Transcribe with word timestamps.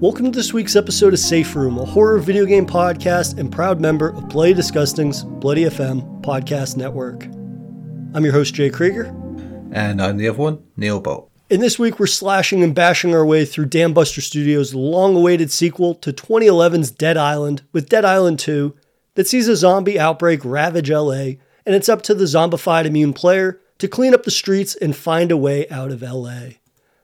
Welcome 0.00 0.26
to 0.26 0.30
this 0.30 0.52
week's 0.52 0.76
episode 0.76 1.12
of 1.12 1.18
Safe 1.18 1.56
Room, 1.56 1.76
a 1.76 1.84
horror 1.84 2.20
video 2.20 2.44
game 2.46 2.64
podcast 2.64 3.36
and 3.36 3.50
proud 3.50 3.80
member 3.80 4.10
of 4.10 4.28
Bloody 4.28 4.54
Disgusting's 4.54 5.24
Bloody 5.24 5.64
FM 5.64 6.22
podcast 6.22 6.76
network. 6.76 7.24
I'm 8.14 8.22
your 8.22 8.32
host, 8.32 8.54
Jay 8.54 8.70
Krieger. 8.70 9.06
And 9.72 10.00
I'm 10.00 10.16
the 10.16 10.28
other 10.28 10.38
one, 10.38 10.62
Neil 10.76 11.00
Bolt. 11.00 11.32
And 11.50 11.60
this 11.60 11.80
week 11.80 11.98
we're 11.98 12.06
slashing 12.06 12.62
and 12.62 12.76
bashing 12.76 13.12
our 13.12 13.26
way 13.26 13.44
through 13.44 13.66
Dambuster 13.66 14.22
Studios' 14.22 14.72
long 14.72 15.16
awaited 15.16 15.50
sequel 15.50 15.96
to 15.96 16.12
2011's 16.12 16.92
Dead 16.92 17.16
Island 17.16 17.62
with 17.72 17.88
Dead 17.88 18.04
Island 18.04 18.38
2 18.38 18.76
that 19.16 19.26
sees 19.26 19.48
a 19.48 19.56
zombie 19.56 19.98
outbreak 19.98 20.44
ravage 20.44 20.92
LA, 20.92 21.40
and 21.66 21.74
it's 21.74 21.88
up 21.88 22.02
to 22.02 22.14
the 22.14 22.26
zombified 22.26 22.84
immune 22.84 23.14
player 23.14 23.60
to 23.78 23.88
clean 23.88 24.14
up 24.14 24.22
the 24.22 24.30
streets 24.30 24.76
and 24.76 24.94
find 24.94 25.32
a 25.32 25.36
way 25.36 25.68
out 25.70 25.90
of 25.90 26.02
LA. 26.02 26.50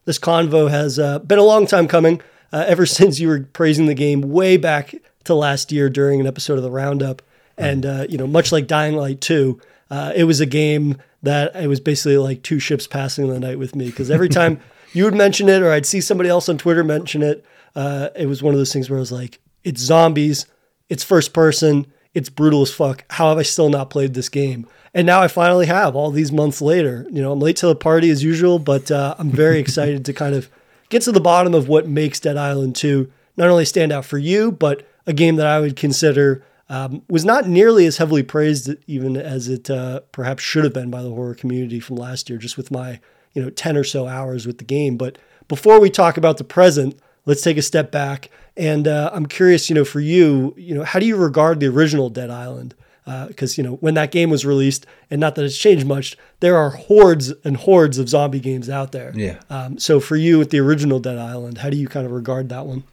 This 0.04 0.20
convo 0.20 0.70
has 0.70 0.96
uh, 0.96 1.18
been 1.18 1.40
a 1.40 1.42
long 1.42 1.66
time 1.66 1.88
coming, 1.88 2.20
uh, 2.54 2.64
ever 2.66 2.86
since 3.00 3.18
you 3.18 3.28
were 3.28 3.40
praising 3.52 3.86
the 3.86 3.94
game 3.94 4.22
way 4.22 4.56
back 4.56 4.94
to 5.24 5.34
last 5.34 5.72
year 5.72 5.90
during 5.90 6.20
an 6.20 6.26
episode 6.26 6.56
of 6.56 6.62
the 6.62 6.70
Roundup. 6.70 7.20
And, 7.56 7.84
uh, 7.84 8.06
you 8.08 8.18
know, 8.18 8.26
much 8.26 8.52
like 8.52 8.66
Dying 8.66 8.96
Light 8.96 9.20
2, 9.20 9.60
uh, 9.90 10.12
it 10.14 10.24
was 10.24 10.40
a 10.40 10.46
game 10.46 10.96
that 11.22 11.54
it 11.56 11.66
was 11.66 11.80
basically 11.80 12.18
like 12.18 12.42
two 12.42 12.58
ships 12.58 12.86
passing 12.86 13.28
the 13.28 13.40
night 13.40 13.58
with 13.58 13.74
me 13.74 13.86
because 13.86 14.10
every 14.10 14.28
time 14.40 14.60
you 14.92 15.04
would 15.04 15.14
mention 15.14 15.48
it 15.48 15.62
or 15.62 15.70
I'd 15.70 15.86
see 15.86 16.00
somebody 16.00 16.28
else 16.28 16.48
on 16.48 16.58
Twitter 16.58 16.84
mention 16.84 17.22
it, 17.22 17.44
uh, 17.74 18.10
it 18.16 18.26
was 18.26 18.42
one 18.42 18.54
of 18.54 18.58
those 18.58 18.72
things 18.72 18.88
where 18.88 18.98
I 18.98 19.00
was 19.00 19.12
like, 19.12 19.40
it's 19.62 19.80
zombies, 19.80 20.46
it's 20.88 21.02
first 21.02 21.32
person, 21.32 21.86
it's 22.12 22.28
brutal 22.28 22.62
as 22.62 22.72
fuck. 22.72 23.04
How 23.10 23.30
have 23.30 23.38
I 23.38 23.42
still 23.42 23.68
not 23.68 23.90
played 23.90 24.14
this 24.14 24.28
game? 24.28 24.66
And 24.92 25.06
now 25.06 25.20
I 25.20 25.28
finally 25.28 25.66
have 25.66 25.96
all 25.96 26.10
these 26.10 26.30
months 26.30 26.60
later. 26.60 27.06
You 27.10 27.22
know, 27.22 27.32
I'm 27.32 27.40
late 27.40 27.56
to 27.56 27.66
the 27.66 27.74
party 27.74 28.10
as 28.10 28.22
usual, 28.22 28.58
but 28.60 28.90
uh, 28.90 29.16
I'm 29.18 29.30
very 29.30 29.58
excited 29.60 30.04
to 30.04 30.12
kind 30.12 30.34
of 30.34 30.48
get 30.94 31.02
to 31.02 31.12
the 31.12 31.20
bottom 31.20 31.54
of 31.54 31.66
what 31.66 31.88
makes 31.88 32.20
Dead 32.20 32.36
Island 32.36 32.76
2 32.76 33.10
not 33.36 33.48
only 33.48 33.64
stand 33.64 33.90
out 33.90 34.04
for 34.04 34.16
you, 34.16 34.52
but 34.52 34.86
a 35.08 35.12
game 35.12 35.34
that 35.36 35.46
I 35.46 35.58
would 35.58 35.74
consider 35.74 36.44
um, 36.68 37.02
was 37.08 37.24
not 37.24 37.48
nearly 37.48 37.84
as 37.84 37.96
heavily 37.96 38.22
praised 38.22 38.70
even 38.86 39.16
as 39.16 39.48
it 39.48 39.68
uh, 39.68 40.00
perhaps 40.12 40.44
should 40.44 40.62
have 40.62 40.72
been 40.72 40.92
by 40.92 41.02
the 41.02 41.10
horror 41.10 41.34
community 41.34 41.80
from 41.80 41.96
last 41.96 42.30
year, 42.30 42.38
just 42.38 42.56
with 42.56 42.70
my 42.70 43.00
you 43.32 43.42
know 43.42 43.50
10 43.50 43.76
or 43.76 43.82
so 43.82 44.06
hours 44.06 44.46
with 44.46 44.58
the 44.58 44.64
game. 44.64 44.96
But 44.96 45.18
before 45.48 45.80
we 45.80 45.90
talk 45.90 46.16
about 46.16 46.38
the 46.38 46.44
present, 46.44 46.96
let's 47.26 47.42
take 47.42 47.56
a 47.56 47.62
step 47.62 47.90
back. 47.90 48.30
And 48.56 48.86
uh, 48.86 49.10
I'm 49.12 49.26
curious, 49.26 49.68
you 49.68 49.74
know, 49.74 49.84
for 49.84 49.98
you, 49.98 50.54
you 50.56 50.76
know, 50.76 50.84
how 50.84 51.00
do 51.00 51.06
you 51.06 51.16
regard 51.16 51.58
the 51.58 51.66
original 51.66 52.08
Dead 52.08 52.30
Island? 52.30 52.76
Because 53.04 53.58
uh, 53.58 53.62
you 53.62 53.68
know, 53.68 53.74
when 53.76 53.94
that 53.94 54.10
game 54.10 54.30
was 54.30 54.46
released, 54.46 54.86
and 55.10 55.20
not 55.20 55.34
that 55.34 55.44
it's 55.44 55.58
changed 55.58 55.86
much, 55.86 56.16
there 56.40 56.56
are 56.56 56.70
hordes 56.70 57.32
and 57.44 57.56
hordes 57.56 57.98
of 57.98 58.08
zombie 58.08 58.40
games 58.40 58.70
out 58.70 58.92
there. 58.92 59.12
Yeah. 59.14 59.40
Um, 59.50 59.78
so 59.78 60.00
for 60.00 60.16
you, 60.16 60.38
with 60.38 60.50
the 60.50 60.60
original 60.60 61.00
Dead 61.00 61.18
Island, 61.18 61.58
how 61.58 61.70
do 61.70 61.76
you 61.76 61.88
kind 61.88 62.06
of 62.06 62.12
regard 62.12 62.48
that 62.48 62.66
one? 62.66 62.84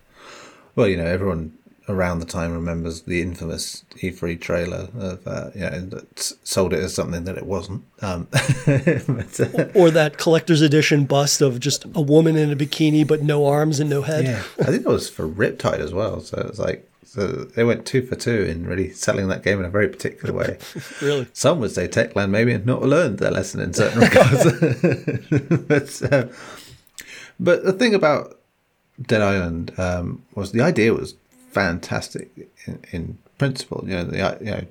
Well, 0.75 0.87
you 0.87 0.97
know, 0.97 1.05
everyone 1.05 1.57
around 1.89 2.19
the 2.19 2.25
time 2.25 2.53
remembers 2.53 3.03
the 3.03 3.21
infamous 3.21 3.83
E3 3.97 4.39
trailer 4.39 4.87
of 4.97 5.27
uh, 5.27 5.49
you 5.53 5.61
know 5.61 5.79
that 5.87 6.19
sold 6.43 6.73
it 6.73 6.79
as 6.79 6.93
something 6.93 7.23
that 7.25 7.37
it 7.37 7.45
wasn't, 7.45 7.83
um, 8.01 8.27
but, 8.65 9.39
uh, 9.39 9.67
or 9.75 9.91
that 9.91 10.17
collector's 10.17 10.61
edition 10.61 11.05
bust 11.05 11.41
of 11.41 11.59
just 11.59 11.85
a 11.85 12.01
woman 12.01 12.35
in 12.35 12.51
a 12.51 12.55
bikini 12.55 13.05
but 13.05 13.21
no 13.23 13.45
arms 13.45 13.79
and 13.79 13.89
no 13.89 14.01
head. 14.01 14.25
Yeah, 14.25 14.43
I 14.59 14.65
think 14.65 14.85
it 14.85 14.89
was 14.89 15.09
for 15.09 15.27
Riptide 15.27 15.79
as 15.79 15.93
well. 15.93 16.21
So 16.21 16.37
it 16.37 16.47
was 16.47 16.59
like 16.59 16.89
so 17.11 17.27
they 17.27 17.65
went 17.65 17.85
two 17.85 18.03
for 18.03 18.15
two 18.15 18.45
in 18.45 18.65
really 18.65 18.89
selling 18.93 19.27
that 19.27 19.43
game 19.43 19.59
in 19.59 19.65
a 19.65 19.69
very 19.69 19.89
particular 19.89 20.33
way. 20.33 20.57
really, 21.01 21.27
some 21.33 21.59
would 21.59 21.71
say 21.71 21.89
Techland 21.89 22.29
maybe 22.29 22.57
not 22.57 22.83
learned 22.83 23.19
their 23.19 23.31
lesson 23.31 23.59
in 23.59 23.73
certain 23.73 23.99
regards. 23.99 24.43
but 25.67 26.13
uh, 26.13 26.27
but 27.37 27.65
the 27.65 27.73
thing 27.73 27.93
about 27.93 28.39
Dead 29.01 29.21
Island 29.21 29.77
um, 29.77 30.23
was 30.35 30.53
the 30.53 30.61
idea 30.61 30.93
was 30.93 31.15
fantastic 31.49 32.31
in, 32.65 32.79
in 32.93 33.17
principle. 33.37 33.83
You 33.85 33.95
know, 33.97 34.03
the 34.05 34.37
you 34.39 34.51
know, 34.51 34.65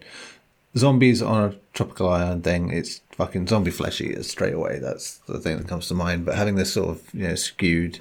zombies 0.78 1.20
on 1.20 1.50
a 1.50 1.54
tropical 1.74 2.08
island 2.08 2.42
thing. 2.42 2.70
It's 2.72 3.02
fucking 3.10 3.48
zombie 3.48 3.70
flesh 3.70 4.00
eaters 4.00 4.30
straight 4.30 4.54
away. 4.54 4.78
That's 4.78 5.18
the 5.28 5.40
thing 5.40 5.58
that 5.58 5.68
comes 5.68 5.88
to 5.88 5.94
mind. 5.94 6.24
But 6.24 6.36
having 6.36 6.54
this 6.54 6.72
sort 6.72 6.88
of 6.88 7.02
you 7.12 7.28
know 7.28 7.34
skewed, 7.34 7.98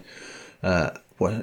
uh, 0.64 0.92
what, 1.18 1.34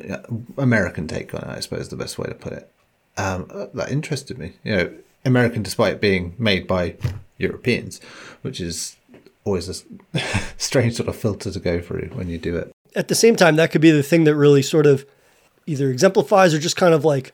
American 0.56 1.06
take 1.06 1.34
on 1.34 1.42
it, 1.42 1.58
I 1.58 1.60
suppose, 1.60 1.80
is 1.80 1.88
the 1.90 1.96
best 1.96 2.18
way 2.18 2.28
to 2.28 2.34
put 2.34 2.54
it. 2.54 2.72
Um, 3.16 3.48
that 3.74 3.90
interested 3.90 4.38
me. 4.38 4.52
You 4.62 4.76
know, 4.76 4.94
American 5.24 5.62
despite 5.62 6.00
being 6.00 6.34
made 6.38 6.66
by 6.66 6.96
Europeans, 7.38 8.00
which 8.42 8.60
is 8.60 8.96
always 9.44 9.68
a 9.68 10.18
strange 10.58 10.94
sort 10.94 11.08
of 11.08 11.16
filter 11.16 11.50
to 11.50 11.60
go 11.60 11.80
through 11.80 12.10
when 12.14 12.28
you 12.28 12.38
do 12.38 12.56
it. 12.56 12.72
At 12.94 13.08
the 13.08 13.14
same 13.14 13.36
time, 13.36 13.56
that 13.56 13.70
could 13.70 13.80
be 13.80 13.90
the 13.90 14.02
thing 14.02 14.24
that 14.24 14.34
really 14.34 14.62
sort 14.62 14.86
of 14.86 15.06
either 15.66 15.90
exemplifies 15.90 16.54
or 16.54 16.58
just 16.58 16.76
kind 16.76 16.94
of 16.94 17.04
like 17.04 17.32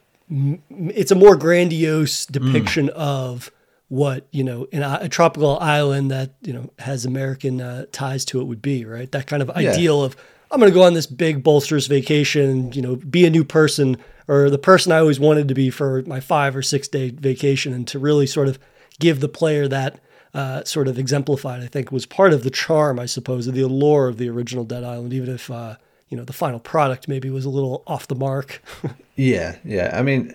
it's 0.70 1.10
a 1.10 1.14
more 1.14 1.36
grandiose 1.36 2.26
depiction 2.26 2.86
mm. 2.86 2.90
of 2.90 3.50
what 3.88 4.26
you 4.30 4.42
know 4.42 4.66
in 4.72 4.82
a, 4.82 5.00
a, 5.02 5.08
tropical 5.08 5.58
island 5.58 6.10
that 6.10 6.30
you 6.40 6.52
know 6.52 6.70
has 6.78 7.04
American 7.04 7.60
uh, 7.60 7.84
ties 7.92 8.24
to 8.24 8.40
it 8.40 8.44
would 8.44 8.62
be 8.62 8.86
right 8.86 9.12
that 9.12 9.26
kind 9.26 9.42
of 9.42 9.48
yeah. 9.48 9.70
ideal 9.70 10.02
of 10.02 10.16
I'm 10.52 10.60
going 10.60 10.70
to 10.70 10.74
go 10.74 10.84
on 10.84 10.94
this 10.94 11.06
big 11.06 11.42
bolsters 11.42 11.86
vacation 11.86 12.72
you 12.72 12.82
know 12.82 12.96
be 12.96 13.24
a 13.26 13.30
new 13.30 13.44
person 13.44 13.96
or 14.28 14.50
the 14.50 14.58
person 14.58 14.92
I 14.92 14.98
always 14.98 15.18
wanted 15.18 15.48
to 15.48 15.54
be 15.54 15.70
for 15.70 16.02
my 16.02 16.20
five 16.20 16.54
or 16.54 16.62
six 16.62 16.88
day 16.88 17.10
vacation 17.10 17.72
and 17.72 17.88
to 17.88 17.98
really 17.98 18.26
sort 18.26 18.48
of 18.48 18.58
give 19.00 19.20
the 19.20 19.28
player 19.28 19.66
that 19.68 19.98
uh, 20.34 20.64
sort 20.64 20.88
of 20.88 20.98
exemplified 20.98 21.62
I 21.62 21.66
think 21.66 21.90
was 21.90 22.06
part 22.06 22.32
of 22.32 22.44
the 22.44 22.50
charm 22.50 22.98
I 22.98 23.06
suppose 23.06 23.46
of 23.46 23.54
the 23.54 23.62
allure 23.62 24.08
of 24.08 24.18
the 24.18 24.28
original 24.28 24.64
Dead 24.64 24.84
Island 24.84 25.12
even 25.12 25.34
if 25.34 25.50
uh, 25.50 25.76
you 26.12 26.18
know 26.18 26.24
the 26.24 26.34
final 26.34 26.60
product 26.60 27.08
maybe 27.08 27.30
was 27.30 27.46
a 27.46 27.50
little 27.50 27.82
off 27.86 28.06
the 28.06 28.14
mark. 28.14 28.62
yeah, 29.16 29.56
yeah. 29.64 29.90
I 29.98 30.02
mean, 30.02 30.34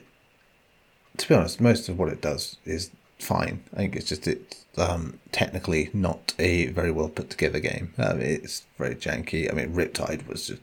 to 1.17 1.28
be 1.28 1.35
honest, 1.35 1.61
most 1.61 1.88
of 1.88 1.99
what 1.99 2.09
it 2.09 2.19
does 2.19 2.57
is 2.66 2.89
fine. 3.19 3.63
I 3.73 3.78
think 3.78 3.95
it's 3.95 4.09
just 4.09 4.28
it's 4.28 4.66
um, 4.78 5.19
technically 5.31 5.89
not 5.94 6.33
a 6.39 6.67
very 6.67 6.91
well 6.91 7.09
put 7.09 7.29
together 7.29 7.59
game. 7.59 7.94
Um, 7.97 8.22
it's 8.22 8.66
very 8.78 8.95
janky. 8.95 9.51
I 9.51 9.55
mean, 9.55 9.73
Riptide 9.73 10.28
was 10.28 10.47
just 10.47 10.61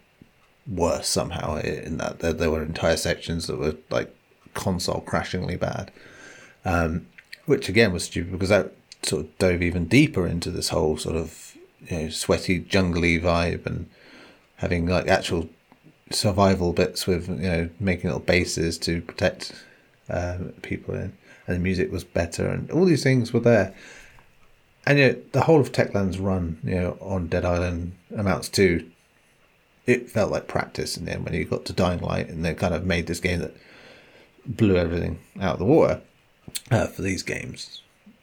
worse 0.66 1.08
somehow 1.08 1.56
in 1.56 1.98
that 1.98 2.20
there, 2.20 2.32
there 2.32 2.50
were 2.50 2.62
entire 2.62 2.96
sections 2.96 3.46
that 3.46 3.58
were 3.58 3.76
like 3.90 4.14
console 4.54 5.00
crashingly 5.00 5.56
bad, 5.56 5.90
um, 6.64 7.06
which 7.46 7.68
again 7.68 7.92
was 7.92 8.04
stupid 8.04 8.32
because 8.32 8.48
that 8.48 8.72
sort 9.02 9.24
of 9.24 9.38
dove 9.38 9.62
even 9.62 9.86
deeper 9.86 10.26
into 10.26 10.50
this 10.50 10.70
whole 10.70 10.96
sort 10.96 11.16
of 11.16 11.56
you 11.88 11.98
know 11.98 12.08
sweaty 12.08 12.60
jungly 12.60 13.20
vibe 13.20 13.66
and 13.66 13.88
having 14.56 14.86
like 14.86 15.08
actual 15.08 15.48
survival 16.10 16.72
bits 16.72 17.06
with 17.06 17.28
you 17.28 17.48
know 17.48 17.68
making 17.80 18.08
little 18.08 18.20
bases 18.20 18.78
to 18.78 19.02
protect 19.02 19.52
um, 20.08 20.52
people 20.62 20.94
in, 20.94 21.12
and 21.46 21.56
the 21.56 21.60
music 21.60 21.90
was 21.92 22.04
better, 22.04 22.48
and 22.48 22.70
all 22.70 22.84
these 22.84 23.02
things 23.02 23.32
were 23.32 23.40
there. 23.40 23.74
And 24.86 24.98
know, 24.98 25.16
the 25.32 25.42
whole 25.42 25.60
of 25.60 25.72
Techland's 25.72 26.18
run, 26.18 26.58
you 26.62 26.74
know, 26.74 26.98
on 27.00 27.28
Dead 27.28 27.44
Island 27.44 27.92
amounts 28.14 28.48
to 28.50 28.88
it 29.86 30.10
felt 30.10 30.30
like 30.30 30.48
practice. 30.48 30.96
And 30.96 31.06
then 31.06 31.24
when 31.24 31.34
you 31.34 31.44
got 31.44 31.66
to 31.66 31.72
Dying 31.72 32.00
Light, 32.00 32.28
and 32.28 32.44
they 32.44 32.54
kind 32.54 32.74
of 32.74 32.86
made 32.86 33.06
this 33.06 33.20
game 33.20 33.40
that 33.40 33.54
blew 34.46 34.76
everything 34.76 35.18
out 35.40 35.54
of 35.54 35.58
the 35.58 35.64
water 35.64 36.00
uh, 36.70 36.86
for 36.86 37.02
these 37.02 37.22
games, 37.22 37.82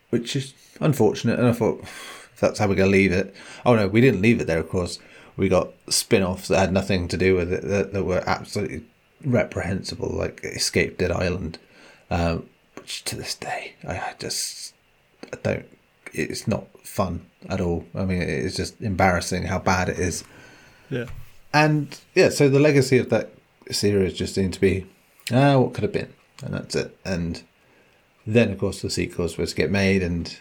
which 0.09 0.35
is 0.35 0.53
unfortunate. 0.79 1.39
And 1.39 1.47
I 1.47 1.51
thought, 1.51 1.81
if 1.81 2.37
that's 2.39 2.59
how 2.59 2.67
we're 2.67 2.75
going 2.75 2.91
to 2.91 2.97
leave 2.97 3.11
it. 3.11 3.35
Oh 3.65 3.75
no, 3.75 3.87
we 3.87 4.01
didn't 4.01 4.21
leave 4.21 4.41
it 4.41 4.47
there, 4.47 4.59
of 4.59 4.69
course 4.69 4.99
we 5.37 5.49
got 5.49 5.69
spin-offs 5.89 6.47
that 6.49 6.59
had 6.59 6.73
nothing 6.73 7.07
to 7.07 7.17
do 7.17 7.35
with 7.35 7.51
it 7.51 7.63
that, 7.63 7.93
that 7.93 8.03
were 8.03 8.23
absolutely 8.27 8.83
reprehensible, 9.23 10.09
like 10.09 10.41
Escape 10.43 10.97
Dead 10.97 11.11
Island, 11.11 11.57
um, 12.09 12.47
to 13.06 13.16
this 13.16 13.35
day 13.35 13.74
I 13.88 14.13
just 14.19 14.74
I 15.34 15.38
don't. 15.44 15.66
It's 16.13 16.47
not 16.47 16.68
fun 16.85 17.25
at 17.47 17.62
all. 17.62 17.85
I 17.96 18.06
mean, 18.06 18.22
it's 18.22 18.55
just 18.58 18.82
embarrassing 18.82 19.43
how 19.43 19.59
bad 19.59 19.90
it 19.90 19.99
is. 19.99 20.23
Yeah. 20.90 21.05
And 21.53 21.97
yeah, 22.16 22.29
so 22.29 22.49
the 22.49 22.59
legacy 22.59 22.97
of 22.97 23.09
that 23.09 23.32
series 23.70 24.14
just 24.14 24.35
seemed 24.35 24.53
to 24.53 24.61
be, 24.61 24.88
ah, 25.32 25.58
what 25.58 25.73
could 25.73 25.84
have 25.84 25.93
been, 25.93 26.14
and 26.43 26.53
that's 26.53 26.76
it. 26.76 26.97
And 27.05 27.43
then, 28.26 28.52
of 28.52 28.58
course, 28.58 28.82
the 28.82 28.90
sequels 28.90 29.37
were 29.37 29.46
to 29.46 29.55
get 29.55 29.72
made, 29.72 30.03
and 30.03 30.37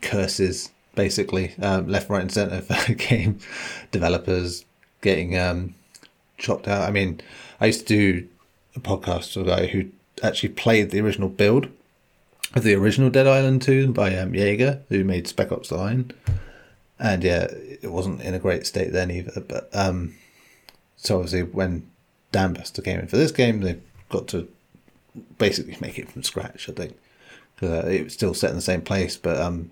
curses 0.00 0.70
basically 0.94 1.54
um, 1.60 1.88
left, 1.88 2.08
right, 2.08 2.22
and 2.22 2.32
centre 2.32 2.60
for 2.62 2.94
game 2.94 3.38
developers 3.90 4.64
getting 5.02 5.38
um, 5.38 5.74
chopped 6.38 6.68
out. 6.68 6.88
I 6.88 6.90
mean, 6.90 7.20
I 7.60 7.66
used 7.66 7.86
to 7.86 7.94
do 7.94 8.28
a 8.76 8.80
podcast 8.80 9.36
with 9.36 9.46
a 9.48 9.56
guy 9.56 9.66
who 9.66 9.90
actually 10.22 10.50
played 10.50 10.90
the 10.90 11.00
original 11.00 11.28
build 11.28 11.68
of 12.54 12.62
the 12.62 12.74
original 12.74 13.10
Dead 13.10 13.26
Island 13.26 13.62
2 13.62 13.92
by 13.92 14.16
um, 14.16 14.34
Yager, 14.34 14.82
who 14.88 15.04
made 15.04 15.26
Spec 15.26 15.52
Ops 15.52 15.70
The 15.70 15.76
Line. 15.76 16.12
And 16.98 17.24
yeah, 17.24 17.48
it 17.50 17.90
wasn't 17.90 18.20
in 18.20 18.34
a 18.34 18.38
great 18.38 18.66
state 18.66 18.92
then 18.92 19.10
either. 19.10 19.40
But 19.40 19.68
um, 19.72 20.14
so 20.96 21.16
obviously, 21.16 21.42
when 21.42 21.88
Dambuster 22.32 22.84
came 22.84 23.00
in 23.00 23.08
for 23.08 23.16
this 23.16 23.32
game, 23.32 23.60
they 23.60 23.78
got 24.08 24.28
to 24.28 24.48
basically 25.38 25.76
make 25.80 25.98
it 25.98 26.10
from 26.10 26.22
scratch, 26.22 26.68
I 26.68 26.72
think. 26.72 26.96
Because 27.54 27.84
uh, 27.84 27.88
it 27.88 28.04
was 28.04 28.12
still 28.12 28.34
set 28.34 28.50
in 28.50 28.56
the 28.56 28.62
same 28.62 28.82
place, 28.82 29.16
but 29.16 29.40
um, 29.40 29.70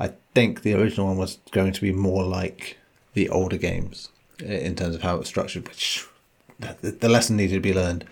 I 0.00 0.12
think 0.34 0.62
the 0.62 0.74
original 0.74 1.08
one 1.08 1.18
was 1.18 1.38
going 1.50 1.72
to 1.72 1.80
be 1.80 1.92
more 1.92 2.24
like 2.24 2.78
the 3.14 3.28
older 3.28 3.56
games 3.56 4.08
in 4.38 4.76
terms 4.76 4.94
of 4.94 5.02
how 5.02 5.16
it 5.16 5.18
was 5.18 5.28
structured, 5.28 5.68
which 5.68 6.06
the 6.58 7.08
lesson 7.08 7.36
needed 7.36 7.54
to 7.54 7.60
be 7.60 7.74
learned. 7.74 8.04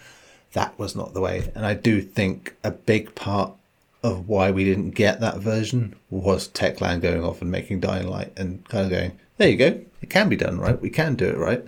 That 0.56 0.78
was 0.78 0.96
not 0.96 1.12
the 1.12 1.20
way, 1.20 1.52
and 1.54 1.66
I 1.66 1.74
do 1.74 2.00
think 2.00 2.56
a 2.64 2.70
big 2.70 3.14
part 3.14 3.52
of 4.02 4.26
why 4.26 4.50
we 4.50 4.64
didn't 4.64 4.92
get 4.92 5.20
that 5.20 5.36
version 5.36 5.94
was 6.08 6.48
Techland 6.48 7.02
going 7.02 7.22
off 7.22 7.42
and 7.42 7.50
making 7.50 7.80
Dying 7.80 8.08
Light 8.08 8.32
and 8.38 8.66
kind 8.66 8.86
of 8.86 8.90
going, 8.90 9.18
there 9.36 9.50
you 9.50 9.58
go, 9.58 9.80
it 10.00 10.08
can 10.08 10.30
be 10.30 10.36
done 10.36 10.58
right, 10.58 10.80
we 10.80 10.88
can 10.88 11.14
do 11.14 11.28
it 11.28 11.36
right, 11.36 11.62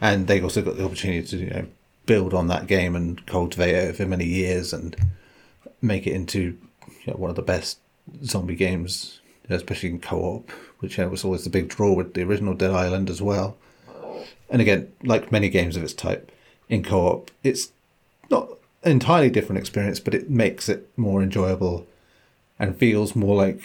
and 0.00 0.26
they 0.26 0.40
also 0.40 0.62
got 0.62 0.78
the 0.78 0.86
opportunity 0.86 1.26
to 1.26 1.36
you 1.36 1.50
know 1.50 1.66
build 2.06 2.32
on 2.32 2.46
that 2.46 2.66
game 2.66 2.96
and 2.96 3.26
cultivate 3.26 3.74
it 3.74 3.94
for 3.94 4.06
many 4.06 4.24
years 4.24 4.72
and 4.72 4.96
make 5.82 6.06
it 6.06 6.14
into 6.14 6.56
you 7.04 7.12
know, 7.12 7.18
one 7.18 7.28
of 7.28 7.36
the 7.36 7.42
best 7.42 7.78
zombie 8.24 8.56
games, 8.56 9.20
especially 9.50 9.90
in 9.90 10.00
co-op, 10.00 10.50
which 10.78 10.96
you 10.96 11.04
know, 11.04 11.10
was 11.10 11.26
always 11.26 11.44
the 11.44 11.50
big 11.50 11.68
draw 11.68 11.92
with 11.92 12.14
the 12.14 12.22
original 12.22 12.54
Dead 12.54 12.70
Island 12.70 13.10
as 13.10 13.20
well. 13.20 13.58
And 14.48 14.62
again, 14.62 14.90
like 15.02 15.30
many 15.30 15.50
games 15.50 15.76
of 15.76 15.82
its 15.82 15.92
type, 15.92 16.32
in 16.70 16.82
co-op, 16.82 17.30
it's 17.42 17.72
not 18.34 18.58
an 18.82 18.92
entirely 18.92 19.30
different 19.30 19.58
experience, 19.58 20.00
but 20.00 20.14
it 20.14 20.30
makes 20.30 20.68
it 20.68 20.90
more 20.96 21.22
enjoyable 21.22 21.86
and 22.58 22.76
feels 22.76 23.16
more 23.16 23.36
like 23.36 23.60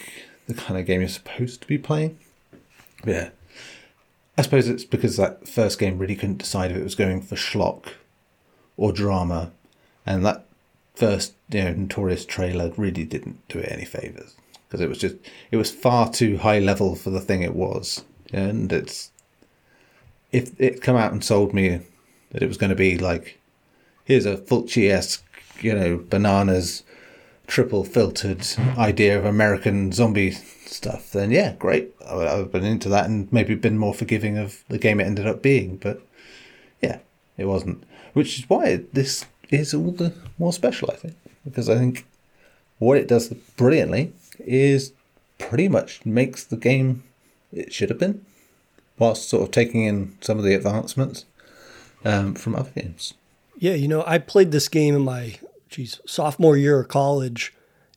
the 0.46 0.54
kind 0.54 0.78
of 0.78 0.86
game 0.86 1.00
you're 1.00 1.08
supposed 1.08 1.60
to 1.60 1.66
be 1.66 1.78
playing. 1.78 2.18
Yeah. 3.04 3.30
I 4.36 4.42
suppose 4.42 4.68
it's 4.68 4.84
because 4.84 5.16
that 5.16 5.46
first 5.48 5.78
game 5.78 5.98
really 5.98 6.16
couldn't 6.16 6.38
decide 6.38 6.70
if 6.70 6.76
it 6.76 6.84
was 6.84 6.94
going 6.94 7.20
for 7.20 7.36
schlock 7.36 7.88
or 8.76 8.92
drama, 8.92 9.52
and 10.06 10.24
that 10.24 10.46
first 10.94 11.34
you 11.50 11.64
know 11.64 11.72
notorious 11.72 12.24
trailer 12.24 12.72
really 12.76 13.04
didn't 13.04 13.46
do 13.48 13.58
it 13.58 13.70
any 13.70 13.84
favors 13.84 14.34
because 14.66 14.80
it 14.80 14.88
was 14.88 14.98
just 14.98 15.16
it 15.50 15.56
was 15.56 15.70
far 15.70 16.10
too 16.10 16.38
high 16.38 16.58
level 16.58 16.94
for 16.94 17.10
the 17.10 17.20
thing 17.20 17.42
it 17.42 17.54
was, 17.54 18.04
and 18.32 18.72
it's 18.72 19.10
if 20.32 20.58
it 20.58 20.80
come 20.80 20.96
out 20.96 21.12
and 21.12 21.22
sold 21.22 21.52
me 21.52 21.80
that 22.30 22.42
it 22.42 22.48
was 22.48 22.56
going 22.56 22.70
to 22.70 22.76
be 22.76 22.96
like 22.96 23.39
here's 24.10 24.26
a 24.26 24.36
Fulci 24.36 24.90
esque 24.90 25.24
you 25.60 25.72
know 25.72 25.96
bananas 25.96 26.82
triple 27.46 27.84
filtered 27.84 28.44
idea 28.76 29.16
of 29.16 29.24
American 29.24 29.92
zombie 29.92 30.32
stuff, 30.32 31.12
then 31.12 31.30
yeah, 31.30 31.54
great. 31.54 31.92
I've 32.04 32.50
been 32.50 32.64
into 32.64 32.88
that 32.88 33.06
and 33.06 33.32
maybe 33.32 33.54
been 33.54 33.78
more 33.78 33.94
forgiving 33.94 34.36
of 34.36 34.64
the 34.68 34.78
game 34.78 34.98
it 34.98 35.06
ended 35.06 35.28
up 35.28 35.42
being, 35.42 35.76
but 35.76 36.00
yeah, 36.80 36.98
it 37.36 37.44
wasn't. 37.44 37.84
Which 38.12 38.38
is 38.38 38.48
why 38.48 38.84
this 38.92 39.26
is 39.50 39.74
all 39.74 39.92
the 39.92 40.12
more 40.38 40.52
special, 40.52 40.90
I 40.90 40.96
think, 40.96 41.14
because 41.44 41.68
I 41.68 41.76
think 41.76 42.04
what 42.78 42.96
it 42.98 43.06
does 43.06 43.28
brilliantly 43.56 44.12
is 44.40 44.92
pretty 45.38 45.68
much 45.68 46.04
makes 46.04 46.42
the 46.42 46.56
game 46.56 47.04
it 47.52 47.72
should 47.72 47.90
have 47.90 47.98
been, 47.98 48.24
whilst 48.98 49.28
sort 49.28 49.44
of 49.44 49.50
taking 49.52 49.84
in 49.84 50.16
some 50.20 50.38
of 50.38 50.44
the 50.44 50.54
advancements 50.54 51.26
um, 52.04 52.34
from 52.34 52.56
other 52.56 52.70
games. 52.70 53.14
Yeah, 53.60 53.74
you 53.74 53.86
know, 53.88 54.02
I 54.06 54.18
played 54.18 54.50
this 54.52 54.68
game 54.68 54.96
in 54.96 55.02
my 55.02 55.38
geez, 55.68 56.00
sophomore 56.06 56.56
year 56.56 56.80
of 56.80 56.88
college, 56.88 57.52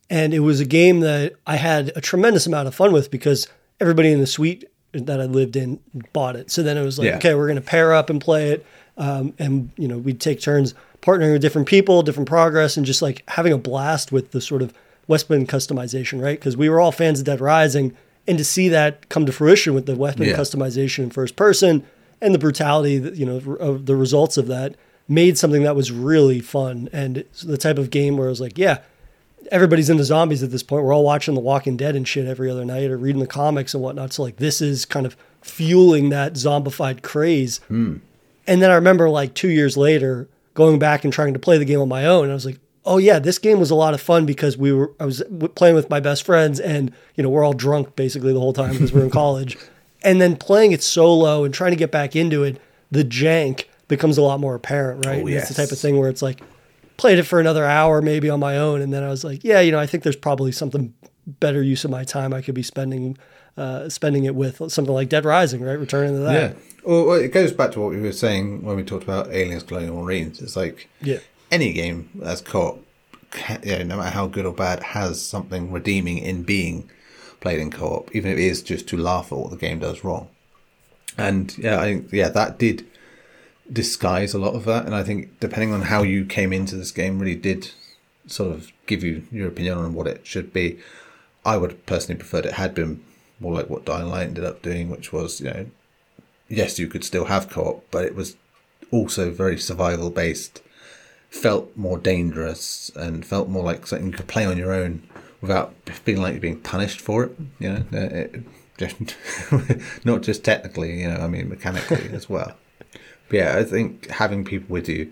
and 0.10 0.34
it 0.34 0.40
was 0.42 0.60
a 0.60 0.66
game 0.66 1.00
that 1.00 1.34
I 1.48 1.56
had 1.56 1.92
a 1.96 2.02
tremendous 2.02 2.46
amount 2.46 2.68
of 2.68 2.76
fun 2.76 2.92
with 2.92 3.10
because 3.10 3.48
everybody 3.80 4.12
in 4.12 4.20
the 4.20 4.28
suite 4.28 4.66
that 4.92 5.20
I 5.20 5.26
lived 5.26 5.56
in 5.56 5.80
bought 6.12 6.36
it. 6.36 6.52
So 6.52 6.62
then 6.62 6.78
it 6.78 6.84
was 6.84 7.00
like, 7.00 7.08
Yeah. 7.08 7.16
okay, 7.16 7.34
we're 7.34 7.48
going 7.48 7.56
to 7.56 7.62
pair 7.62 7.94
up 7.94 8.10
and 8.12 8.20
play 8.22 8.50
it, 8.52 8.66
um, 8.98 9.34
and 9.40 9.72
you 9.78 9.88
know, 9.88 9.98
we'd 9.98 10.20
take 10.20 10.42
turns 10.42 10.76
partnering 11.02 11.32
with 11.32 11.42
different 11.42 11.68
people, 11.68 12.04
different 12.04 12.30
progress, 12.30 12.78
and 12.78 12.86
just 12.86 13.02
like 13.02 13.24
having 13.30 13.54
a 13.54 13.58
blast 13.58 14.12
with 14.12 14.32
the 14.32 14.42
sort 14.42 14.62
of 14.62 14.74
weapon 15.08 15.48
customization, 15.48 16.22
right? 16.22 16.40
Because 16.40 16.56
we 16.56 16.70
were 16.70 16.80
all 16.80 16.92
fans 16.92 17.20
of 17.20 17.26
Dead 17.26 17.42
Rising, 17.42 17.96
and 18.28 18.38
to 18.38 18.44
see 18.44 18.70
that 18.70 19.10
come 19.10 19.26
to 19.26 19.32
fruition 19.32 19.74
with 19.74 19.86
the 19.86 19.96
weapon 19.96 20.28
Yeah. 20.28 20.36
customization 20.38 21.06
in 21.06 21.10
first 21.10 21.36
person 21.38 21.84
and 22.22 22.34
the 22.36 22.40
brutality, 22.40 22.98
that, 23.00 23.16
you 23.16 23.26
know, 23.26 23.38
of 23.56 23.86
the 23.86 23.96
results 23.96 24.38
of 24.38 24.48
that 24.48 24.76
made 25.08 25.38
something 25.38 25.64
that 25.64 25.76
was 25.76 25.92
really 25.92 26.40
fun 26.40 26.90
and 26.94 27.26
the 27.44 27.58
type 27.58 27.78
of 27.78 27.90
game 27.90 28.18
where 28.18 28.28
I 28.28 28.30
was 28.30 28.42
like, 28.42 28.58
yeah, 28.58 28.80
everybody's 29.52 29.90
into 29.90 30.04
zombies 30.04 30.44
at 30.44 30.52
this 30.52 30.64
point. 30.64 30.84
We're 30.84 30.94
all 30.94 31.04
watching 31.04 31.34
The 31.34 31.42
Walking 31.42 31.78
Dead 31.78 31.96
and 31.96 32.08
shit 32.08 32.26
every 32.26 32.50
other 32.50 32.66
night 32.66 32.90
or 32.90 32.98
reading 32.98 33.20
the 33.20 33.28
comics 33.28 33.74
and 33.74 33.84
whatnot. 33.84 34.14
So 34.14 34.24
like 34.24 34.38
this 34.38 34.62
is 34.62 34.86
kind 34.86 35.06
of 35.06 35.18
fueling 35.42 36.10
that 36.10 36.34
zombified 36.34 37.02
craze. 37.02 37.60
Hmm. 37.68 37.98
And 38.48 38.62
then 38.62 38.72
I 38.72 38.76
remember 38.76 39.10
like 39.10 39.34
two 39.34 39.50
years 39.50 39.78
later 39.78 40.28
going 40.54 40.80
back 40.80 41.04
and 41.04 41.12
trying 41.12 41.34
to 41.34 41.40
play 41.40 41.58
the 41.58 41.66
game 41.66 41.80
on 41.80 41.90
my 41.90 42.06
own. 42.06 42.24
And 42.24 42.32
I 42.32 42.36
was 42.36 42.46
like, 42.46 42.60
oh 42.86 42.98
yeah, 42.98 43.20
this 43.20 43.38
game 43.38 43.60
was 43.60 43.72
a 43.72 43.76
lot 43.76 43.94
of 43.94 44.02
fun 44.02 44.26
because 44.26 44.58
we 44.58 44.72
were 44.72 44.92
I 45.00 45.06
was 45.06 45.24
playing 45.56 45.76
with 45.76 45.90
my 45.90 46.00
best 46.00 46.26
friends 46.26 46.60
and 46.60 46.94
you 47.16 47.24
know 47.24 47.30
we're 47.30 47.44
all 47.44 47.54
drunk 47.54 47.96
basically 47.96 48.34
the 48.34 48.40
whole 48.40 48.54
time 48.54 48.72
because 48.72 48.94
we're 48.94 49.04
in 49.04 49.10
college. 49.22 49.58
And 50.04 50.20
then 50.20 50.36
playing 50.36 50.74
it 50.74 50.84
solo 50.84 51.46
and 51.46 51.54
trying 51.54 51.72
to 51.72 51.78
get 51.78 51.92
back 51.92 52.16
into 52.16 52.44
it, 52.44 52.60
the 52.92 53.06
jank 53.06 53.66
becomes 53.88 54.18
a 54.18 54.22
lot 54.22 54.40
more 54.40 54.56
apparent, 54.56 55.06
right? 55.06 55.22
Oh, 55.24 55.28
And 55.28 55.36
It's 55.36 55.50
the 55.50 55.56
type 55.56 55.72
of 55.72 55.80
thing 55.80 55.98
where 55.98 56.10
it's 56.10 56.22
like 56.22 56.42
played 56.98 57.20
it 57.20 57.24
for 57.24 57.40
another 57.40 57.66
hour 57.66 58.02
maybe 58.02 58.30
on 58.30 58.40
my 58.40 58.58
own 58.58 58.82
and 58.82 58.94
then 58.94 59.04
I 59.04 59.10
was 59.10 59.24
like, 59.24 59.44
yeah, 59.44 59.60
you 59.62 59.72
know, 59.72 59.80
I 59.80 59.86
think 59.88 60.04
there's 60.04 60.16
probably 60.16 60.52
something 60.52 60.94
better 61.26 61.62
use 61.64 61.84
of 61.86 61.92
my 61.92 62.04
time 62.04 62.34
I 62.34 62.42
could 62.42 62.56
be 62.56 62.64
spending 62.64 63.18
uh, 63.56 63.88
spending 63.88 64.24
it 64.26 64.34
with 64.34 64.58
something 64.72 64.94
like 64.94 65.10
Dead 65.10 65.26
Rising, 65.26 65.62
right? 65.62 65.78
Returning 65.78 66.14
to 66.16 66.20
that. 66.22 66.34
Yeah. 66.34 66.54
Well, 66.84 67.06
well, 67.06 67.20
it 67.20 67.32
goes 67.32 67.52
back 67.52 67.72
to 67.74 67.82
what 67.82 67.92
we 67.92 68.02
were 68.02 68.12
saying 68.12 68.64
when 68.64 68.76
we 68.76 68.84
talked 68.84 69.04
about 69.04 69.32
Aliens 69.32 69.62
Colonial 69.64 70.02
Marines. 70.02 70.42
It's 70.42 70.56
like 70.56 70.90
Yeah. 71.02 71.20
any 71.52 71.72
game 71.72 72.10
as 72.24 72.42
co-op, 72.42 72.84
you 73.64 73.78
know, 73.78 73.84
no 73.84 73.98
matter 73.98 74.10
how 74.10 74.26
good 74.26 74.46
or 74.48 74.54
bad, 74.54 74.82
has 74.82 75.22
something 75.22 75.72
redeeming 75.72 76.18
in 76.18 76.42
being 76.44 76.90
played 77.42 77.60
in 77.60 77.70
co-op, 77.70 78.10
even 78.16 78.32
if 78.32 78.40
it 78.40 78.44
is 78.44 78.64
just 78.64 78.88
to 78.88 78.98
laugh 78.98 79.32
at 79.32 79.38
what 79.38 79.52
the 79.52 79.58
game 79.58 79.78
does 79.80 80.04
wrong. 80.04 80.30
And 81.18 81.56
yeah, 81.58 81.80
I 81.80 81.84
think 81.84 82.12
yeah 82.12 82.30
that 82.30 82.58
did 82.58 82.86
disguise 83.72 84.34
a 84.34 84.40
lot 84.40 84.56
of 84.56 84.66
that, 84.66 84.86
and 84.86 84.96
I 84.96 85.04
think 85.04 85.40
depending 85.40 85.74
on 85.74 85.84
how 85.84 86.04
you 86.04 86.26
came 86.26 86.54
into 86.54 86.76
this 86.76 86.92
game, 86.92 87.20
really 87.20 87.36
did 87.36 87.72
sort 88.28 88.52
of 88.52 88.72
give 88.86 89.04
you 89.04 89.24
your 89.32 89.48
opinion 89.48 89.78
on 89.78 89.94
what 89.94 90.08
it 90.08 90.26
should 90.26 90.54
be. 90.54 90.80
I 91.46 91.58
would 91.58 91.86
personally 91.86 92.20
preferred 92.20 92.46
it 92.46 92.54
had 92.54 92.74
been 92.74 93.04
more 93.40 93.54
like 93.54 93.70
what 93.70 93.86
Dying 93.86 94.08
Light 94.08 94.28
ended 94.28 94.46
up 94.46 94.62
doing, 94.62 94.90
which 94.90 95.12
was 95.12 95.42
you 95.42 95.48
know 95.48 95.66
yes, 96.48 96.80
you 96.80 96.88
could 96.88 97.04
still 97.04 97.26
have 97.26 97.50
co-op, 97.50 97.86
but 97.92 98.06
it 98.06 98.16
was 98.16 98.36
also 98.92 99.32
very 99.32 99.58
survival 99.58 100.10
based. 100.10 100.62
Felt 101.30 101.76
more 101.76 101.98
dangerous 101.98 102.92
and 102.96 103.26
felt 103.26 103.50
more 103.50 103.64
like 103.64 103.88
something 103.88 104.08
you 104.08 104.14
could 104.14 104.28
play 104.28 104.46
on 104.46 104.58
your 104.58 104.72
own 104.72 105.02
without 105.42 105.74
feeling 105.88 106.22
like 106.22 106.34
you're 106.34 106.42
being 106.42 106.60
punished 106.60 107.02
for 107.02 107.24
it. 107.24 107.38
You 107.60 107.70
know, 107.70 107.86
it, 107.92 108.44
just 108.78 109.16
not 110.06 110.22
just 110.22 110.44
technically. 110.44 111.02
You 111.02 111.10
know, 111.10 111.18
I 111.18 111.28
mean 111.28 111.50
mechanically 111.50 112.10
as 112.14 112.30
well. 112.30 112.56
Yeah, 113.34 113.58
I 113.58 113.64
think 113.64 114.10
having 114.12 114.46
people 114.46 114.72
with 114.72 114.88
you 114.88 115.12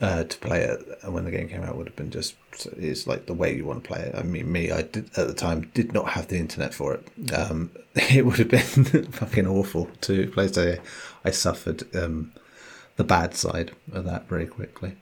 uh, 0.00 0.24
to 0.24 0.38
play 0.38 0.62
it 0.62 0.80
when 1.10 1.24
the 1.24 1.30
game 1.30 1.48
came 1.48 1.62
out 1.62 1.76
would 1.76 1.86
have 1.86 1.96
been 1.96 2.10
just 2.10 2.34
it's 2.78 3.06
like 3.06 3.26
the 3.26 3.34
way 3.34 3.54
you 3.54 3.66
want 3.66 3.84
to 3.84 3.88
play 3.88 4.00
it. 4.00 4.14
I 4.14 4.22
mean, 4.22 4.50
me, 4.50 4.72
I 4.72 4.82
did 4.82 5.10
at 5.18 5.26
the 5.26 5.34
time 5.34 5.70
did 5.74 5.92
not 5.92 6.08
have 6.10 6.28
the 6.28 6.38
internet 6.38 6.72
for 6.72 6.94
it. 6.94 7.32
Um, 7.34 7.70
it 7.94 8.24
would 8.24 8.38
have 8.38 8.48
been 8.48 9.04
fucking 9.12 9.46
awful 9.46 9.90
to 10.02 10.28
play. 10.30 10.48
So 10.48 10.76
I 11.22 11.30
suffered 11.30 11.94
um, 11.94 12.32
the 12.96 13.04
bad 13.04 13.34
side 13.34 13.72
of 13.92 14.06
that 14.06 14.26
very 14.26 14.46
quickly. 14.46 14.96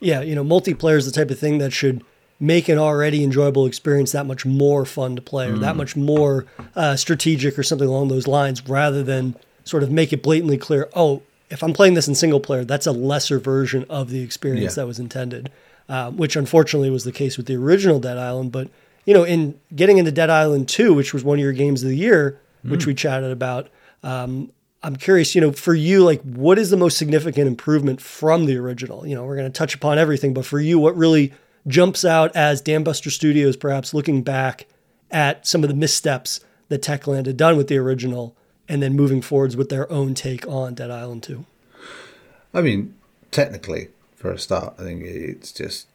yeah, 0.00 0.22
you 0.22 0.34
know, 0.34 0.44
multiplayer 0.44 0.96
is 0.96 1.04
the 1.04 1.12
type 1.12 1.30
of 1.30 1.38
thing 1.38 1.58
that 1.58 1.74
should 1.74 2.02
make 2.42 2.70
an 2.70 2.78
already 2.78 3.22
enjoyable 3.22 3.66
experience 3.66 4.12
that 4.12 4.24
much 4.24 4.46
more 4.46 4.86
fun 4.86 5.14
to 5.14 5.20
play 5.20 5.46
or 5.50 5.58
that 5.58 5.76
much 5.76 5.94
more 5.94 6.46
uh, 6.74 6.96
strategic 6.96 7.58
or 7.58 7.62
something 7.62 7.86
along 7.86 8.08
those 8.08 8.26
lines 8.26 8.66
rather 8.66 9.02
than 9.02 9.36
sort 9.70 9.82
of 9.84 9.90
make 9.90 10.12
it 10.12 10.22
blatantly 10.22 10.58
clear, 10.58 10.88
oh, 10.94 11.22
if 11.48 11.62
I'm 11.62 11.72
playing 11.72 11.94
this 11.94 12.08
in 12.08 12.14
single 12.14 12.40
player, 12.40 12.64
that's 12.64 12.86
a 12.86 12.92
lesser 12.92 13.38
version 13.38 13.86
of 13.88 14.10
the 14.10 14.20
experience 14.22 14.76
Yeah. 14.76 14.82
that 14.82 14.86
was 14.88 14.98
intended, 14.98 15.50
uh, 15.88 16.10
which 16.10 16.34
unfortunately 16.36 16.90
was 16.90 17.04
the 17.04 17.12
case 17.12 17.36
with 17.36 17.46
the 17.46 17.56
original 17.56 18.00
Dead 18.00 18.18
Island. 18.18 18.50
But, 18.52 18.68
you 19.04 19.14
know, 19.14 19.22
in 19.24 19.54
getting 19.74 19.98
into 19.98 20.10
Dead 20.12 20.28
Island 20.30 20.68
2, 20.68 20.92
which 20.92 21.14
was 21.14 21.22
one 21.24 21.38
of 21.38 21.42
your 21.42 21.52
games 21.52 21.82
of 21.82 21.88
the 21.88 21.96
year, 21.96 22.38
which 22.62 22.84
we 22.86 22.94
chatted 22.94 23.30
about, 23.30 23.68
um, 24.02 24.50
I'm 24.82 24.96
curious, 24.96 25.34
you 25.34 25.40
know, 25.40 25.52
for 25.52 25.74
you, 25.74 26.04
like, 26.04 26.20
what 26.22 26.58
is 26.58 26.70
the 26.70 26.76
most 26.76 26.96
significant 26.98 27.46
improvement 27.46 28.00
from 28.00 28.46
the 28.46 28.56
original? 28.56 29.06
You 29.06 29.14
know, 29.14 29.24
we're 29.24 29.36
going 29.36 29.50
to 29.50 29.56
touch 29.58 29.74
upon 29.74 29.98
everything, 29.98 30.34
but 30.34 30.44
for 30.44 30.58
you, 30.60 30.78
what 30.78 30.96
really 30.96 31.32
jumps 31.66 32.04
out 32.04 32.34
as 32.34 32.62
Dambuster 32.62 33.10
Studios 33.10 33.56
perhaps 33.56 33.92
looking 33.94 34.22
back 34.22 34.66
at 35.10 35.46
some 35.46 35.62
of 35.62 35.68
the 35.68 35.76
missteps 35.76 36.40
that 36.68 36.82
Techland 36.82 37.26
had 37.26 37.36
done 37.36 37.56
with 37.56 37.68
the 37.68 37.76
original 37.78 38.34
and 38.70 38.80
then 38.80 38.94
moving 38.94 39.20
forwards 39.20 39.56
with 39.56 39.68
their 39.68 39.90
own 39.90 40.14
take 40.14 40.46
on 40.46 40.74
Dead 40.74 40.92
Island 40.92 41.24
2? 41.24 41.44
I 42.54 42.62
mean, 42.62 42.94
technically, 43.32 43.88
for 44.14 44.30
a 44.30 44.38
start, 44.38 44.74
I 44.78 44.82
think 44.84 45.02
it's 45.04 45.50
just 45.50 45.88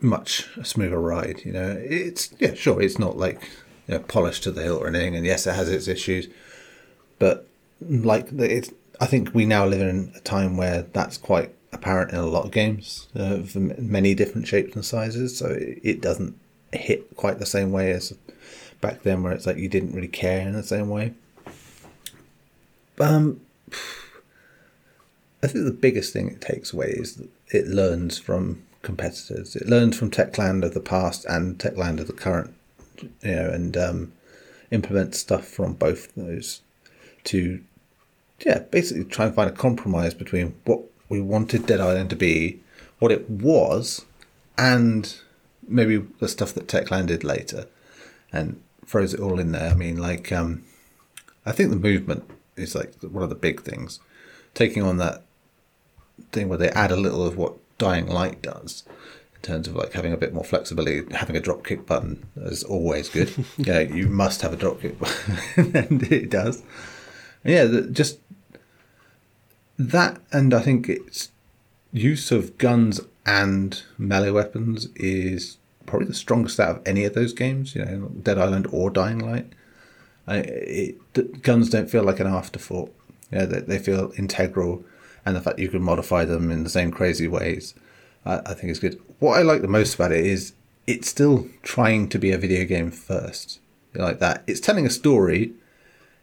much 0.00 0.48
a 0.56 0.64
smoother 0.64 0.98
ride. 0.98 1.42
You 1.44 1.52
know, 1.52 1.76
it's 1.78 2.32
yeah, 2.38 2.54
sure, 2.54 2.80
it's 2.80 2.98
not 2.98 3.18
like 3.18 3.42
you 3.86 3.94
know, 3.94 4.00
polished 4.00 4.44
to 4.44 4.50
the 4.50 4.62
hilt 4.62 4.82
or 4.82 4.88
anything, 4.88 5.14
and 5.14 5.26
yes, 5.26 5.46
it 5.46 5.54
has 5.54 5.68
its 5.68 5.86
issues, 5.86 6.26
but 7.18 7.46
like 7.80 8.32
it's. 8.32 8.72
I 9.00 9.06
think 9.06 9.32
we 9.32 9.44
now 9.44 9.64
live 9.64 9.82
in 9.82 10.12
a 10.16 10.20
time 10.20 10.56
where 10.56 10.82
that's 10.82 11.18
quite 11.18 11.54
apparent 11.70 12.10
in 12.12 12.18
a 12.18 12.26
lot 12.26 12.46
of 12.46 12.50
games 12.50 13.06
uh, 13.14 13.34
of 13.34 13.54
many 13.54 14.14
different 14.14 14.48
shapes 14.48 14.74
and 14.74 14.84
sizes. 14.84 15.38
So 15.38 15.46
it, 15.46 15.80
it 15.84 16.00
doesn't 16.00 16.36
hit 16.72 17.14
quite 17.16 17.38
the 17.38 17.46
same 17.46 17.70
way 17.72 17.92
as 17.92 18.12
back 18.80 19.02
then, 19.02 19.22
where 19.22 19.32
it's 19.32 19.46
like 19.46 19.58
you 19.58 19.68
didn't 19.68 19.92
really 19.92 20.08
care 20.08 20.40
in 20.40 20.54
the 20.54 20.62
same 20.62 20.88
way. 20.88 21.12
Um, 23.00 23.40
I 25.42 25.46
think 25.46 25.64
the 25.64 25.72
biggest 25.72 26.12
thing 26.12 26.28
it 26.28 26.40
takes 26.40 26.72
away 26.72 26.88
is 26.88 27.16
that 27.16 27.28
it 27.52 27.68
learns 27.68 28.18
from 28.18 28.64
competitors. 28.82 29.54
It 29.54 29.68
learns 29.68 29.96
from 29.96 30.10
Techland 30.10 30.64
of 30.64 30.74
the 30.74 30.80
past 30.80 31.24
and 31.26 31.58
Techland 31.58 32.00
of 32.00 32.06
the 32.06 32.12
current, 32.12 32.54
you 33.00 33.10
know, 33.22 33.50
and 33.50 33.76
um, 33.76 34.12
implements 34.70 35.18
stuff 35.18 35.46
from 35.46 35.74
both 35.74 36.14
those 36.14 36.62
to, 37.24 37.62
yeah, 38.44 38.60
basically 38.60 39.04
try 39.04 39.26
and 39.26 39.34
find 39.34 39.50
a 39.50 39.52
compromise 39.54 40.14
between 40.14 40.54
what 40.64 40.80
we 41.08 41.20
wanted 41.20 41.66
Dead 41.66 41.80
Island 41.80 42.10
to 42.10 42.16
be, 42.16 42.60
what 42.98 43.12
it 43.12 43.30
was, 43.30 44.04
and 44.56 45.14
maybe 45.66 45.98
the 46.18 46.28
stuff 46.28 46.52
that 46.54 46.66
Techland 46.66 47.06
did 47.06 47.22
later, 47.24 47.66
and 48.32 48.60
throws 48.86 49.14
it 49.14 49.20
all 49.20 49.38
in 49.38 49.52
there. 49.52 49.70
I 49.70 49.74
mean, 49.74 49.96
like, 49.98 50.32
um, 50.32 50.64
I 51.46 51.52
think 51.52 51.70
the 51.70 51.76
movement 51.76 52.24
is 52.58 52.74
like 52.74 52.94
one 53.02 53.22
of 53.22 53.28
the 53.28 53.34
big 53.34 53.62
things, 53.62 54.00
taking 54.54 54.82
on 54.82 54.96
that 54.98 55.22
thing 56.32 56.48
where 56.48 56.58
they 56.58 56.70
add 56.70 56.90
a 56.90 56.96
little 56.96 57.26
of 57.26 57.36
what 57.36 57.54
Dying 57.78 58.06
Light 58.06 58.42
does 58.42 58.84
in 59.34 59.42
terms 59.42 59.68
of 59.68 59.76
like 59.76 59.92
having 59.92 60.12
a 60.12 60.16
bit 60.16 60.34
more 60.34 60.44
flexibility. 60.44 61.02
Having 61.14 61.36
a 61.36 61.40
drop 61.40 61.64
kick 61.64 61.86
button 61.86 62.26
is 62.36 62.64
always 62.64 63.08
good. 63.08 63.32
yeah, 63.56 63.80
you 63.80 64.08
must 64.08 64.42
have 64.42 64.52
a 64.52 64.56
drop 64.56 64.80
kick 64.80 64.98
button, 64.98 65.38
and 65.76 66.02
it 66.12 66.30
does. 66.30 66.62
And 67.44 67.54
yeah, 67.54 67.80
just 67.92 68.18
that, 69.78 70.20
and 70.32 70.52
I 70.52 70.60
think 70.60 70.88
its 70.88 71.30
use 71.92 72.30
of 72.30 72.58
guns 72.58 73.00
and 73.24 73.82
melee 73.96 74.30
weapons 74.30 74.88
is 74.96 75.58
probably 75.86 76.08
the 76.08 76.14
strongest 76.14 76.60
out 76.60 76.76
of 76.76 76.82
any 76.86 77.04
of 77.04 77.14
those 77.14 77.32
games. 77.32 77.74
You 77.74 77.84
know, 77.84 78.08
Dead 78.22 78.38
Island 78.38 78.66
or 78.72 78.90
Dying 78.90 79.18
Light. 79.18 79.52
It, 80.28 81.42
guns 81.42 81.70
don't 81.70 81.90
feel 81.90 82.02
like 82.02 82.20
an 82.20 82.26
afterthought. 82.26 82.94
Yeah, 83.30 83.44
they, 83.44 83.60
they 83.60 83.78
feel 83.78 84.12
integral 84.16 84.84
and 85.28 85.36
the 85.36 85.42
fact 85.42 85.58
you 85.58 85.68
can 85.68 85.82
modify 85.82 86.24
them 86.24 86.50
in 86.50 86.64
the 86.64 86.70
same 86.70 86.90
crazy 86.90 87.28
ways, 87.28 87.74
I, 88.24 88.40
I 88.46 88.54
think 88.54 88.70
is 88.70 88.78
good. 88.78 88.98
What 89.18 89.38
I 89.38 89.42
like 89.42 89.60
the 89.60 89.68
most 89.68 89.94
about 89.94 90.10
it 90.10 90.24
is 90.24 90.54
it's 90.86 91.08
still 91.08 91.46
trying 91.62 92.08
to 92.08 92.18
be 92.18 92.32
a 92.32 92.38
video 92.38 92.64
game 92.64 92.90
first, 92.90 93.60
like 93.94 94.20
that. 94.20 94.42
It's 94.46 94.58
telling 94.58 94.86
a 94.86 94.90
story. 94.90 95.52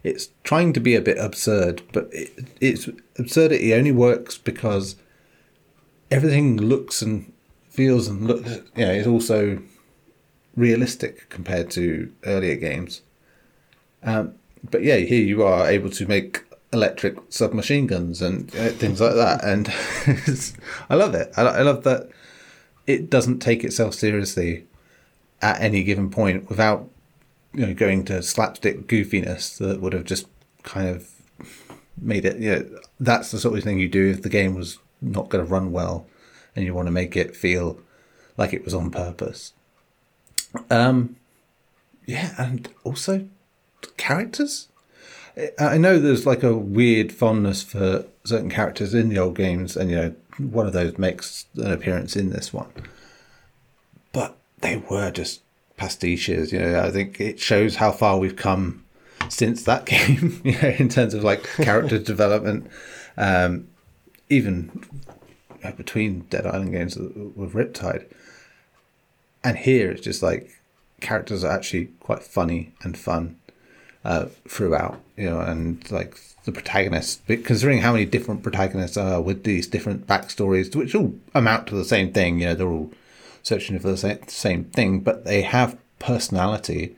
It's 0.03 0.29
trying 0.43 0.73
to 0.73 0.79
be 0.79 0.95
a 0.95 1.01
bit 1.01 1.19
absurd, 1.19 1.83
but 1.93 2.09
it, 2.11 2.47
its 2.59 2.89
absurdity 3.19 3.75
only 3.75 3.91
works 3.91 4.39
because 4.39 4.95
everything 6.09 6.57
looks 6.57 7.03
and 7.03 7.31
feels 7.69 8.07
and 8.07 8.25
looks. 8.25 8.49
You 8.75 8.85
know, 8.85 8.91
is 8.91 9.05
also 9.05 9.61
realistic 10.55 11.29
compared 11.29 11.69
to 11.71 12.11
earlier 12.23 12.55
games. 12.55 13.01
Um, 14.05 14.35
but 14.69 14.83
yeah, 14.83 14.97
here 14.97 15.23
you 15.23 15.43
are 15.43 15.67
able 15.67 15.89
to 15.89 16.07
make 16.07 16.43
electric 16.71 17.17
submachine 17.29 17.87
guns 17.87 18.21
and 18.21 18.49
uh, 18.55 18.69
things 18.69 19.01
like 19.01 19.15
that. 19.15 19.43
And 19.43 19.67
I 20.89 20.95
love 20.95 21.13
it. 21.15 21.31
I, 21.35 21.41
I 21.41 21.61
love 21.61 21.83
that 21.83 22.09
it 22.87 23.09
doesn't 23.09 23.39
take 23.39 23.63
itself 23.63 23.95
seriously 23.95 24.65
at 25.41 25.59
any 25.59 25.83
given 25.83 26.09
point 26.09 26.49
without 26.49 26.89
you 27.53 27.65
know 27.65 27.73
going 27.73 28.05
to 28.05 28.21
slapstick 28.21 28.87
goofiness 28.87 29.57
that 29.57 29.81
would 29.81 29.93
have 29.93 30.05
just 30.05 30.27
kind 30.63 30.87
of 30.89 31.09
made 31.99 32.25
it. 32.25 32.37
You 32.37 32.51
know, 32.51 32.79
that's 32.99 33.31
the 33.31 33.39
sort 33.39 33.57
of 33.57 33.63
thing 33.63 33.79
you 33.79 33.89
do 33.89 34.09
if 34.09 34.21
the 34.21 34.29
game 34.29 34.55
was 34.55 34.77
not 35.01 35.29
going 35.29 35.45
to 35.45 35.51
run 35.51 35.71
well, 35.71 36.07
and 36.55 36.65
you 36.65 36.73
want 36.73 36.87
to 36.87 36.91
make 36.91 37.15
it 37.15 37.35
feel 37.35 37.79
like 38.37 38.53
it 38.53 38.63
was 38.63 38.73
on 38.73 38.91
purpose. 38.91 39.53
Um, 40.69 41.15
yeah, 42.05 42.33
and 42.37 42.69
also 42.83 43.27
characters 43.97 44.67
I 45.59 45.77
know 45.77 45.99
there's 45.99 46.25
like 46.25 46.43
a 46.43 46.55
weird 46.55 47.11
fondness 47.11 47.61
for 47.61 48.05
certain 48.23 48.49
characters 48.49 48.93
in 48.93 49.09
the 49.09 49.19
old 49.19 49.35
games, 49.35 49.75
and 49.75 49.89
you 49.89 49.97
know, 49.97 50.15
one 50.37 50.65
of 50.65 50.73
those 50.73 50.97
makes 50.97 51.45
an 51.57 51.71
appearance 51.71 52.15
in 52.15 52.29
this 52.29 52.53
one. 52.53 52.71
But 54.13 54.37
they 54.59 54.77
were 54.77 55.11
just 55.11 55.41
pastiches. 55.77 56.53
You 56.53 56.59
know, 56.59 56.81
I 56.81 56.89
think 56.89 57.19
it 57.19 57.39
shows 57.39 57.75
how 57.75 57.91
far 57.91 58.17
we've 58.17 58.37
come 58.37 58.85
since 59.27 59.63
that 59.63 59.85
game. 59.85 60.41
You 60.45 60.53
know, 60.61 60.69
in 60.69 60.87
terms 60.87 61.13
of 61.13 61.23
like 61.23 61.43
character 61.57 61.99
development, 61.99 62.69
um, 63.17 63.67
even 64.29 64.85
between 65.75 66.21
Dead 66.29 66.45
Island 66.45 66.71
games 66.71 66.95
with 66.95 67.53
Riptide, 67.53 68.05
and 69.43 69.57
here 69.57 69.91
it's 69.91 70.01
just 70.01 70.23
like 70.23 70.49
characters 71.01 71.43
are 71.43 71.51
actually 71.51 71.87
quite 71.99 72.23
funny 72.23 72.71
and 72.83 72.97
fun 72.97 73.37
uh, 74.05 74.27
throughout, 74.47 75.01
you 75.17 75.29
know, 75.29 75.39
and 75.41 75.89
like 75.91 76.19
the 76.45 76.51
protagonists, 76.51 77.21
considering 77.25 77.79
how 77.79 77.91
many 77.91 78.05
different 78.05 78.43
protagonists 78.43 78.97
are 78.97 79.19
with 79.19 79.43
these 79.43 79.65
different 79.65 80.05
backstories, 80.05 80.73
which 80.75 80.93
all 80.93 81.15
amount 81.33 81.67
to 81.67 81.75
the 81.75 81.83
same 81.83 82.13
thing, 82.13 82.39
you 82.39 82.45
know, 82.45 82.53
they're 82.53 82.67
all 82.67 82.91
searching 83.41 83.77
for 83.79 83.91
the 83.91 84.19
same 84.27 84.63
thing, 84.65 84.99
but 84.99 85.25
they 85.25 85.41
have 85.41 85.77
personality 85.97 86.95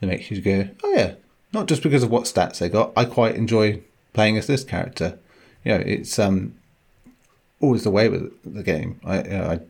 that 0.00 0.08
makes 0.08 0.30
you 0.30 0.40
go, 0.40 0.68
oh 0.82 0.94
yeah, 0.94 1.14
not 1.52 1.68
just 1.68 1.82
because 1.82 2.02
of 2.02 2.10
what 2.10 2.24
stats 2.24 2.58
they 2.58 2.68
got. 2.68 2.92
I 2.96 3.04
quite 3.04 3.36
enjoy 3.36 3.80
playing 4.12 4.36
as 4.36 4.48
this 4.48 4.64
character. 4.64 5.16
You 5.64 5.72
know, 5.72 5.84
it's 5.86 6.18
um 6.18 6.56
always 7.60 7.84
the 7.84 7.90
way 7.90 8.08
with 8.08 8.32
the 8.44 8.64
game. 8.64 9.00
I 9.04 9.22
you 9.22 9.30
know, 9.30 9.44
I 9.44 9.60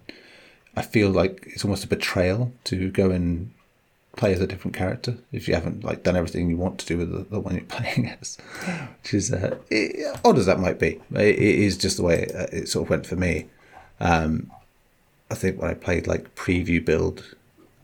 I 0.74 0.82
feel 0.82 1.10
like 1.10 1.44
it's 1.46 1.64
almost 1.64 1.84
a 1.84 1.88
betrayal 1.88 2.52
to 2.64 2.90
go 2.90 3.10
and 3.10 3.52
play 4.18 4.32
as 4.32 4.40
a 4.40 4.46
different 4.46 4.76
character 4.76 5.16
if 5.30 5.46
you 5.46 5.54
haven't 5.54 5.84
like 5.84 6.02
done 6.02 6.16
everything 6.16 6.50
you 6.50 6.56
want 6.56 6.78
to 6.78 6.86
do 6.86 6.98
with 6.98 7.10
the, 7.10 7.24
the 7.30 7.40
one 7.40 7.54
you're 7.54 7.64
playing 7.68 8.10
as, 8.20 8.36
which 9.02 9.14
is 9.14 9.32
uh, 9.32 9.56
it, 9.70 10.18
odd 10.24 10.36
as 10.36 10.46
that 10.46 10.58
might 10.58 10.78
be. 10.78 11.00
it, 11.12 11.38
it 11.38 11.38
is 11.38 11.78
just 11.78 11.96
the 11.96 12.02
way 12.02 12.22
it, 12.22 12.34
uh, 12.34 12.46
it, 12.52 12.68
sort 12.68 12.86
of 12.86 12.90
went 12.90 13.06
for 13.06 13.16
me. 13.16 13.46
Um, 14.00 14.50
I 15.30 15.34
think 15.34 15.60
when 15.60 15.70
I 15.70 15.74
played 15.74 16.06
like 16.06 16.34
preview 16.34 16.84
build, 16.84 17.34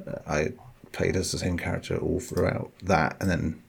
uh, 0.07 0.19
I 0.27 0.53
played 0.93 1.17
as 1.17 1.33
the 1.33 1.39
same 1.39 1.57
character 1.57 1.97
all 1.97 2.21
throughout 2.21 2.73
that, 2.83 3.17
and 3.21 3.31
then 3.31 3.63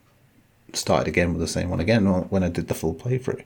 started 0.73 1.07
again 1.07 1.31
with 1.31 1.41
the 1.41 1.47
same 1.47 1.69
one 1.69 1.79
again 1.79 2.05
when 2.05 2.43
I 2.43 2.49
did 2.49 2.67
the 2.67 2.73
full 2.73 2.95
playthrough. 2.95 3.43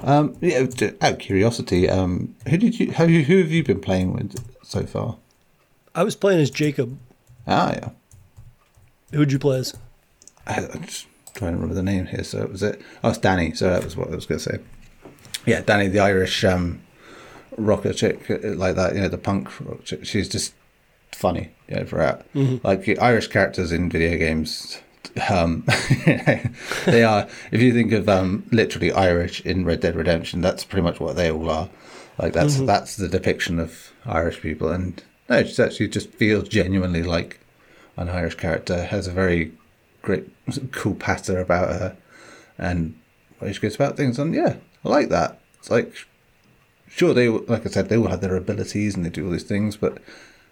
Um, 0.00 0.36
yeah, 0.40 0.66
out 1.00 1.12
of 1.14 1.18
curiosity, 1.18 1.88
um, 1.88 2.34
who 2.48 2.56
did 2.56 2.78
you? 2.78 2.92
Who, 2.92 3.06
who 3.06 3.38
have 3.38 3.50
you 3.50 3.64
been 3.64 3.80
playing 3.80 4.12
with 4.12 4.44
so 4.62 4.84
far? 4.84 5.16
I 5.94 6.02
was 6.04 6.16
playing 6.16 6.40
as 6.40 6.50
Jacob. 6.50 6.98
Ah, 7.46 7.72
yeah. 7.72 7.90
Who'd 9.12 9.32
you 9.32 9.38
play 9.38 9.58
as? 9.58 9.76
I, 10.46 10.60
am 10.60 10.84
just 10.84 11.06
trying 11.34 11.52
to 11.52 11.56
remember 11.56 11.74
the 11.74 11.82
name 11.82 12.06
here. 12.06 12.24
So 12.24 12.42
it 12.42 12.50
was 12.50 12.62
it? 12.62 12.80
Oh, 13.02 13.10
it's 13.10 13.18
Danny. 13.18 13.54
So 13.54 13.70
that 13.70 13.84
was 13.84 13.96
what 13.96 14.08
I 14.08 14.14
was 14.14 14.26
going 14.26 14.40
to 14.40 14.44
say. 14.44 14.58
Yeah, 15.46 15.62
Danny, 15.62 15.88
the 15.88 16.00
Irish 16.00 16.44
um, 16.44 16.82
rocker 17.56 17.92
chick, 17.92 18.30
uh, 18.30 18.38
like 18.54 18.76
that. 18.76 18.94
You 18.94 19.02
know, 19.02 19.08
the 19.08 19.18
punk 19.18 19.48
rock 19.60 19.84
chick. 19.84 20.04
She's 20.04 20.28
just 20.28 20.54
funny. 21.12 21.50
Yeah, 21.68 21.84
for 21.84 22.00
out. 22.00 22.30
Mm-hmm. 22.34 22.66
Like 22.66 22.98
Irish 23.00 23.28
characters 23.28 23.72
in 23.72 23.90
video 23.90 24.18
games. 24.18 24.80
Um, 25.30 25.64
they 26.86 27.02
are. 27.02 27.28
If 27.50 27.62
you 27.62 27.72
think 27.72 27.92
of 27.92 28.08
um, 28.08 28.46
literally 28.52 28.92
Irish 28.92 29.40
in 29.40 29.64
Red 29.64 29.80
Dead 29.80 29.96
Redemption, 29.96 30.40
that's 30.40 30.64
pretty 30.64 30.82
much 30.82 31.00
what 31.00 31.16
they 31.16 31.30
all 31.30 31.50
are. 31.50 31.70
Like 32.18 32.32
that's 32.32 32.56
mm-hmm. 32.56 32.66
that's 32.66 32.96
the 32.96 33.08
depiction 33.08 33.58
of 33.58 33.92
Irish 34.04 34.40
people, 34.40 34.70
and 34.70 35.02
no, 35.28 35.44
she 35.44 35.62
actually 35.62 35.88
just 35.88 36.10
feels 36.10 36.48
genuinely 36.48 37.02
like 37.02 37.40
an 37.98 38.08
Irish 38.08 38.36
character, 38.36 38.84
has 38.84 39.06
a 39.06 39.12
very 39.12 39.52
great, 40.02 40.28
cool 40.72 40.94
patter 40.94 41.40
about 41.40 41.68
her, 41.68 41.96
and 42.56 42.98
she 43.52 43.58
goes 43.60 43.74
about 43.74 43.96
things. 43.96 44.18
And 44.18 44.34
yeah, 44.34 44.56
I 44.84 44.88
like 44.88 45.08
that. 45.10 45.40
It's 45.58 45.70
like, 45.70 45.92
sure, 46.88 47.12
they 47.12 47.28
like 47.28 47.66
I 47.66 47.70
said, 47.70 47.88
they 47.88 47.96
all 47.96 48.08
have 48.08 48.20
their 48.20 48.36
abilities 48.36 48.96
and 48.96 49.04
they 49.04 49.10
do 49.10 49.26
all 49.26 49.32
these 49.32 49.42
things, 49.42 49.76
but 49.76 49.98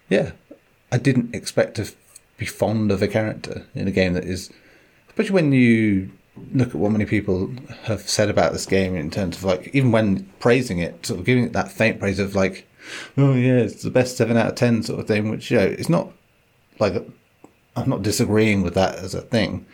yeah, 0.09 0.31
I 0.91 0.97
didn't 0.97 1.33
expect 1.33 1.75
to 1.75 1.91
be 2.37 2.45
fond 2.45 2.91
of 2.91 3.01
a 3.01 3.07
character 3.07 3.65
in 3.73 3.87
a 3.87 3.91
game 3.91 4.13
that 4.13 4.25
is, 4.25 4.51
especially 5.09 5.33
when 5.33 5.51
you 5.51 6.11
look 6.53 6.69
at 6.69 6.75
what 6.75 6.91
many 6.91 7.05
people 7.05 7.51
have 7.83 8.01
said 8.01 8.29
about 8.29 8.53
this 8.53 8.65
game 8.65 8.95
in 8.95 9.09
terms 9.09 9.37
of 9.37 9.43
like 9.43 9.69
even 9.73 9.91
when 9.91 10.31
praising 10.39 10.79
it, 10.79 11.05
sort 11.05 11.19
of 11.19 11.25
giving 11.25 11.45
it 11.45 11.53
that 11.53 11.71
faint 11.71 11.99
praise 11.99 12.19
of 12.19 12.35
like, 12.35 12.67
oh 13.17 13.33
yeah, 13.33 13.57
it's 13.57 13.83
the 13.83 13.89
best 13.89 14.17
seven 14.17 14.37
out 14.37 14.47
of 14.47 14.55
ten 14.55 14.83
sort 14.83 14.99
of 14.99 15.07
thing, 15.07 15.29
which 15.29 15.49
you 15.49 15.57
know, 15.57 15.65
it's 15.65 15.89
not 15.89 16.11
like 16.79 16.93
I'm 17.77 17.89
not 17.89 18.01
disagreeing 18.01 18.63
with 18.63 18.73
that 18.73 18.95
as 18.95 19.13
a 19.13 19.21
thing, 19.21 19.65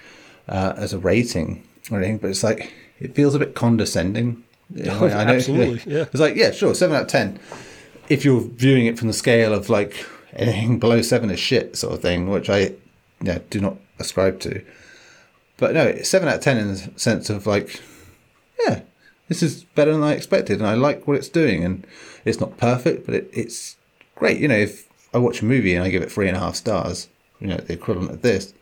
uh, 0.48 0.74
as 0.76 0.94
a 0.94 1.00
rating 1.00 1.64
or 1.90 1.98
anything, 1.98 2.18
but 2.18 2.30
it's 2.30 2.44
like 2.44 2.74
it 3.00 3.16
feels 3.16 3.34
a 3.34 3.40
bit 3.40 3.56
condescending. 3.56 4.44
Oh, 4.76 5.06
I 5.06 5.26
know, 5.26 5.34
absolutely, 5.36 5.82
yeah. 5.94 6.04
It's 6.04 6.20
like 6.20 6.36
yeah, 6.36 6.50
sure, 6.50 6.74
seven 6.74 6.96
out 6.96 7.04
of 7.04 7.08
ten. 7.08 7.38
If 8.10 8.26
you're 8.26 8.42
viewing 8.42 8.88
it 8.88 8.98
from 8.98 9.08
the 9.08 9.14
scale 9.14 9.54
of 9.54 9.70
like 9.70 10.04
anything 10.36 10.80
below 10.80 11.04
seven 11.04 11.30
is 11.30 11.40
shit 11.40 11.76
sort 11.78 11.94
of 11.94 12.02
thing, 12.02 12.28
which 12.28 12.50
I 12.50 12.74
yeah, 13.22 13.40
do 13.52 13.60
not 13.60 13.78
ascribe 14.00 14.40
to. 14.42 14.64
But 15.58 15.74
no, 15.76 16.02
seven 16.02 16.28
out 16.28 16.36
of 16.36 16.42
ten 16.42 16.58
in 16.58 16.70
the 16.70 16.92
sense 16.96 17.30
of 17.30 17.46
like, 17.46 17.82
yeah, 18.66 18.82
this 19.28 19.44
is 19.44 19.64
better 19.64 19.92
than 19.92 20.02
I 20.02 20.14
expected, 20.14 20.58
and 20.58 20.68
I 20.68 20.74
like 20.74 21.08
what 21.08 21.18
it's 21.18 21.30
doing, 21.30 21.64
and 21.64 21.86
it's 22.26 22.40
not 22.40 22.58
perfect, 22.58 23.06
but 23.06 23.14
it, 23.14 23.30
it's 23.32 23.78
great. 24.16 24.40
You 24.40 24.48
know, 24.48 24.58
if 24.58 24.90
I 25.14 25.20
watch 25.20 25.42
a 25.42 25.46
movie 25.46 25.76
and 25.76 25.84
I 25.84 25.90
give 25.90 26.02
it 26.02 26.12
three 26.12 26.28
and 26.28 26.38
a 26.38 26.40
half 26.40 26.56
stars, 26.56 27.10
you 27.44 27.50
know, 27.50 27.58
the 27.58 27.74
equivalent 27.74 28.12
of 28.12 28.22
this. 28.22 28.54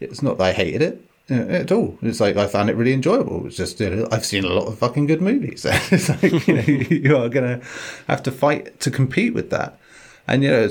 It's 0.00 0.22
not 0.22 0.38
that 0.38 0.44
I 0.44 0.52
hated 0.52 0.82
it. 0.82 1.04
you 1.28 1.36
know, 1.36 1.48
at 1.48 1.72
all. 1.72 1.98
It's 2.02 2.20
like 2.20 2.36
I 2.36 2.46
found 2.46 2.68
it 2.68 2.76
really 2.76 2.92
enjoyable. 2.92 3.46
It's 3.46 3.56
just 3.56 3.80
you 3.80 3.90
know, 3.90 4.08
I've 4.10 4.26
seen 4.26 4.44
a 4.44 4.48
lot 4.48 4.66
of 4.66 4.78
fucking 4.78 5.06
good 5.06 5.22
movies. 5.22 5.64
it's 5.68 6.08
like 6.08 6.46
you 6.46 6.54
know 6.54 6.60
you 7.06 7.16
are 7.16 7.28
gonna 7.28 7.60
have 8.08 8.22
to 8.24 8.32
fight 8.32 8.80
to 8.80 8.90
compete 8.90 9.34
with 9.34 9.50
that. 9.50 9.78
And 10.26 10.42
you 10.42 10.50
know, 10.50 10.68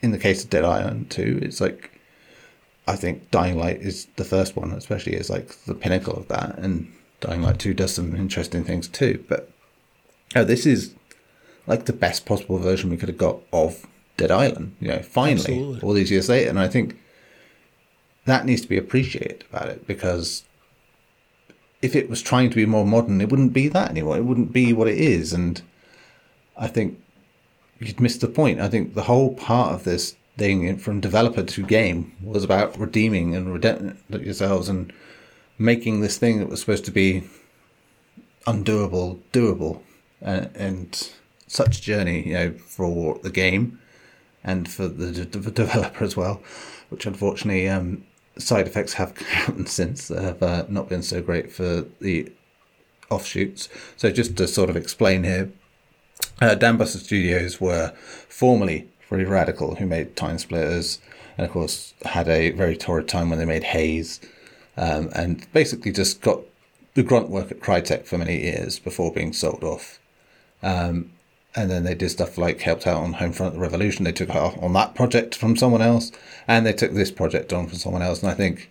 in 0.00 0.12
the 0.12 0.18
case 0.18 0.44
of 0.44 0.50
Dead 0.50 0.64
Island 0.64 1.10
2, 1.10 1.40
it's 1.42 1.60
like 1.60 2.00
I 2.86 2.96
think 2.96 3.30
Dying 3.30 3.58
Light 3.58 3.80
is 3.80 4.06
the 4.16 4.24
first 4.24 4.56
one, 4.56 4.70
especially 4.72 5.14
is 5.14 5.28
like 5.28 5.48
the 5.64 5.74
pinnacle 5.74 6.14
of 6.14 6.28
that, 6.28 6.58
and 6.58 6.92
Dying 7.20 7.42
Light 7.42 7.58
2 7.58 7.74
does 7.74 7.94
some 7.94 8.14
interesting 8.14 8.64
things 8.64 8.88
too. 8.88 9.24
But 9.28 9.50
oh, 10.36 10.44
this 10.44 10.66
is 10.66 10.94
like 11.66 11.84
the 11.84 11.92
best 11.92 12.26
possible 12.26 12.58
version 12.58 12.90
we 12.90 12.96
could 12.96 13.08
have 13.08 13.18
got 13.18 13.40
of 13.52 13.86
Dead 14.20 14.30
Island. 14.30 14.76
You 14.80 14.88
know, 14.88 15.02
finally, 15.02 15.54
Absolutely. 15.58 15.80
all 15.80 15.94
these 15.94 16.10
years 16.10 16.28
later, 16.28 16.50
and 16.50 16.60
I 16.60 16.68
think 16.68 16.98
that 18.26 18.44
needs 18.44 18.60
to 18.60 18.68
be 18.68 18.76
appreciated 18.76 19.44
about 19.50 19.68
it 19.68 19.86
because 19.86 20.44
if 21.80 21.96
it 21.96 22.10
was 22.10 22.20
trying 22.20 22.50
to 22.50 22.56
be 22.56 22.66
more 22.66 22.86
modern, 22.86 23.20
it 23.20 23.30
wouldn't 23.30 23.54
be 23.54 23.68
that 23.68 23.90
anymore. 23.90 24.18
It 24.18 24.24
wouldn't 24.24 24.52
be 24.52 24.72
what 24.74 24.88
it 24.88 24.98
is, 24.98 25.32
and 25.32 25.62
I 26.56 26.68
think 26.68 27.00
you'd 27.78 28.00
miss 28.00 28.18
the 28.18 28.28
point. 28.28 28.60
I 28.60 28.68
think 28.68 28.94
the 28.94 29.04
whole 29.04 29.34
part 29.34 29.72
of 29.72 29.84
this 29.84 30.16
thing 30.36 30.76
from 30.78 31.00
developer 31.00 31.42
to 31.42 31.62
game 31.62 32.12
was 32.22 32.44
about 32.44 32.78
redeeming 32.78 33.34
and 33.34 33.52
redeeming 33.52 33.96
yourselves 34.10 34.68
and 34.68 34.92
making 35.58 36.00
this 36.00 36.18
thing 36.18 36.38
that 36.38 36.48
was 36.48 36.60
supposed 36.60 36.84
to 36.84 36.90
be 36.90 37.24
undoable 38.46 39.18
doable 39.32 39.82
and, 40.22 40.50
and 40.54 41.12
such 41.46 41.82
journey 41.82 42.28
you 42.28 42.32
know 42.32 42.52
for 42.52 43.18
the 43.22 43.30
game 43.30 43.79
and 44.44 44.70
for 44.70 44.88
the, 44.88 45.24
developer 45.24 46.04
as 46.04 46.16
well 46.16 46.40
which 46.88 47.06
unfortunately 47.06 47.68
um, 47.68 48.04
side 48.38 48.66
effects 48.66 48.94
have 48.94 49.16
happened 49.18 49.68
since 49.68 50.08
have 50.08 50.42
uh, 50.42 50.64
not 50.68 50.88
been 50.88 51.02
so 51.02 51.20
great 51.20 51.52
for 51.52 51.84
the 52.00 52.30
offshoots 53.10 53.68
so 53.96 54.10
just 54.10 54.36
to 54.36 54.46
sort 54.46 54.70
of 54.70 54.76
explain 54.76 55.24
here 55.24 55.50
uh, 56.40 56.54
Dambuster 56.54 56.98
Studios 56.98 57.60
were 57.60 57.92
formerly 58.28 58.88
Free 59.00 59.24
Radical, 59.24 59.74
who 59.76 59.86
made 59.86 60.16
TimeSplitters, 60.16 60.98
and 61.36 61.46
of 61.46 61.52
course 61.52 61.94
had 62.04 62.28
a 62.28 62.50
very 62.50 62.76
torrid 62.76 63.08
time 63.08 63.28
when 63.28 63.38
they 63.38 63.44
made 63.44 63.64
Haze, 63.64 64.20
um, 64.76 65.10
and 65.14 65.50
basically 65.52 65.92
just 65.92 66.20
got 66.20 66.40
the 66.94 67.02
grunt 67.02 67.28
work 67.28 67.50
at 67.50 67.60
Crytek 67.60 68.06
for 68.06 68.18
many 68.18 68.40
years 68.42 68.78
before 68.78 69.12
being 69.12 69.32
sold 69.32 69.64
off. 69.64 69.98
Um, 70.62 71.12
and 71.56 71.70
then 71.70 71.84
they 71.84 71.94
did 71.94 72.10
stuff 72.10 72.38
like 72.38 72.60
helped 72.60 72.86
out 72.86 73.02
on 73.02 73.14
Homefront: 73.14 73.54
The 73.54 73.58
Revolution. 73.58 74.04
They 74.04 74.12
took 74.12 74.34
on 74.34 74.72
that 74.74 74.94
project 74.94 75.34
from 75.34 75.56
someone 75.56 75.82
else, 75.82 76.12
and 76.46 76.64
they 76.64 76.72
took 76.72 76.92
this 76.92 77.10
project 77.10 77.52
on 77.52 77.66
from 77.66 77.78
someone 77.78 78.02
else. 78.02 78.22
And 78.22 78.30
I 78.30 78.34
think 78.34 78.70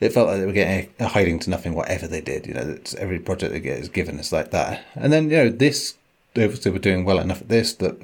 it 0.00 0.12
felt 0.12 0.28
like 0.28 0.40
they 0.40 0.46
were 0.46 0.52
getting 0.52 0.90
a 0.98 1.08
hiding 1.08 1.38
to 1.40 1.50
nothing, 1.50 1.74
whatever 1.74 2.06
they 2.06 2.20
did. 2.20 2.46
You 2.46 2.54
know, 2.54 2.68
it's 2.68 2.94
every 2.94 3.18
project 3.18 3.52
they 3.52 3.60
get 3.60 3.78
is 3.78 3.88
given 3.88 4.18
is 4.18 4.32
like 4.32 4.50
that. 4.50 4.84
And 4.94 5.12
then 5.12 5.30
you 5.30 5.36
know 5.36 5.48
this 5.50 5.94
they 6.34 6.44
obviously 6.44 6.70
were 6.70 6.78
doing 6.78 7.04
well 7.04 7.18
enough 7.18 7.40
at 7.40 7.48
this 7.48 7.74
that 7.74 7.96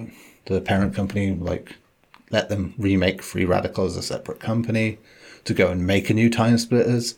the 0.46 0.60
parent 0.60 0.94
company 0.94 1.34
like 1.34 1.76
let 2.30 2.48
them 2.48 2.74
remake 2.78 3.22
Free 3.22 3.44
Radical 3.44 3.84
as 3.84 3.96
a 3.96 4.02
separate 4.02 4.40
company 4.40 4.98
to 5.44 5.54
go 5.54 5.68
and 5.68 5.86
make 5.86 6.08
a 6.08 6.14
new 6.14 6.30
TimeSplitters, 6.30 7.14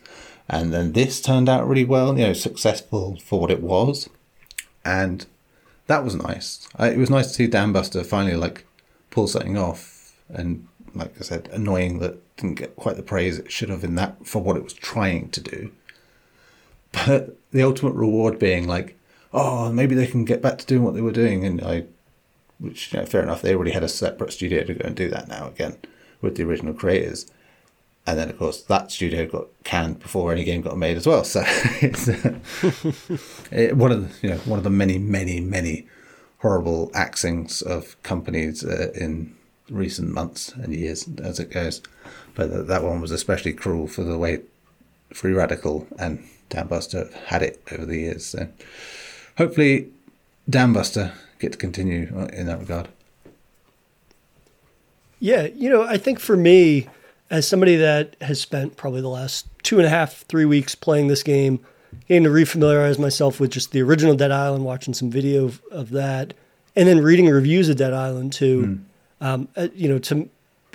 and 0.49 0.73
then 0.73 0.93
this 0.93 1.21
turned 1.21 1.49
out 1.49 1.69
really 1.69 1.85
well. 1.85 2.19
You 2.19 2.29
know, 2.29 2.33
successful 2.33 3.17
for 3.25 3.41
what 3.41 3.51
it 3.51 3.63
was, 3.63 4.09
and 4.85 5.27
that 5.87 6.05
was 6.05 6.15
nice. 6.15 6.69
I, 6.77 6.89
it 6.89 6.99
was 6.99 7.11
nice 7.11 7.29
to 7.29 7.35
see 7.35 7.49
Dambuster 7.49 8.05
finally 8.05 8.37
like 8.37 8.67
pull 9.11 9.27
something 9.27 9.59
off, 9.59 10.13
and 10.29 10.67
like 10.95 11.15
I 11.19 11.23
said, 11.23 11.49
annoying 11.53 11.99
that 12.01 12.37
didn't 12.37 12.59
get 12.59 12.77
quite 12.77 12.97
the 12.97 13.03
praise 13.03 13.39
it 13.39 13.51
should 13.53 13.69
have 13.69 13.85
in 13.85 13.95
that 13.97 14.27
for 14.27 14.43
what 14.43 14.57
it 14.57 14.65
was 14.65 14.75
trying 14.75 15.31
to 15.31 15.41
do. 15.41 15.73
But 16.93 17.37
the 17.51 17.63
ultimate 17.63 17.95
reward 17.95 18.39
being 18.39 18.69
like 18.69 18.97
oh, 19.35 19.73
maybe 19.73 19.97
they 19.97 20.07
can 20.07 20.25
get 20.25 20.41
back 20.41 20.57
to 20.59 20.67
doing 20.67 20.85
what 20.85 20.95
they 20.95 21.01
were 21.01 21.13
doing. 21.13 21.45
And 21.45 21.61
I, 21.61 21.85
which, 22.59 22.93
you 22.93 23.01
know, 23.01 23.05
fair 23.05 23.23
enough, 23.23 23.43
they 23.43 23.55
already 23.55 23.73
had 23.73 23.83
a 23.83 23.89
separate 23.89 24.33
studio 24.33 24.63
to 24.63 24.75
go 24.75 24.87
and 24.87 24.97
do 24.97 25.11
that 25.11 25.29
now 25.29 25.49
again 25.49 25.77
with 26.23 26.37
the 26.37 26.45
original 26.45 26.73
creators. 26.73 27.31
And 28.07 28.19
then, 28.19 28.29
of 28.29 28.39
course, 28.39 28.63
that 28.63 28.91
studio 28.91 29.27
got 29.27 29.47
canned 29.65 29.99
before 29.99 30.31
any 30.31 30.45
game 30.45 30.61
got 30.61 30.77
made 30.77 30.97
as 30.97 31.07
well. 31.07 31.25
So 31.25 31.43
it's 31.47 32.09
uh, 32.09 33.75
one 33.75 33.93
of 33.93 34.21
the, 34.21 34.27
you 34.27 34.35
know 34.35 34.41
one 34.41 34.59
of 34.59 34.65
the 34.65 34.71
many, 34.71 34.99
many, 34.99 35.41
many 35.41 35.87
horrible 36.39 36.91
axings 36.95 37.63
of 37.63 38.01
companies 38.03 38.63
uh, 38.63 38.93
in 38.95 39.35
recent 39.71 40.11
months 40.11 40.53
and 40.53 40.75
years 40.75 41.09
as 41.23 41.41
it 41.41 41.51
goes. 41.51 41.81
But 42.35 42.67
that 42.69 42.83
one 42.83 43.01
was 43.01 43.11
especially 43.11 43.55
cruel 43.55 43.87
for 43.87 44.03
the 44.03 44.19
way 44.19 44.43
Free 45.15 45.33
Radical 45.33 45.87
and 45.99 46.23
Dambuster 46.51 47.13
had 47.27 47.43
it 47.43 47.63
over 47.73 47.87
the 47.87 47.99
years. 47.99 48.27
So 48.27 48.49
hopefully, 49.39 49.91
Dambuster 50.51 51.13
get 51.39 51.53
to 51.53 51.59
continue 51.59 52.29
in 52.33 52.47
that 52.47 52.61
regard. 52.61 52.89
Yeah, 55.21 55.47
you 55.47 55.71
know, 55.71 55.83
I 55.85 55.97
think 55.97 56.21
for 56.21 56.37
me, 56.37 56.89
as 57.35 57.49
somebody 57.49 57.75
that 57.77 58.17
has 58.21 58.41
spent 58.41 58.77
probably 58.77 59.01
the 59.01 59.09
last 59.09 59.47
two 59.65 59.79
and 59.79 59.87
a 59.87 59.89
half, 59.89 60.25
three 60.29 60.45
weeks 60.45 60.75
playing 60.75 61.09
this 61.09 61.25
game, 61.25 61.59
getting 62.07 62.23
to 62.25 62.31
refamiliarize 62.31 62.99
myself 62.99 63.41
with 63.41 63.51
just 63.51 63.73
the 63.73 63.83
original 63.83 64.15
Dead 64.15 64.31
Island, 64.31 64.65
watching 64.65 64.95
some 64.95 65.11
video 65.11 65.47
of, 65.47 65.61
of 65.73 65.91
that, 65.91 66.33
and 66.77 66.89
then 66.89 67.01
reading 67.01 67.27
reviews 67.29 67.69
of 67.69 67.77
Dead 67.77 67.93
Island 67.93 68.33
2. 68.33 68.63
Mm. 68.63 68.85
Um, 69.21 69.49
uh, 69.57 69.69
you 69.75 69.89
know, 69.89 69.99
to 69.99 70.29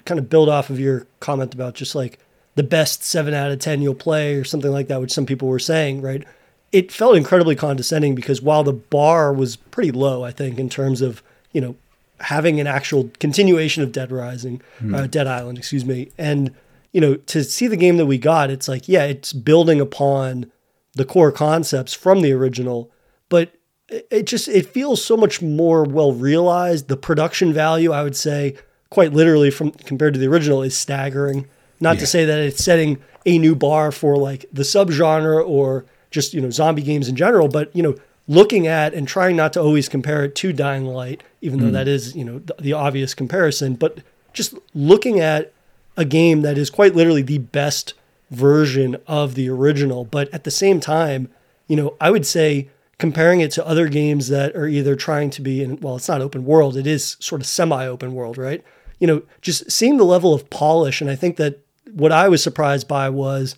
kind 0.04 0.19
of 0.19 0.30
build 0.30 0.50
off 0.50 0.69
of 0.69 0.80
your 0.80 1.08
comment 1.22 1.54
about 1.54 1.76
just 1.76 1.95
like 1.95 2.19
the 2.56 2.63
best 2.63 3.04
seven 3.04 3.34
out 3.34 3.52
of 3.52 3.60
ten 3.60 3.82
you'll 3.82 3.95
play 3.95 4.36
or 4.36 4.43
something 4.43 4.72
like 4.72 4.88
that, 4.88 5.00
which 5.00 5.12
some 5.12 5.26
people 5.26 5.48
were 5.48 5.60
saying, 5.60 6.02
right? 6.02 6.26
it 6.72 6.91
felt 6.91 7.15
incredibly 7.15 7.56
condescending 7.56 8.15
because 8.15 8.41
while 8.41 8.63
the 8.63 8.74
bar 8.74 9.34
was 9.34 9.56
pretty 9.56 9.91
low, 9.91 10.24
I 10.24 10.32
think, 10.32 10.60
in 10.60 10.69
terms 10.69 11.02
of, 11.02 11.24
you 11.52 11.62
know, 11.62 11.76
having 12.22 12.60
an 12.60 12.68
actual 12.68 13.10
continuation 13.20 13.84
of 13.84 13.92
Dead 13.92 14.12
Rising, 14.12 14.62
mm. 14.80 14.96
uh, 14.96 15.08
Dead 15.08 15.28
Island, 15.28 15.58
excuse 15.58 15.86
me. 15.86 16.12
And, 16.18 16.54
you 16.92 17.02
know, 17.02 17.16
to 17.16 17.44
see 17.44 17.68
the 17.68 17.78
game 17.78 17.98
that 17.98 18.06
we 18.06 18.18
got, 18.18 18.50
it's 18.50 18.68
like, 18.68 18.88
yeah, 18.88 19.06
it's 19.06 19.34
building 19.34 19.80
upon 19.80 20.52
the 20.94 21.06
core 21.06 21.32
concepts 21.32 21.94
from 21.94 22.22
the 22.22 22.34
original, 22.34 22.92
but 23.30 23.54
it 23.90 24.28
just, 24.28 24.48
it 24.48 24.68
feels 24.68 25.04
so 25.04 25.18
much 25.18 25.42
more 25.42 25.84
well 25.84 26.14
realized. 26.14 26.88
The 26.88 26.98
production 26.98 27.54
value, 27.54 27.92
I 27.92 28.04
would 28.04 28.16
say, 28.16 28.56
quite 28.90 29.14
literally 29.14 29.52
from 29.52 29.72
compared 29.72 30.14
to 30.14 30.20
the 30.20 30.28
original 30.28 30.62
is 30.62 30.76
staggering. 30.76 31.48
Not 31.80 31.96
yeah. 31.96 32.00
to 32.02 32.08
say 32.08 32.26
that 32.26 32.40
it's 32.40 32.64
setting 32.64 33.00
a 33.26 33.38
new 33.38 33.56
bar 33.56 33.92
for 33.92 34.18
like 34.18 34.46
the 34.52 34.64
subgenre 34.64 35.48
or 35.48 35.86
just 36.12 36.34
you 36.34 36.42
know 36.42 36.50
zombie 36.50 36.82
games 36.82 37.08
in 37.08 37.16
general, 37.16 37.48
but 37.48 37.74
you 37.76 37.84
know 37.84 37.96
looking 38.30 38.68
at 38.68 38.94
and 38.94 39.08
trying 39.08 39.36
not 39.36 39.52
to 39.54 39.60
always 39.60 39.89
compare 39.89 40.24
it 40.24 40.36
to 40.36 40.54
Dying 40.54 40.86
Light, 40.86 41.24
even 41.42 41.60
though 41.60 41.70
mm. 41.70 41.74
that 41.74 41.88
is 41.89 42.15
you 42.15 42.24
know 42.24 42.39
the, 42.39 42.56
the 42.60 42.74
obvious 42.74 43.13
comparison, 43.13 43.74
but 43.74 44.00
just 44.32 44.54
looking 44.74 45.20
at 45.20 45.52
a 45.98 46.06
game 46.06 46.44
that 46.44 46.58
is 46.58 46.70
quite 46.70 46.96
literally 46.96 47.24
the 47.24 47.39
best 47.39 47.96
version 48.30 48.96
of 49.08 49.34
the 49.34 49.50
original, 49.50 50.06
but 50.06 50.32
at 50.34 50.44
the 50.44 50.52
same 50.52 50.80
time, 50.80 51.28
you 51.68 51.76
know, 51.76 51.98
I 52.00 52.12
would 52.12 52.26
say 52.26 52.70
comparing 53.00 53.42
it 53.42 53.52
to 53.52 53.65
other 53.65 53.88
games 53.89 54.28
that 54.28 54.56
are 54.56 54.68
either 54.68 54.96
trying 54.96 55.32
to 55.32 55.42
be 55.42 55.63
in 55.63 55.80
well, 55.80 55.96
it's 55.96 56.08
not 56.08 56.22
open 56.22 56.46
world, 56.46 56.78
it 56.78 56.86
is 56.88 57.18
sort 57.20 57.42
of 57.42 57.48
semi-open 57.48 58.13
world, 58.13 58.38
right? 58.38 58.63
You 59.00 59.08
know, 59.08 59.24
just 59.42 59.72
seeing 59.72 59.98
the 59.98 60.06
level 60.06 60.34
of 60.34 60.50
polish 60.52 61.02
and 61.02 61.10
I 61.10 61.15
think 61.15 61.38
that 61.38 61.60
what 61.92 62.12
I 62.12 62.30
was 62.30 62.44
surprised 62.44 62.88
by 62.88 63.10
was 63.10 63.56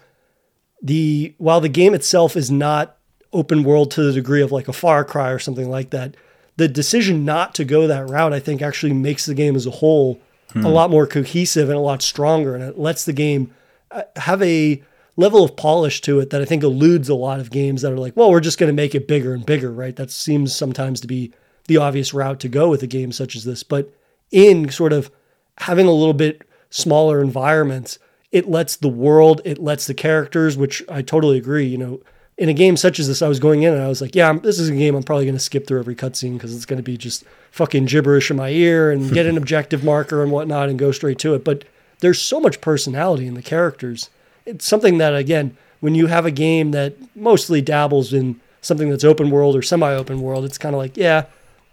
the 0.81 1.35
while 1.37 1.59
the 1.59 1.69
game 1.69 1.93
itself 1.93 2.37
is 2.37 2.49
not 2.49 2.97
open 3.33 3.63
world 3.63 3.91
to 3.91 4.03
the 4.03 4.13
degree 4.13 4.41
of 4.41 4.51
like 4.51 4.67
a 4.67 4.73
Far 4.73 5.03
Cry 5.03 5.29
or 5.29 5.39
something 5.39 5.69
like 5.69 5.89
that, 5.91 6.15
the 6.57 6.67
decision 6.67 7.25
not 7.25 7.55
to 7.55 7.65
go 7.65 7.87
that 7.87 8.09
route, 8.09 8.33
I 8.33 8.39
think, 8.39 8.61
actually 8.61 8.93
makes 8.93 9.25
the 9.25 9.33
game 9.33 9.55
as 9.55 9.65
a 9.65 9.71
whole 9.71 10.19
hmm. 10.51 10.65
a 10.65 10.69
lot 10.69 10.89
more 10.89 11.07
cohesive 11.07 11.69
and 11.69 11.77
a 11.77 11.81
lot 11.81 12.01
stronger, 12.01 12.55
and 12.55 12.63
it 12.63 12.77
lets 12.77 13.05
the 13.05 13.13
game 13.13 13.53
uh, 13.91 14.03
have 14.17 14.41
a 14.41 14.81
level 15.17 15.43
of 15.43 15.55
polish 15.55 16.01
to 16.01 16.19
it 16.19 16.29
that 16.29 16.41
I 16.41 16.45
think 16.45 16.63
eludes 16.63 17.09
a 17.09 17.15
lot 17.15 17.39
of 17.39 17.51
games 17.51 17.81
that 17.81 17.91
are 17.91 17.97
like, 17.97 18.15
well, 18.15 18.31
we're 18.31 18.39
just 18.39 18.57
going 18.57 18.69
to 18.69 18.73
make 18.73 18.95
it 18.95 19.07
bigger 19.07 19.33
and 19.33 19.45
bigger, 19.45 19.71
right? 19.71 19.95
That 19.95 20.11
seems 20.11 20.55
sometimes 20.55 21.01
to 21.01 21.07
be 21.07 21.33
the 21.67 21.77
obvious 21.77 22.13
route 22.13 22.39
to 22.41 22.49
go 22.49 22.69
with 22.69 22.81
a 22.83 22.87
game 22.87 23.11
such 23.11 23.35
as 23.35 23.43
this, 23.43 23.63
but 23.63 23.93
in 24.31 24.69
sort 24.69 24.93
of 24.93 25.11
having 25.57 25.85
a 25.85 25.91
little 25.91 26.13
bit 26.13 26.41
smaller 26.69 27.21
environments 27.21 27.99
it 28.31 28.49
lets 28.49 28.77
the 28.77 28.89
world, 28.89 29.41
it 29.43 29.59
lets 29.59 29.87
the 29.87 29.93
characters, 29.93 30.57
which 30.57 30.81
I 30.89 31.01
totally 31.01 31.37
agree. 31.37 31.65
You 31.65 31.77
know, 31.77 32.01
in 32.41 32.49
a 32.49 32.53
game 32.53 32.75
such 32.75 32.97
as 32.97 33.07
this, 33.07 33.21
I 33.21 33.27
was 33.27 33.39
going 33.39 33.61
in 33.61 33.71
and 33.71 33.83
I 33.83 33.87
was 33.87 34.01
like, 34.01 34.15
yeah, 34.15 34.33
this 34.33 34.57
is 34.57 34.67
a 34.67 34.75
game 34.75 34.95
I'm 34.95 35.03
probably 35.03 35.25
going 35.25 35.35
to 35.35 35.39
skip 35.39 35.67
through 35.67 35.77
every 35.77 35.95
cutscene 35.95 36.33
because 36.33 36.55
it's 36.55 36.65
going 36.65 36.77
to 36.77 36.83
be 36.83 36.97
just 36.97 37.23
fucking 37.51 37.85
gibberish 37.85 38.31
in 38.31 38.37
my 38.37 38.49
ear 38.49 38.89
and 38.89 39.13
get 39.13 39.27
an 39.27 39.37
objective 39.37 39.83
marker 39.83 40.23
and 40.23 40.31
whatnot 40.31 40.67
and 40.67 40.79
go 40.79 40.91
straight 40.91 41.19
to 41.19 41.35
it. 41.35 41.43
But 41.45 41.65
there's 41.99 42.19
so 42.19 42.39
much 42.39 42.59
personality 42.59 43.27
in 43.27 43.35
the 43.35 43.43
characters. 43.43 44.09
It's 44.47 44.65
something 44.65 44.97
that, 44.97 45.15
again, 45.15 45.55
when 45.81 45.93
you 45.93 46.07
have 46.07 46.25
a 46.25 46.31
game 46.31 46.71
that 46.71 46.95
mostly 47.15 47.61
dabbles 47.61 48.11
in 48.11 48.41
something 48.59 48.89
that's 48.89 49.03
open 49.03 49.29
world 49.29 49.55
or 49.55 49.61
semi-open 49.61 50.19
world, 50.19 50.43
it's 50.43 50.57
kind 50.57 50.73
of 50.73 50.79
like, 50.79 50.97
yeah, 50.97 51.25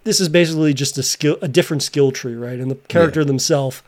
this 0.05 0.21
is 0.21 0.29
basically 0.29 0.75
just 0.75 0.99
a 0.99 1.03
skill, 1.03 1.39
a 1.41 1.49
different 1.49 1.83
skill 1.83 2.13
tree, 2.13 2.35
right? 2.35 2.61
And 2.61 2.71
the 2.71 2.75
character 2.75 3.21
yeah. 3.21 3.27
themselves 3.27 3.83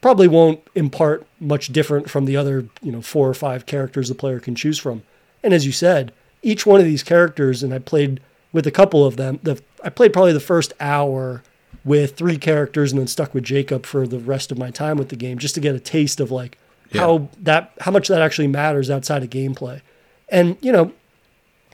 probably 0.00 0.26
won't 0.26 0.60
impart 0.74 1.24
much 1.38 1.68
different 1.68 2.10
from 2.10 2.24
the 2.24 2.36
other, 2.36 2.66
you 2.82 2.90
know, 2.90 3.00
four 3.00 3.28
or 3.28 3.34
five 3.34 3.64
characters 3.64 4.08
the 4.08 4.16
player 4.16 4.40
can 4.40 4.56
choose 4.56 4.80
from. 4.80 5.04
And 5.42 5.54
as 5.54 5.64
you 5.66 5.72
said, 5.72 6.12
each 6.42 6.66
one 6.66 6.80
of 6.80 6.86
these 6.86 7.02
characters, 7.02 7.62
and 7.62 7.72
I 7.74 7.78
played 7.78 8.20
with 8.52 8.66
a 8.66 8.70
couple 8.70 9.04
of 9.04 9.16
them. 9.16 9.38
The 9.42 9.60
I 9.84 9.90
played 9.90 10.12
probably 10.12 10.32
the 10.32 10.40
first 10.40 10.72
hour 10.80 11.42
with 11.84 12.16
three 12.16 12.38
characters, 12.38 12.92
and 12.92 13.00
then 13.00 13.06
stuck 13.06 13.34
with 13.34 13.44
Jacob 13.44 13.86
for 13.86 14.06
the 14.06 14.18
rest 14.18 14.50
of 14.52 14.58
my 14.58 14.70
time 14.70 14.96
with 14.98 15.08
the 15.10 15.16
game, 15.16 15.38
just 15.38 15.54
to 15.54 15.60
get 15.60 15.74
a 15.74 15.80
taste 15.80 16.20
of 16.20 16.30
like 16.30 16.58
Yeah. 16.92 17.00
how 17.02 17.28
that 17.42 17.72
how 17.80 17.90
much 17.90 18.08
that 18.08 18.22
actually 18.22 18.48
matters 18.48 18.90
outside 18.90 19.22
of 19.22 19.30
gameplay. 19.30 19.80
And 20.28 20.56
you 20.60 20.72
know, 20.72 20.92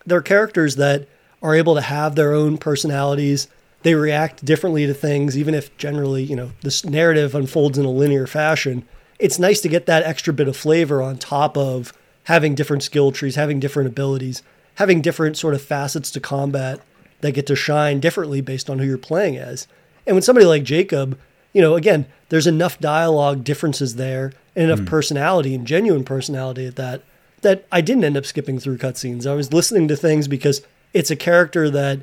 they're 0.07 0.23
characters 0.23 0.77
that 0.77 1.09
are 1.43 1.55
able 1.55 1.75
to 1.75 1.81
have 1.81 2.15
their 2.15 2.33
own 2.35 2.59
personalities. 2.59 3.49
They 3.83 3.95
react 3.95 4.45
differently 4.45 4.87
to 4.87 4.95
things, 4.95 5.37
even 5.37 5.55
if 5.55 5.77
generally, 5.77 6.23
you 6.23 6.37
know, 6.37 6.53
this 6.63 6.85
narrative 6.85 7.35
unfolds 7.35 7.77
in 7.77 7.85
a 7.85 7.91
linear 7.91 8.27
fashion. 8.27 8.85
It's 9.19 9.39
nice 9.39 9.61
to 9.61 9.69
get 9.69 9.87
that 9.87 10.03
extra 10.05 10.33
bit 10.33 10.49
of 10.49 10.57
flavor 10.57 11.03
on 11.03 11.19
top 11.19 11.57
of 11.57 11.93
having 12.25 12.55
different 12.55 12.83
skill 12.83 13.13
trees, 13.13 13.37
having 13.37 13.61
different 13.61 13.89
abilities, 13.89 14.43
having 14.77 15.01
different 15.01 15.37
sort 15.37 15.55
of 15.55 15.63
facets 15.63 16.11
to 16.11 16.21
combat 16.21 16.81
that 17.21 17.33
get 17.33 17.47
to 17.47 17.57
shine 17.57 18.01
differently 18.01 18.41
based 18.41 18.69
on 18.69 18.79
who 18.79 18.87
you're 18.87 18.99
playing 18.99 19.37
as. 19.37 19.67
And 20.07 20.15
when 20.15 20.23
somebody 20.23 20.47
like 20.47 20.65
Jacob, 20.65 21.19
you 21.53 21.63
know, 21.63 21.75
again, 21.75 22.07
there's 22.29 22.47
enough 22.47 22.79
dialogue 22.79 23.45
differences 23.45 23.97
there 23.97 24.33
and 24.55 24.65
enough 24.67 24.81
hmm. 24.81 24.87
personality 24.87 25.55
and 25.55 25.67
genuine 25.67 26.05
personality 26.05 26.67
at 26.67 26.77
that 26.77 27.03
that 27.43 27.67
I 27.71 27.83
didn't 27.83 28.05
end 28.05 28.17
up 28.17 28.25
skipping 28.25 28.59
through 28.59 28.79
cutscenes. 28.79 29.27
I 29.27 29.35
was 29.35 29.53
listening 29.53 29.87
to 29.89 29.97
things 29.97 30.29
because 30.29 30.63
it's 30.95 31.11
a 31.11 31.17
character 31.17 31.69
that 31.71 32.01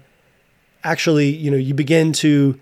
actually, 0.83 1.29
you 1.29 1.49
know, 1.49 1.57
you 1.57 1.73
begin 1.73 2.13
to 2.13 2.59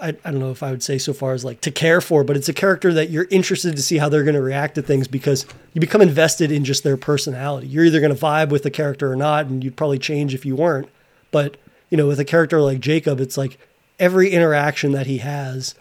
I, 0.00 0.08
I 0.08 0.30
don't 0.30 0.38
know 0.40 0.50
if 0.50 0.62
I 0.62 0.70
would 0.70 0.82
say 0.82 0.98
so 0.98 1.12
far 1.12 1.32
as 1.32 1.44
like 1.44 1.60
to 1.62 1.70
care 1.70 2.00
for, 2.00 2.24
but 2.24 2.36
it's 2.36 2.48
a 2.48 2.52
character 2.52 2.92
that 2.94 3.10
you're 3.10 3.26
interested 3.30 3.76
to 3.76 3.82
see 3.82 3.98
how 3.98 4.08
they're 4.08 4.24
going 4.24 4.34
to 4.34 4.42
react 4.42 4.74
to 4.76 4.82
things 4.82 5.08
because 5.08 5.46
you 5.72 5.80
become 5.80 6.02
invested 6.02 6.52
in 6.52 6.64
just 6.64 6.84
their 6.84 6.96
personality. 6.96 7.66
You're 7.66 7.84
either 7.84 8.00
going 8.00 8.14
to 8.14 8.20
vibe 8.20 8.50
with 8.50 8.62
the 8.62 8.70
character 8.70 9.10
or 9.10 9.16
not, 9.16 9.46
and 9.46 9.62
you'd 9.64 9.76
probably 9.76 9.98
change 9.98 10.34
if 10.34 10.44
you 10.44 10.56
weren't. 10.56 10.88
But, 11.30 11.56
you 11.90 11.96
know, 11.96 12.06
with 12.06 12.20
a 12.20 12.24
character 12.24 12.60
like 12.60 12.80
Jacob, 12.80 13.20
it's 13.20 13.36
like 13.36 13.58
every 13.98 14.30
interaction 14.30 14.92
that 14.92 15.06
he 15.06 15.18
has 15.18 15.74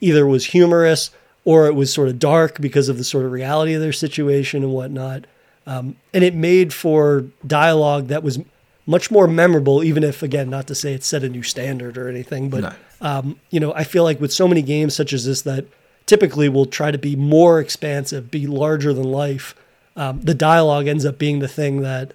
either 0.00 0.26
was 0.26 0.46
humorous 0.46 1.10
or 1.44 1.66
it 1.66 1.74
was 1.74 1.92
sort 1.92 2.08
of 2.08 2.18
dark 2.18 2.60
because 2.60 2.88
of 2.88 2.98
the 2.98 3.04
sort 3.04 3.24
of 3.24 3.32
reality 3.32 3.72
of 3.74 3.80
their 3.80 3.92
situation 3.92 4.62
and 4.62 4.72
whatnot. 4.72 5.26
Um, 5.66 5.96
and 6.12 6.22
it 6.22 6.34
made 6.34 6.72
for 6.72 7.24
dialogue 7.46 8.08
that 8.08 8.22
was 8.22 8.38
much 8.86 9.10
more 9.10 9.26
memorable, 9.26 9.82
even 9.82 10.04
if, 10.04 10.22
again, 10.22 10.48
not 10.48 10.66
to 10.68 10.74
say 10.74 10.92
it 10.94 11.02
set 11.02 11.24
a 11.24 11.28
new 11.28 11.42
standard 11.42 11.98
or 11.98 12.08
anything, 12.08 12.50
but 12.50 12.62
No. 12.62 12.72
Um, 13.00 13.38
you 13.50 13.60
know, 13.60 13.74
I 13.74 13.84
feel 13.84 14.04
like 14.04 14.20
with 14.20 14.32
so 14.32 14.48
many 14.48 14.62
games 14.62 14.94
such 14.94 15.12
as 15.12 15.24
this 15.26 15.42
that 15.42 15.66
typically 16.06 16.48
will 16.48 16.66
try 16.66 16.90
to 16.90 16.98
be 16.98 17.16
more 17.16 17.60
expansive, 17.60 18.30
be 18.30 18.46
larger 18.46 18.92
than 18.92 19.04
life, 19.04 19.54
um, 19.96 20.20
the 20.20 20.34
dialogue 20.34 20.86
ends 20.86 21.04
up 21.04 21.18
being 21.18 21.40
the 21.40 21.48
thing 21.48 21.80
that 21.80 22.12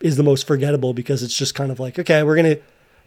is 0.00 0.16
the 0.16 0.22
most 0.22 0.46
forgettable 0.46 0.92
because 0.92 1.22
it's 1.22 1.36
just 1.36 1.54
kind 1.54 1.72
of 1.72 1.80
like, 1.80 1.98
okay, 1.98 2.22
we're 2.22 2.36
going 2.36 2.56
to 2.56 2.62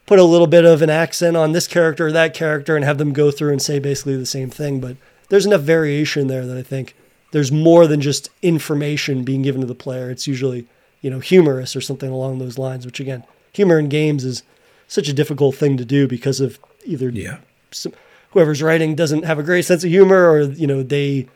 put 0.05 0.19
a 0.19 0.23
little 0.23 0.47
bit 0.47 0.65
of 0.65 0.81
an 0.81 0.89
accent 0.89 1.37
on 1.37 1.51
this 1.51 1.67
character 1.67 2.07
or 2.07 2.11
that 2.11 2.33
character 2.33 2.75
and 2.75 2.83
have 2.83 2.97
them 2.97 3.13
go 3.13 3.29
through 3.29 3.51
and 3.51 3.61
say 3.61 3.77
basically 3.77 4.15
the 4.15 4.25
same 4.25 4.49
thing. 4.49 4.79
But 4.79 4.97
there's 5.29 5.45
enough 5.45 5.61
variation 5.61 6.27
there 6.27 6.45
that 6.45 6.57
I 6.57 6.63
think 6.63 6.95
there's 7.31 7.51
more 7.51 7.87
than 7.87 8.01
just 8.01 8.29
information 8.41 9.23
being 9.23 9.41
given 9.41 9.61
to 9.61 9.67
the 9.67 9.75
player. 9.75 10.09
It's 10.09 10.27
usually, 10.27 10.65
you 11.01 11.09
know, 11.09 11.19
humorous 11.19 11.75
or 11.75 11.81
something 11.81 12.09
along 12.09 12.39
those 12.39 12.57
lines, 12.57 12.85
which 12.85 12.99
again, 12.99 13.23
humor 13.53 13.77
in 13.77 13.89
games 13.89 14.23
is 14.23 14.43
such 14.87 15.09
a 15.09 15.13
difficult 15.13 15.55
thing 15.55 15.77
to 15.77 15.85
do 15.85 16.07
because 16.07 16.39
of 16.39 16.59
either 16.87 17.09
Yeah. 17.09 17.37
some, 17.71 17.93
whoever's 18.31 18.61
writing 18.61 18.95
doesn't 18.95 19.23
have 19.25 19.39
a 19.39 19.43
great 19.43 19.65
sense 19.65 19.83
of 19.83 19.89
humor 19.89 20.29
or 20.29 20.41
you 20.41 20.67
know 20.67 20.81
they 20.83 21.27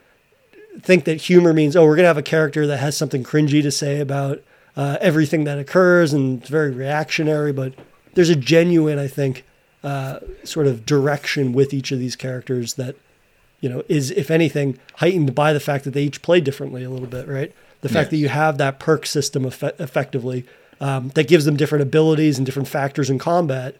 think 0.80 1.04
that 1.04 1.20
humor 1.20 1.52
means 1.52 1.76
oh 1.76 1.84
we're 1.84 1.96
going 1.96 2.04
to 2.04 2.08
have 2.08 2.18
a 2.18 2.22
character 2.22 2.66
that 2.66 2.78
has 2.78 2.96
something 2.96 3.22
cringy 3.22 3.62
to 3.62 3.70
say 3.70 4.00
about 4.00 4.42
uh, 4.76 4.96
everything 5.00 5.44
that 5.44 5.58
occurs 5.58 6.12
and 6.12 6.40
it's 6.40 6.48
very 6.50 6.70
reactionary 6.70 7.52
but 7.52 7.74
there's 8.14 8.30
a 8.30 8.36
genuine 8.36 8.98
i 8.98 9.06
think 9.06 9.44
uh, 9.84 10.18
sort 10.44 10.66
of 10.66 10.86
direction 10.86 11.52
with 11.52 11.74
each 11.74 11.92
of 11.92 11.98
these 11.98 12.16
characters 12.16 12.74
that 12.74 12.94
you 13.60 13.68
know 13.68 13.82
is 13.88 14.10
if 14.12 14.30
anything 14.30 14.78
heightened 14.96 15.34
by 15.34 15.52
the 15.52 15.60
fact 15.60 15.84
that 15.84 15.90
they 15.92 16.02
each 16.04 16.22
play 16.22 16.40
differently 16.40 16.82
a 16.84 16.90
little 16.90 17.06
bit 17.08 17.26
right 17.28 17.52
the 17.82 17.88
fact 17.88 18.06
Yes. 18.06 18.10
that 18.10 18.16
you 18.18 18.28
have 18.28 18.58
that 18.58 18.78
perk 18.78 19.04
system 19.06 19.42
effe- 19.44 19.78
effectively 19.80 20.44
um, 20.80 21.10
that 21.14 21.28
gives 21.28 21.44
them 21.44 21.56
different 21.56 21.82
abilities 21.82 22.38
and 22.38 22.46
different 22.46 22.68
factors 22.68 23.10
in 23.10 23.18
combat 23.18 23.76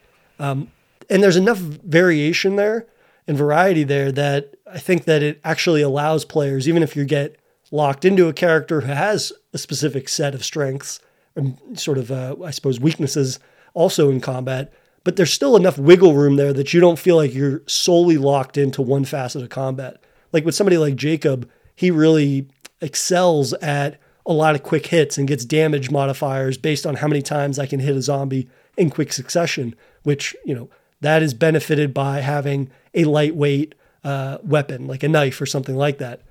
and 1.13 1.23
there's 1.23 1.37
enough 1.37 1.59
variation 1.59 2.57
there 2.57 2.87
and 3.29 3.37
variety 3.37 3.85
there 3.85 4.11
that 4.11 4.55
I 4.67 4.79
think 4.79 5.05
that 5.05 5.23
it 5.23 5.41
actually 5.45 5.83
allows 5.83 6.25
players, 6.25 6.67
even 6.67 6.83
if 6.83 6.97
you 6.97 7.05
get 7.05 7.37
locked 7.71 8.07
into 8.07 8.29
a 8.29 8.33
character 8.33 8.81
who 8.81 8.93
has 8.93 9.31
a 9.53 9.59
specific 9.59 10.09
set 10.09 10.35
of 10.35 10.43
strengths 10.43 11.01
and 11.37 11.59
sort 11.79 11.99
of, 11.99 12.11
uh, 12.11 12.37
I 12.43 12.51
suppose, 12.51 12.81
weaknesses 12.81 13.39
also 13.75 14.09
in 14.09 14.23
combat, 14.23 14.73
but 15.05 15.17
there's 15.17 15.33
still 15.33 15.55
enough 15.55 15.79
wiggle 15.79 16.15
room 16.15 16.37
there 16.37 16.55
that 16.55 16.73
you 16.73 16.81
don't 16.81 16.99
feel 16.99 17.17
like 17.17 17.35
you're 17.35 17.63
solely 17.67 18.17
locked 18.17 18.57
into 18.57 18.81
one 18.81 19.05
facet 19.05 19.43
of 19.43 19.51
combat. 19.51 20.03
Like 20.33 20.47
with 20.47 20.55
somebody 20.55 20.79
like 20.79 20.97
Jacob, 20.97 21.49
he 21.77 21.91
really 21.91 22.49
excels 22.81 23.53
at 23.55 24.01
a 24.25 24.33
lot 24.33 24.55
of 24.55 24.63
quick 24.63 24.87
hits 24.87 25.19
and 25.19 25.29
gets 25.29 25.45
damage 25.45 25.91
modifiers 25.91 26.57
based 26.57 26.87
on 26.87 26.97
how 26.97 27.09
many 27.09 27.21
times 27.21 27.59
I 27.59 27.67
can 27.67 27.81
hit 27.81 27.97
a 27.97 28.03
zombie 28.03 28.49
in 28.79 28.89
quick 28.89 29.13
succession, 29.13 29.75
which, 30.05 30.35
you 30.47 30.55
know, 30.55 30.71
that 31.03 31.23
is 31.23 31.35
benefited 31.35 31.93
by 31.93 32.21
having 32.21 32.71
a 32.95 33.05
lightweight 33.05 33.75
uh, 34.05 34.39
weapon, 34.43 34.87
like 34.87 35.03
a 35.03 35.09
knife 35.09 35.41
or 35.41 35.47
something 35.47 35.77
like 35.77 35.99
that. 35.99 36.23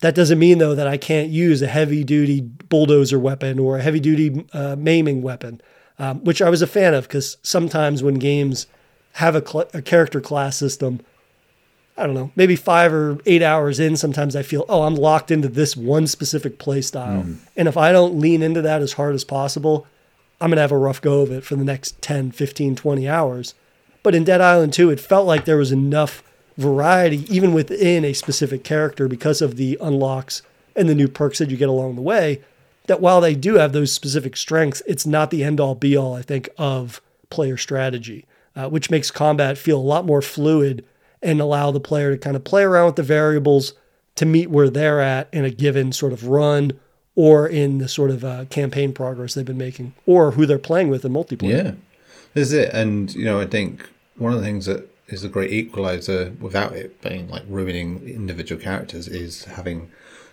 That 0.00 0.14
doesn't 0.14 0.38
mean, 0.38 0.58
though, 0.58 0.74
that 0.74 0.86
I 0.86 0.96
can't 0.96 1.30
use 1.30 1.62
a 1.62 1.66
heavy 1.66 2.04
duty 2.04 2.40
bulldozer 2.40 3.18
weapon 3.18 3.58
or 3.58 3.78
a 3.78 3.82
heavy 3.82 4.00
duty 4.00 4.46
uh, 4.52 4.76
maiming 4.76 5.22
weapon, 5.22 5.60
um, 5.98 6.22
which 6.24 6.42
I 6.42 6.50
was 6.50 6.62
a 6.62 6.66
fan 6.66 6.94
of 6.94 7.08
because 7.08 7.36
sometimes 7.42 8.02
when 8.02 8.14
games 8.14 8.66
have 9.14 9.34
a, 9.34 9.46
cl- 9.46 9.68
a 9.72 9.80
character 9.80 10.20
class 10.20 10.56
system, 10.56 11.00
I 11.96 12.04
don't 12.04 12.14
know, 12.14 12.30
maybe 12.36 12.56
five 12.56 12.92
or 12.92 13.18
eight 13.24 13.42
hours 13.42 13.80
in, 13.80 13.96
sometimes 13.96 14.36
I 14.36 14.42
feel, 14.42 14.66
oh, 14.68 14.82
I'm 14.82 14.96
locked 14.96 15.30
into 15.30 15.48
this 15.48 15.76
one 15.76 16.06
specific 16.06 16.58
play 16.58 16.82
style. 16.82 17.22
And 17.56 17.66
if 17.68 17.76
I 17.78 17.90
don't 17.90 18.20
lean 18.20 18.42
into 18.42 18.60
that 18.62 18.82
as 18.82 18.92
hard 18.92 19.14
as 19.14 19.24
possible, 19.24 19.86
I'm 20.40 20.50
going 20.50 20.56
to 20.56 20.62
have 20.62 20.72
a 20.72 20.78
rough 20.78 21.00
go 21.00 21.22
of 21.22 21.32
it 21.32 21.42
for 21.42 21.56
the 21.56 21.64
next 21.64 22.00
10, 22.02 22.32
15, 22.32 22.76
20 22.76 23.08
hours. 23.08 23.54
But 24.06 24.14
in 24.14 24.22
Dead 24.22 24.40
Island 24.40 24.72
2, 24.72 24.90
it 24.90 25.00
felt 25.00 25.26
like 25.26 25.46
there 25.46 25.56
was 25.56 25.72
enough 25.72 26.22
variety, 26.56 27.26
even 27.28 27.52
within 27.52 28.04
a 28.04 28.12
specific 28.12 28.62
character, 28.62 29.08
because 29.08 29.42
of 29.42 29.56
the 29.56 29.76
unlocks 29.80 30.42
and 30.76 30.88
the 30.88 30.94
new 30.94 31.08
perks 31.08 31.38
that 31.38 31.50
you 31.50 31.56
get 31.56 31.68
along 31.68 31.96
the 31.96 32.02
way, 32.02 32.40
that 32.86 33.00
while 33.00 33.20
they 33.20 33.34
do 33.34 33.54
have 33.54 33.72
those 33.72 33.90
specific 33.90 34.36
strengths, 34.36 34.80
it's 34.86 35.06
not 35.06 35.32
the 35.32 35.42
end 35.42 35.58
all 35.58 35.74
be 35.74 35.96
all, 35.96 36.14
I 36.14 36.22
think, 36.22 36.48
of 36.56 37.00
player 37.30 37.56
strategy, 37.56 38.26
uh, 38.54 38.68
which 38.68 38.92
makes 38.92 39.10
combat 39.10 39.58
feel 39.58 39.76
a 39.76 39.82
lot 39.82 40.06
more 40.06 40.22
fluid 40.22 40.84
and 41.20 41.40
allow 41.40 41.72
the 41.72 41.80
player 41.80 42.12
to 42.12 42.16
kind 42.16 42.36
of 42.36 42.44
play 42.44 42.62
around 42.62 42.86
with 42.86 42.94
the 42.94 43.02
variables 43.02 43.72
to 44.14 44.24
meet 44.24 44.50
where 44.50 44.70
they're 44.70 45.00
at 45.00 45.28
in 45.32 45.44
a 45.44 45.50
given 45.50 45.90
sort 45.90 46.12
of 46.12 46.28
run 46.28 46.78
or 47.16 47.48
in 47.48 47.78
the 47.78 47.88
sort 47.88 48.12
of 48.12 48.24
uh, 48.24 48.44
campaign 48.44 48.92
progress 48.92 49.34
they've 49.34 49.44
been 49.44 49.58
making 49.58 49.94
or 50.06 50.30
who 50.30 50.46
they're 50.46 50.60
playing 50.60 50.90
with 50.90 51.04
in 51.04 51.12
multiplayer. 51.12 51.50
Yeah, 51.50 51.72
is 52.36 52.52
it. 52.52 52.72
And 52.72 53.12
you 53.12 53.24
know, 53.24 53.40
I 53.40 53.46
think 53.46 53.90
one 54.16 54.32
of 54.32 54.38
the 54.38 54.44
things 54.44 54.66
that 54.66 54.88
is 55.08 55.24
a 55.24 55.28
great 55.28 55.52
equalizer 55.52 56.34
without 56.40 56.72
it 56.72 57.00
being 57.00 57.28
like 57.28 57.44
ruining 57.48 58.08
individual 58.08 58.60
characters 58.60 59.06
is 59.06 59.44
having 59.44 59.90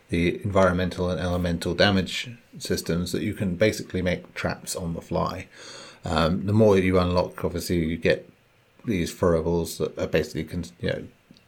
the 0.09 0.43
environmental 0.43 1.09
and 1.09 1.19
elemental 1.19 1.73
damage 1.73 2.29
systems 2.57 3.11
that 3.11 3.23
you 3.23 3.33
can 3.33 3.55
basically 3.55 4.01
make 4.01 4.33
traps 4.33 4.75
on 4.75 4.93
the 4.93 5.01
fly. 5.01 5.47
Um, 6.05 6.45
the 6.45 6.53
more 6.53 6.77
you 6.77 6.99
unlock, 6.99 7.43
obviously, 7.43 7.77
you 7.85 7.97
get 7.97 8.29
these 8.85 9.13
throwables 9.13 9.77
that 9.77 9.97
are 9.97 10.07
basically 10.07 10.47
you 10.81 10.89
know 10.89 11.03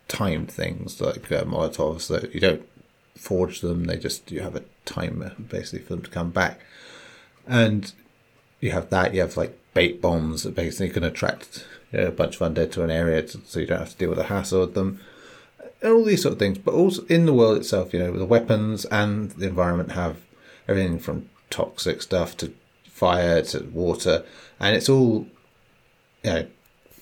timed 0.07 0.49
things 0.49 1.01
like 1.01 1.31
uh, 1.31 1.43
Molotovs 1.43 2.07
that 2.07 2.33
you 2.33 2.39
don't 2.39 2.67
forge 3.15 3.61
them; 3.61 3.85
they 3.85 3.97
just 3.97 4.31
you 4.31 4.41
have 4.41 4.55
a 4.55 4.63
timer 4.85 5.33
basically 5.37 5.79
for 5.79 5.95
them 5.95 6.03
to 6.03 6.09
come 6.09 6.29
back 6.29 6.61
and 7.47 7.91
you 8.59 8.71
have 8.71 8.89
that. 8.89 9.13
You 9.13 9.21
have 9.21 9.37
like 9.37 9.57
bait 9.75 10.01
bombs 10.01 10.41
that 10.41 10.55
basically 10.55 10.89
can 10.89 11.03
attract 11.03 11.67
a 11.93 12.09
bunch 12.09 12.41
of 12.41 12.51
undead 12.51 12.71
to 12.71 12.83
an 12.83 12.89
area, 12.89 13.21
to, 13.21 13.39
so 13.45 13.59
you 13.59 13.67
don't 13.67 13.79
have 13.79 13.91
to 13.91 13.97
deal 13.97 14.09
with 14.09 14.17
the 14.17 14.25
hassle 14.25 14.63
of 14.63 14.73
them, 14.73 14.99
and 15.81 15.93
all 15.93 16.03
these 16.03 16.23
sort 16.23 16.33
of 16.33 16.39
things. 16.39 16.57
But 16.57 16.73
also 16.73 17.05
in 17.05 17.27
the 17.27 17.33
world 17.33 17.57
itself, 17.57 17.93
you 17.93 17.99
know, 17.99 18.11
the 18.11 18.25
weapons 18.25 18.85
and 18.85 19.29
the 19.31 19.47
environment 19.47 19.91
have 19.91 20.17
everything 20.67 20.97
from 20.97 21.29
toxic 21.51 22.01
stuff 22.01 22.35
to 22.37 22.51
fire 22.85 23.43
to 23.43 23.63
water, 23.65 24.25
and 24.59 24.75
it's 24.75 24.89
all 24.89 25.27
you 26.23 26.31
know 26.31 26.47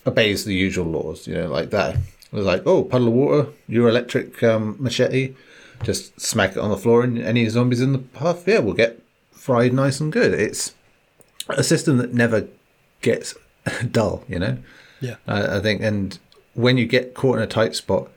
obeys 0.06 0.44
the 0.44 0.54
usual 0.54 0.88
laws. 0.88 1.28
You 1.28 1.36
know, 1.36 1.48
like 1.48 1.70
that. 1.70 1.96
It 1.96 2.38
was 2.38 2.48
like, 2.48 2.64
oh, 2.66 2.84
puddle 2.84 3.10
of 3.10 3.14
water, 3.14 3.52
your 3.68 3.88
electric 3.88 4.42
um, 4.42 4.76
machete, 4.80 5.36
just 5.84 6.20
smack 6.20 6.54
it 6.54 6.58
on 6.58 6.72
the 6.72 6.78
floor, 6.78 7.04
and 7.04 7.20
any 7.20 7.48
zombies 7.48 7.80
in 7.80 7.92
the 7.92 8.00
path, 8.00 8.48
yeah, 8.48 8.58
will 8.58 8.74
get 8.74 9.04
fried 9.32 9.72
nice 9.72 10.00
and 10.00 10.12
good. 10.12 10.34
It's 10.34 10.74
a 11.50 11.64
system 11.64 11.98
that 11.98 12.12
never 12.12 12.48
gets 13.04 13.36
dull, 13.92 14.24
you 14.28 14.40
know. 14.40 14.58
Yeah. 15.00 15.18
I, 15.28 15.58
I 15.58 15.60
think, 15.60 15.82
and 15.82 16.18
when 16.56 16.78
you 16.78 16.88
get 16.88 17.14
caught 17.14 17.38
in 17.38 17.44
a 17.44 17.48
tight 17.48 17.76
spot, 17.76 18.10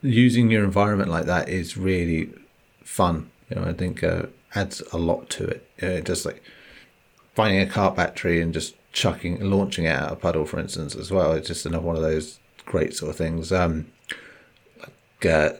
using 0.00 0.50
your 0.50 0.62
environment 0.62 1.10
like 1.10 1.24
that 1.26 1.48
is 1.48 1.76
really 1.76 2.32
fun. 2.84 3.30
You 3.50 3.56
know, 3.56 3.64
I 3.64 3.72
think 3.72 4.04
uh, 4.04 4.26
adds 4.54 4.80
a 4.92 4.98
lot 4.98 5.28
to 5.30 5.46
it. 5.46 5.68
You 5.82 5.88
know, 5.88 6.00
just 6.00 6.24
like 6.24 6.42
finding 7.34 7.60
a 7.60 7.66
car 7.66 7.92
battery 7.92 8.40
and 8.40 8.54
just 8.54 8.74
chucking, 8.92 9.40
launching 9.40 9.84
it 9.86 9.90
out 9.90 10.10
of 10.10 10.12
a 10.12 10.20
puddle, 10.20 10.44
for 10.44 10.58
instance, 10.60 10.94
as 10.94 11.10
well. 11.10 11.32
It's 11.32 11.48
just 11.48 11.66
another 11.66 11.84
one 11.84 11.96
of 11.96 12.02
those 12.02 12.38
great 12.64 12.94
sort 12.94 13.10
of 13.10 13.16
things. 13.16 13.52
Um, 13.52 13.90
like 14.78 15.26
uh, 15.26 15.52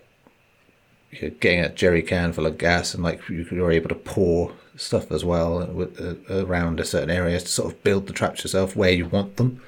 you're 1.10 1.30
getting 1.30 1.60
a 1.60 1.70
jerry 1.70 2.02
can 2.02 2.32
full 2.32 2.46
of 2.46 2.58
gas 2.58 2.94
and 2.94 3.02
like 3.02 3.20
you're 3.28 3.72
able 3.72 3.88
to 3.88 3.94
pour 3.94 4.52
stuff 4.78 5.10
as 5.10 5.24
well 5.24 5.66
with, 5.66 6.00
uh, 6.00 6.46
around 6.46 6.80
a 6.80 6.84
certain 6.84 7.10
area 7.10 7.38
to 7.40 7.46
sort 7.46 7.72
of 7.72 7.82
build 7.82 8.06
the 8.06 8.12
traps 8.12 8.44
yourself 8.44 8.76
where 8.76 8.92
you 8.92 9.06
want 9.06 9.36
them. 9.36 9.60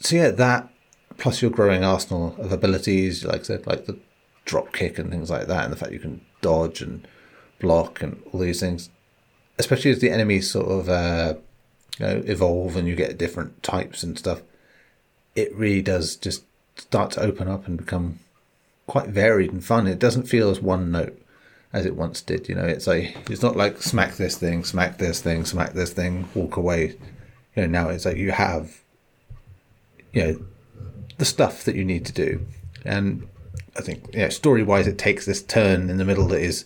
So 0.00 0.16
yeah, 0.16 0.30
that 0.30 0.68
plus 1.16 1.40
your 1.40 1.50
growing 1.50 1.84
arsenal 1.84 2.36
of 2.38 2.52
abilities, 2.52 3.24
like 3.24 3.40
I 3.40 3.44
said, 3.44 3.66
like 3.66 3.86
the 3.86 3.98
drop 4.44 4.72
kick 4.72 4.98
and 4.98 5.10
things 5.10 5.30
like 5.30 5.46
that, 5.46 5.64
and 5.64 5.72
the 5.72 5.76
fact 5.76 5.92
you 5.92 6.00
can 6.00 6.20
dodge 6.42 6.82
and 6.82 7.06
block 7.60 8.02
and 8.02 8.20
all 8.32 8.40
these 8.40 8.60
things, 8.60 8.90
especially 9.58 9.92
as 9.92 10.00
the 10.00 10.10
enemies 10.10 10.50
sort 10.50 10.66
of 10.66 10.88
uh, 10.88 11.34
you 11.98 12.06
know, 12.06 12.22
evolve 12.26 12.76
and 12.76 12.88
you 12.88 12.96
get 12.96 13.16
different 13.16 13.62
types 13.62 14.02
and 14.02 14.18
stuff, 14.18 14.42
it 15.34 15.54
really 15.54 15.82
does 15.82 16.16
just 16.16 16.44
start 16.76 17.12
to 17.12 17.20
open 17.20 17.48
up 17.48 17.66
and 17.66 17.78
become 17.78 18.18
quite 18.86 19.08
varied 19.08 19.52
and 19.52 19.64
fun. 19.64 19.86
It 19.86 19.98
doesn't 19.98 20.28
feel 20.28 20.50
as 20.50 20.60
one 20.60 20.90
note 20.90 21.18
as 21.74 21.84
it 21.84 21.96
once 21.96 22.22
did. 22.22 22.48
You 22.48 22.54
know, 22.54 22.64
it's 22.64 22.88
a 22.88 23.14
it's 23.28 23.42
not 23.42 23.56
like 23.56 23.82
smack 23.82 24.14
this 24.14 24.38
thing, 24.38 24.64
smack 24.64 24.96
this 24.96 25.20
thing, 25.20 25.44
smack 25.44 25.72
this 25.72 25.92
thing, 25.92 26.28
walk 26.34 26.56
away. 26.56 26.96
You 27.54 27.62
know, 27.62 27.66
now 27.66 27.88
it's 27.90 28.06
like 28.06 28.16
you 28.16 28.30
have, 28.30 28.80
you 30.12 30.22
know, 30.22 30.44
the 31.18 31.24
stuff 31.24 31.64
that 31.64 31.74
you 31.74 31.84
need 31.84 32.06
to 32.06 32.12
do, 32.12 32.46
and 32.84 33.26
I 33.76 33.82
think 33.82 34.08
yeah, 34.14 34.28
story 34.28 34.62
wise, 34.62 34.86
it 34.86 34.96
takes 34.96 35.26
this 35.26 35.42
turn 35.42 35.90
in 35.90 35.98
the 35.98 36.04
middle 36.04 36.28
that 36.28 36.40
is 36.40 36.64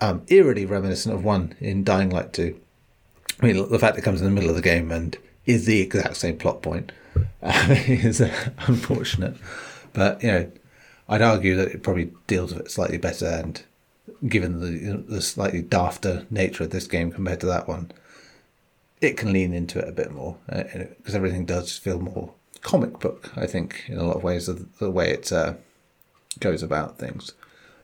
um, 0.00 0.22
eerily 0.28 0.66
reminiscent 0.66 1.14
of 1.14 1.24
one 1.24 1.54
in 1.60 1.84
Dying 1.84 2.10
Light 2.10 2.32
Two. 2.32 2.60
I 3.40 3.46
mean, 3.46 3.68
the 3.70 3.78
fact 3.78 3.96
it 3.96 4.02
comes 4.02 4.20
in 4.20 4.26
the 4.26 4.32
middle 4.32 4.50
of 4.50 4.56
the 4.56 4.62
game 4.62 4.90
and 4.90 5.16
is 5.46 5.64
the 5.66 5.80
exact 5.80 6.16
same 6.16 6.38
plot 6.38 6.62
point 6.62 6.90
uh, 7.42 7.66
is 7.86 8.20
uh, 8.20 8.50
unfortunate, 8.66 9.36
but 9.92 10.22
you 10.22 10.30
know, 10.32 10.52
I'd 11.08 11.22
argue 11.22 11.54
that 11.56 11.72
it 11.72 11.82
probably 11.82 12.12
deals 12.26 12.54
with 12.54 12.66
it 12.66 12.70
slightly 12.70 12.98
better, 12.98 13.26
and 13.26 13.62
given 14.28 14.60
the 14.60 14.96
the 14.96 15.22
slightly 15.22 15.62
dafter 15.62 16.30
nature 16.30 16.64
of 16.64 16.70
this 16.70 16.86
game 16.86 17.12
compared 17.12 17.40
to 17.40 17.46
that 17.46 17.68
one, 17.68 17.92
it 19.00 19.16
can 19.16 19.32
lean 19.32 19.52
into 19.52 19.78
it 19.78 19.88
a 19.88 19.92
bit 19.92 20.12
more 20.12 20.36
because 20.46 21.14
uh, 21.14 21.16
everything 21.16 21.44
does 21.44 21.76
feel 21.76 22.00
more 22.00 22.32
comic 22.62 22.98
book. 22.98 23.30
I 23.36 23.46
think 23.46 23.84
in 23.88 23.98
a 23.98 24.04
lot 24.04 24.16
of 24.16 24.24
ways 24.24 24.48
of 24.48 24.78
the 24.78 24.90
way 24.90 25.10
it 25.10 25.30
uh, 25.32 25.54
goes 26.40 26.62
about 26.62 26.98
things. 26.98 27.32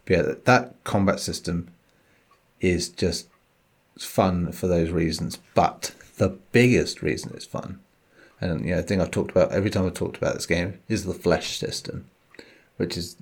But 0.04 0.16
yeah, 0.16 0.22
that, 0.22 0.44
that 0.46 0.84
combat 0.84 1.20
system 1.20 1.68
is 2.60 2.88
just 2.88 3.28
fun 3.98 4.50
for 4.52 4.66
those 4.66 4.90
reasons. 4.90 5.38
But 5.54 5.94
the 6.16 6.38
biggest 6.52 7.02
reason 7.02 7.32
it's 7.34 7.44
fun, 7.44 7.80
and 8.40 8.64
you 8.64 8.70
know, 8.70 8.78
the 8.78 8.82
thing 8.82 9.00
I've 9.00 9.10
talked 9.10 9.30
about 9.30 9.52
every 9.52 9.70
time 9.70 9.86
I've 9.86 9.94
talked 9.94 10.16
about 10.16 10.34
this 10.34 10.46
game 10.46 10.80
is 10.88 11.04
the 11.04 11.14
flesh 11.14 11.58
system, 11.58 12.06
which 12.80 12.96
is 12.96 13.16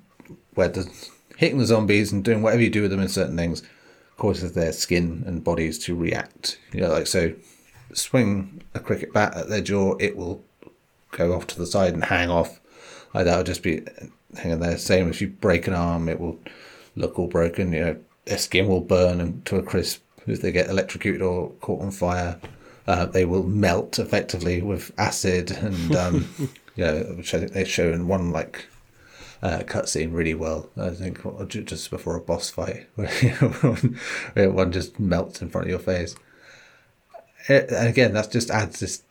where 0.55 0.69
the 0.69 0.89
hitting 1.37 1.57
the 1.57 1.65
zombies 1.65 2.13
and 2.13 2.23
doing 2.23 2.41
whatever 2.41 2.63
you 2.63 2.69
do 2.69 2.81
with 2.81 2.91
them 2.91 3.01
in 3.01 3.09
certain 3.09 3.35
things 3.35 3.61
causes 4.17 4.53
their 4.53 4.71
skin 4.71 5.23
and 5.27 5.43
bodies 5.43 5.77
to 5.79 5.95
react. 5.95 6.57
You 6.71 6.81
know, 6.81 6.89
like 6.89 7.07
so, 7.07 7.33
swing 7.93 8.61
a 8.73 8.79
cricket 8.79 9.13
bat 9.13 9.35
at 9.35 9.49
their 9.49 9.61
jaw, 9.61 9.95
it 9.99 10.15
will 10.15 10.41
go 11.11 11.33
off 11.33 11.45
to 11.47 11.57
the 11.57 11.65
side 11.65 11.93
and 11.93 12.05
hang 12.05 12.29
off. 12.29 12.61
Like 13.13 13.25
that 13.25 13.35
will 13.35 13.43
just 13.43 13.63
be 13.63 13.81
hanging 14.37 14.59
there. 14.59 14.77
Same 14.77 15.09
if 15.09 15.21
you 15.21 15.27
break 15.27 15.67
an 15.67 15.73
arm, 15.73 16.07
it 16.07 16.19
will 16.21 16.39
look 16.95 17.19
all 17.19 17.27
broken. 17.27 17.73
You 17.73 17.79
know, 17.79 17.97
their 18.25 18.37
skin 18.37 18.67
will 18.67 18.81
burn 18.81 19.41
to 19.43 19.57
a 19.57 19.63
crisp 19.63 20.01
if 20.25 20.41
they 20.41 20.53
get 20.53 20.69
electrocuted 20.69 21.21
or 21.21 21.49
caught 21.59 21.81
on 21.81 21.91
fire. 21.91 22.39
Uh, 22.87 23.05
they 23.05 23.25
will 23.25 23.43
melt 23.43 23.99
effectively 23.99 24.61
with 24.61 24.91
acid 24.97 25.51
and 25.51 25.95
um, 25.95 26.29
you 26.75 26.85
know, 26.85 26.99
which 27.17 27.33
I 27.33 27.39
think 27.39 27.51
they 27.51 27.65
show 27.65 27.91
in 27.91 28.07
one 28.07 28.31
like 28.31 28.65
uh, 29.41 29.59
cutscene 29.59 30.13
really 30.13 30.33
well. 30.33 30.69
I 30.77 30.89
think 30.89 31.21
just 31.49 31.89
before 31.89 32.15
a 32.15 32.21
boss 32.21 32.49
fight, 32.49 32.87
where 32.95 34.51
one 34.51 34.71
just 34.71 34.99
melts 34.99 35.41
in 35.41 35.49
front 35.49 35.67
of 35.67 35.71
your 35.71 35.79
face. 35.79 36.15
It, 37.47 37.69
and 37.71 37.87
again, 37.87 38.13
that 38.13 38.31
just 38.31 38.51
adds 38.51 38.79
this 38.79 39.03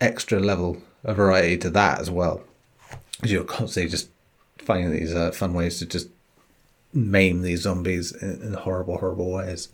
extra 0.00 0.40
level 0.40 0.82
of 1.04 1.16
variety 1.16 1.58
to 1.58 1.70
that 1.70 2.00
as 2.00 2.10
well. 2.10 2.42
Because 3.16 3.32
you're 3.32 3.44
constantly 3.44 3.90
just 3.90 4.10
finding 4.58 4.92
these 4.92 5.14
uh, 5.14 5.32
fun 5.32 5.54
ways 5.54 5.78
to 5.78 5.86
just 5.86 6.08
maim 6.92 7.42
these 7.42 7.62
zombies 7.62 8.12
in, 8.12 8.42
in 8.42 8.54
horrible, 8.54 8.98
horrible 8.98 9.30
ways. 9.30 9.68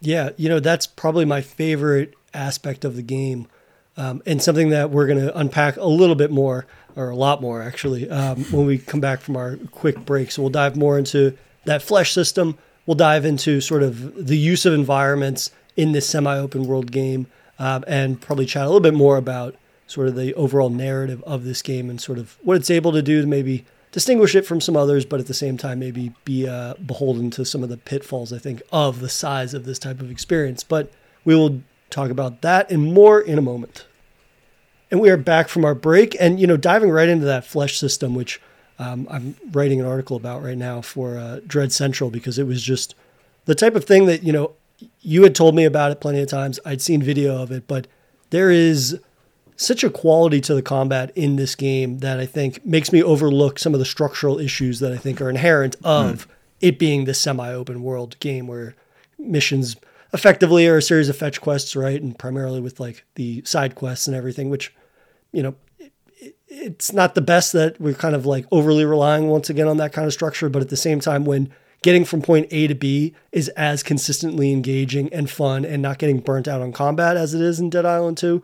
Yeah, 0.00 0.30
you 0.36 0.48
know, 0.48 0.60
that's 0.60 0.86
probably 0.86 1.24
my 1.24 1.40
favorite 1.40 2.14
aspect 2.34 2.84
of 2.84 2.96
the 2.96 3.02
game. 3.02 3.46
Um, 3.96 4.22
and 4.24 4.42
something 4.42 4.70
that 4.70 4.90
we're 4.90 5.06
going 5.06 5.20
to 5.20 5.36
unpack 5.38 5.76
a 5.76 5.84
little 5.84 6.14
bit 6.14 6.30
more, 6.30 6.66
or 6.96 7.10
a 7.10 7.16
lot 7.16 7.42
more 7.42 7.62
actually, 7.62 8.08
um, 8.08 8.44
when 8.44 8.66
we 8.66 8.78
come 8.78 9.00
back 9.00 9.20
from 9.20 9.36
our 9.36 9.56
quick 9.70 10.04
break. 10.06 10.30
So 10.30 10.42
we'll 10.42 10.50
dive 10.50 10.76
more 10.76 10.98
into 10.98 11.36
that 11.64 11.82
flesh 11.82 12.12
system. 12.12 12.56
We'll 12.86 12.94
dive 12.96 13.24
into 13.24 13.60
sort 13.60 13.82
of 13.82 14.26
the 14.26 14.38
use 14.38 14.64
of 14.64 14.72
environments 14.72 15.50
in 15.76 15.92
this 15.92 16.08
semi 16.08 16.36
open 16.38 16.66
world 16.66 16.90
game 16.90 17.26
um, 17.58 17.84
and 17.86 18.20
probably 18.20 18.46
chat 18.46 18.62
a 18.62 18.66
little 18.66 18.80
bit 18.80 18.94
more 18.94 19.16
about 19.16 19.56
sort 19.86 20.08
of 20.08 20.16
the 20.16 20.34
overall 20.34 20.70
narrative 20.70 21.22
of 21.24 21.44
this 21.44 21.62
game 21.62 21.90
and 21.90 22.00
sort 22.00 22.18
of 22.18 22.38
what 22.42 22.56
it's 22.56 22.70
able 22.70 22.92
to 22.92 23.02
do 23.02 23.20
to 23.20 23.26
maybe 23.26 23.64
distinguish 23.92 24.34
it 24.34 24.46
from 24.46 24.60
some 24.60 24.76
others, 24.76 25.04
but 25.04 25.20
at 25.20 25.26
the 25.26 25.34
same 25.34 25.56
time 25.56 25.78
maybe 25.78 26.14
be 26.24 26.48
uh, 26.48 26.74
beholden 26.86 27.30
to 27.30 27.44
some 27.44 27.62
of 27.62 27.68
the 27.68 27.76
pitfalls 27.76 28.32
I 28.32 28.38
think 28.38 28.62
of 28.72 29.00
the 29.00 29.08
size 29.08 29.54
of 29.54 29.64
this 29.64 29.78
type 29.78 30.00
of 30.00 30.10
experience. 30.10 30.64
But 30.64 30.90
we 31.24 31.36
will 31.36 31.62
talk 31.92 32.10
about 32.10 32.42
that 32.42 32.70
and 32.70 32.92
more 32.92 33.20
in 33.20 33.38
a 33.38 33.42
moment. 33.42 33.86
And 34.90 35.00
we 35.00 35.10
are 35.10 35.16
back 35.16 35.48
from 35.48 35.64
our 35.64 35.74
break, 35.74 36.16
and 36.20 36.38
you 36.38 36.46
know, 36.46 36.56
diving 36.56 36.90
right 36.90 37.08
into 37.08 37.24
that 37.24 37.46
flesh 37.46 37.78
system, 37.78 38.14
which 38.14 38.40
um, 38.78 39.06
I'm 39.10 39.36
writing 39.52 39.80
an 39.80 39.86
article 39.86 40.16
about 40.16 40.42
right 40.42 40.58
now 40.58 40.82
for 40.82 41.16
uh, 41.16 41.40
Dread 41.46 41.72
Central 41.72 42.10
because 42.10 42.38
it 42.38 42.46
was 42.46 42.62
just 42.62 42.94
the 43.44 43.54
type 43.54 43.74
of 43.74 43.84
thing 43.84 44.06
that 44.06 44.22
you 44.22 44.32
know 44.32 44.52
you 45.00 45.22
had 45.22 45.34
told 45.34 45.54
me 45.54 45.64
about 45.64 45.92
it 45.92 46.00
plenty 46.00 46.20
of 46.20 46.28
times. 46.28 46.58
I'd 46.64 46.82
seen 46.82 47.02
video 47.02 47.40
of 47.40 47.50
it, 47.50 47.66
but 47.66 47.86
there 48.30 48.50
is 48.50 48.98
such 49.56 49.84
a 49.84 49.90
quality 49.90 50.40
to 50.40 50.54
the 50.54 50.62
combat 50.62 51.12
in 51.14 51.36
this 51.36 51.54
game 51.54 51.98
that 51.98 52.18
I 52.18 52.26
think 52.26 52.64
makes 52.66 52.92
me 52.92 53.02
overlook 53.02 53.58
some 53.58 53.74
of 53.74 53.78
the 53.78 53.86
structural 53.86 54.38
issues 54.38 54.80
that 54.80 54.92
I 54.92 54.96
think 54.96 55.20
are 55.20 55.30
inherent 55.30 55.76
of 55.84 56.26
mm. 56.26 56.30
it 56.60 56.78
being 56.78 57.04
this 57.04 57.20
semi-open 57.20 57.82
world 57.82 58.18
game 58.18 58.46
where 58.46 58.74
missions 59.18 59.76
effectively 60.12 60.66
are 60.66 60.76
a 60.76 60.82
series 60.82 61.08
of 61.08 61.16
fetch 61.16 61.40
quests, 61.40 61.74
right? 61.74 62.00
And 62.00 62.18
primarily 62.18 62.60
with 62.60 62.80
like 62.80 63.04
the 63.14 63.42
side 63.44 63.74
quests 63.74 64.06
and 64.06 64.16
everything, 64.16 64.50
which, 64.50 64.74
you 65.32 65.42
know, 65.42 65.54
it, 65.78 66.36
it's 66.48 66.92
not 66.92 67.14
the 67.14 67.20
best 67.20 67.52
that 67.52 67.80
we're 67.80 67.94
kind 67.94 68.14
of 68.14 68.26
like 68.26 68.46
overly 68.50 68.84
relying 68.84 69.28
once 69.28 69.48
again 69.48 69.68
on 69.68 69.78
that 69.78 69.92
kind 69.92 70.06
of 70.06 70.12
structure. 70.12 70.48
But 70.48 70.62
at 70.62 70.68
the 70.68 70.76
same 70.76 71.00
time, 71.00 71.24
when 71.24 71.52
getting 71.82 72.04
from 72.04 72.22
point 72.22 72.46
A 72.50 72.66
to 72.66 72.74
B 72.74 73.14
is 73.32 73.48
as 73.50 73.82
consistently 73.82 74.52
engaging 74.52 75.12
and 75.12 75.28
fun 75.28 75.64
and 75.64 75.82
not 75.82 75.98
getting 75.98 76.20
burnt 76.20 76.46
out 76.46 76.60
on 76.60 76.72
combat 76.72 77.16
as 77.16 77.34
it 77.34 77.40
is 77.40 77.58
in 77.58 77.70
Dead 77.70 77.86
Island 77.86 78.18
2, 78.18 78.42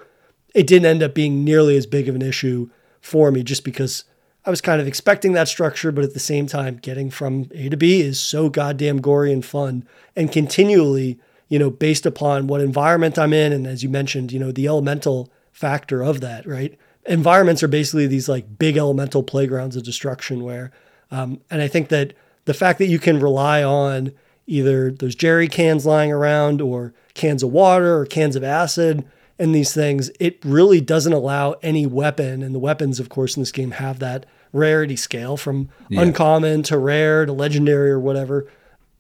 it 0.55 0.67
didn't 0.67 0.87
end 0.87 1.03
up 1.03 1.15
being 1.15 1.45
nearly 1.45 1.77
as 1.77 1.87
big 1.87 2.09
of 2.09 2.15
an 2.15 2.23
issue 2.23 2.71
for 3.01 3.31
me 3.31 3.43
just 3.43 3.65
because 3.65 4.05
I 4.45 4.51
was 4.51 4.61
kind 4.61 4.81
of 4.81 4.87
expecting 4.87 5.33
that 5.33 5.49
structure, 5.49 5.93
but 5.93 6.05
at 6.05 6.15
the 6.15 6.21
same 6.21 6.47
time, 6.47 6.77
getting 6.77 7.11
from 7.11 7.49
A 7.53 7.69
to 7.69 7.77
B 7.77 8.01
is 8.01 8.19
so 8.19 8.49
goddamn 8.49 9.01
gory 9.01 9.33
and 9.33 9.45
fun 9.45 9.87
and 10.17 10.33
continually, 10.33 11.21
you 11.49 11.59
know, 11.59 11.71
based 11.71 12.07
upon 12.07 12.47
what 12.47 12.61
environment 12.61 13.19
I'm 13.19 13.33
in. 13.33 13.53
And 13.53 13.67
as 13.67 13.83
you 13.83 13.89
mentioned, 13.89 14.33
you 14.33 14.39
know, 14.39 14.53
the 14.53 14.67
elemental 14.67 15.31
factor 15.53 16.03
of 16.03 16.21
that, 16.21 16.47
right? 16.47 16.79
Environments 17.07 17.63
are 17.63 17.69
basically 17.69 18.07
these 18.07 18.29
like 18.29 18.59
big 18.59 18.77
elemental 18.77 19.23
playgrounds 19.23 19.77
of 19.77 19.83
destruction 19.83 20.45
where, 20.45 20.71
um, 21.11 21.41
and 21.51 21.63
I 21.63 21.69
think 21.69 21.89
that 21.89 22.13
the 22.45 22.55
fact 22.55 22.79
that 22.79 22.87
you 22.87 22.99
can 22.99 23.19
rely 23.19 23.63
on 23.63 24.13
either 24.47 24.91
those 24.91 25.15
jerry 25.15 25.49
cans 25.49 25.85
lying 25.85 26.13
around 26.13 26.61
or 26.61 26.95
cans 27.15 27.43
of 27.43 27.51
water 27.51 27.99
or 27.99 28.07
cans 28.07 28.37
of 28.37 28.45
acid 28.45 29.05
and 29.39 29.55
these 29.55 29.73
things, 29.73 30.11
it 30.19 30.39
really 30.45 30.81
doesn't 30.81 31.13
allow 31.13 31.53
any 31.63 31.87
weapon. 31.87 32.43
And 32.43 32.55
the 32.55 32.59
weapons, 32.59 32.99
of 32.99 33.09
course, 33.09 33.37
in 33.37 33.43
this 33.43 33.53
game 33.53 33.73
have 33.73 33.99
that 34.01 34.27
rarity 34.53 34.97
scale 34.97 35.37
from 35.37 35.69
yeah. 35.89 36.01
uncommon 36.01 36.63
to 36.65 36.79
rare 36.79 37.27
to 37.27 37.33
legendary 37.33 37.91
or 37.91 38.01
whatever. 38.01 38.51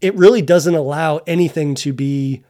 It 0.01 0.15
really 0.15 0.43
doesn't 0.43 0.75
allow 0.75 1.19
anything 1.27 1.75
to 1.77 1.93
be 1.93 2.45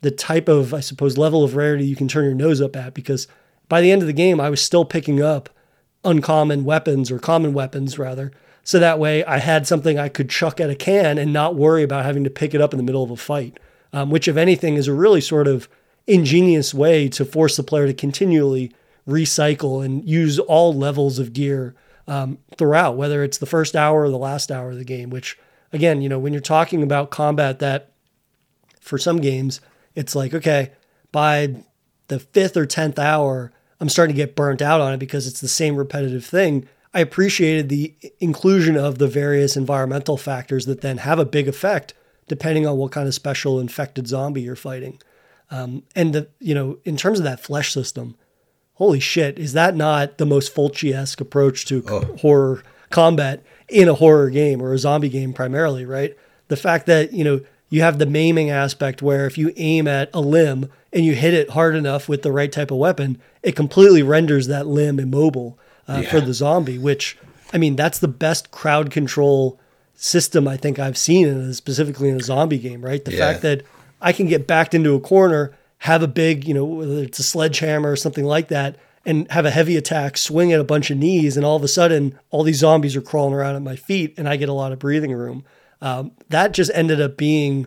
the 0.00 0.10
type 0.10 0.48
of, 0.48 0.74
I 0.74 0.80
suppose, 0.80 1.16
level 1.16 1.42
of 1.42 1.56
rarity 1.56 1.86
you 1.86 1.96
can 1.96 2.08
turn 2.08 2.24
your 2.24 2.34
nose 2.34 2.60
up 2.60 2.76
at 2.76 2.94
because 2.94 3.26
by 3.68 3.80
the 3.80 3.90
end 3.90 4.02
of 4.02 4.06
the 4.06 4.12
game, 4.12 4.40
I 4.40 4.50
was 4.50 4.60
still 4.60 4.84
picking 4.84 5.22
up 5.22 5.48
uncommon 6.04 6.64
weapons 6.64 7.10
or 7.10 7.18
common 7.18 7.54
weapons 7.54 7.98
rather. 7.98 8.30
So 8.62 8.78
that 8.78 8.98
way 8.98 9.24
I 9.24 9.38
had 9.38 9.66
something 9.66 9.98
I 9.98 10.08
could 10.08 10.30
chuck 10.30 10.60
at 10.60 10.70
a 10.70 10.74
can 10.74 11.18
and 11.18 11.32
not 11.32 11.54
worry 11.54 11.82
about 11.82 12.04
having 12.04 12.24
to 12.24 12.30
pick 12.30 12.54
it 12.54 12.60
up 12.60 12.72
in 12.72 12.76
the 12.78 12.82
middle 12.84 13.02
of 13.02 13.10
a 13.10 13.16
fight, 13.16 13.58
um, 13.92 14.10
which, 14.10 14.28
if 14.28 14.36
anything, 14.36 14.74
is 14.74 14.88
a 14.88 14.94
really 14.94 15.20
sort 15.20 15.48
of 15.48 15.68
ingenious 16.06 16.74
way 16.74 17.08
to 17.08 17.24
force 17.24 17.56
the 17.56 17.62
player 17.62 17.86
to 17.86 17.94
continually 17.94 18.72
recycle 19.08 19.84
and 19.84 20.06
use 20.08 20.38
all 20.38 20.72
levels 20.74 21.18
of 21.18 21.32
gear 21.32 21.74
um, 22.06 22.38
throughout, 22.56 22.96
whether 22.96 23.22
it's 23.22 23.38
the 23.38 23.46
first 23.46 23.76
hour 23.76 24.02
or 24.02 24.10
the 24.10 24.18
last 24.18 24.50
hour 24.50 24.70
of 24.70 24.78
the 24.78 24.84
game. 24.84 25.10
Which, 25.10 25.38
again, 25.74 26.00
you 26.00 26.08
know, 26.08 26.18
when 26.18 26.32
you're 26.32 26.40
talking 26.40 26.82
about 26.82 27.10
combat, 27.10 27.58
that 27.58 27.90
for 28.80 28.96
some 28.96 29.20
games, 29.20 29.60
it's 29.94 30.14
like 30.14 30.32
okay, 30.32 30.72
by 31.12 31.56
the 32.08 32.20
fifth 32.20 32.56
or 32.56 32.66
tenth 32.66 32.98
hour, 32.98 33.52
I'm 33.80 33.88
starting 33.88 34.14
to 34.14 34.22
get 34.22 34.36
burnt 34.36 34.62
out 34.62 34.80
on 34.80 34.92
it 34.92 34.98
because 34.98 35.26
it's 35.26 35.40
the 35.40 35.48
same 35.48 35.76
repetitive 35.76 36.24
thing. 36.24 36.68
I 36.92 37.00
appreciated 37.00 37.68
the 37.68 37.94
inclusion 38.20 38.76
of 38.76 38.98
the 38.98 39.08
various 39.08 39.56
environmental 39.56 40.16
factors 40.16 40.66
that 40.66 40.80
then 40.80 40.98
have 40.98 41.18
a 41.18 41.24
big 41.24 41.48
effect 41.48 41.92
depending 42.26 42.66
on 42.66 42.78
what 42.78 42.92
kind 42.92 43.06
of 43.06 43.12
special 43.12 43.60
infected 43.60 44.06
zombie 44.08 44.40
you're 44.40 44.56
fighting. 44.56 44.98
Um, 45.50 45.82
and 45.94 46.14
the 46.14 46.28
you 46.40 46.54
know 46.54 46.78
in 46.84 46.96
terms 46.96 47.18
of 47.18 47.24
that 47.24 47.40
flesh 47.40 47.72
system, 47.72 48.16
holy 48.74 49.00
shit, 49.00 49.38
is 49.38 49.52
that 49.54 49.76
not 49.76 50.18
the 50.18 50.26
most 50.26 50.54
Fulci-esque 50.54 51.20
approach 51.20 51.66
to 51.66 51.84
oh. 51.88 52.16
horror 52.18 52.62
combat 52.90 53.42
in 53.68 53.88
a 53.88 53.94
horror 53.94 54.30
game 54.30 54.62
or 54.62 54.72
a 54.72 54.78
zombie 54.78 55.08
game 55.08 55.32
primarily, 55.32 55.84
right? 55.84 56.16
The 56.48 56.56
fact 56.56 56.86
that 56.86 57.12
you 57.12 57.24
know 57.24 57.40
you 57.70 57.80
have 57.80 57.98
the 57.98 58.06
maiming 58.06 58.50
aspect 58.50 59.02
where 59.02 59.26
if 59.26 59.36
you 59.36 59.52
aim 59.56 59.88
at 59.88 60.10
a 60.14 60.20
limb 60.20 60.70
and 60.92 61.04
you 61.04 61.14
hit 61.14 61.34
it 61.34 61.50
hard 61.50 61.74
enough 61.74 62.08
with 62.08 62.22
the 62.22 62.32
right 62.32 62.52
type 62.52 62.70
of 62.70 62.78
weapon, 62.78 63.20
it 63.42 63.56
completely 63.56 64.02
renders 64.02 64.46
that 64.46 64.66
limb 64.66 65.00
immobile 65.00 65.58
uh, 65.88 66.00
yeah. 66.02 66.10
for 66.10 66.20
the 66.20 66.34
zombie. 66.34 66.78
Which 66.78 67.16
I 67.52 67.58
mean, 67.58 67.76
that's 67.76 67.98
the 67.98 68.08
best 68.08 68.50
crowd 68.50 68.90
control 68.90 69.58
system 69.94 70.46
I 70.46 70.56
think 70.56 70.78
I've 70.78 70.98
seen 70.98 71.26
in 71.26 71.38
a, 71.38 71.54
specifically 71.54 72.08
in 72.08 72.16
a 72.16 72.22
zombie 72.22 72.58
game. 72.58 72.84
Right, 72.84 73.04
the 73.04 73.12
yeah. 73.12 73.18
fact 73.18 73.42
that 73.42 73.62
I 74.00 74.12
can 74.12 74.26
get 74.26 74.46
backed 74.46 74.74
into 74.74 74.94
a 74.94 75.00
corner, 75.00 75.52
have 75.78 76.02
a 76.02 76.08
big, 76.08 76.46
you 76.46 76.54
know, 76.54 76.64
whether 76.64 77.02
it's 77.02 77.18
a 77.18 77.22
sledgehammer 77.22 77.90
or 77.90 77.96
something 77.96 78.24
like 78.24 78.48
that, 78.48 78.76
and 79.06 79.30
have 79.30 79.44
a 79.44 79.50
heavy 79.50 79.76
attack, 79.76 80.16
swing 80.16 80.52
at 80.52 80.60
a 80.60 80.64
bunch 80.64 80.90
of 80.90 80.96
knees, 80.96 81.36
and 81.36 81.44
all 81.44 81.56
of 81.56 81.62
a 81.62 81.68
sudden, 81.68 82.18
all 82.30 82.42
these 82.42 82.58
zombies 82.58 82.96
are 82.96 83.02
crawling 83.02 83.34
around 83.34 83.56
at 83.56 83.62
my 83.62 83.76
feet, 83.76 84.14
and 84.16 84.28
I 84.28 84.36
get 84.36 84.48
a 84.48 84.54
lot 84.54 84.72
of 84.72 84.78
breathing 84.78 85.12
room. 85.12 85.44
Um, 85.80 86.12
that 86.30 86.52
just 86.52 86.70
ended 86.74 87.00
up 87.00 87.16
being 87.16 87.66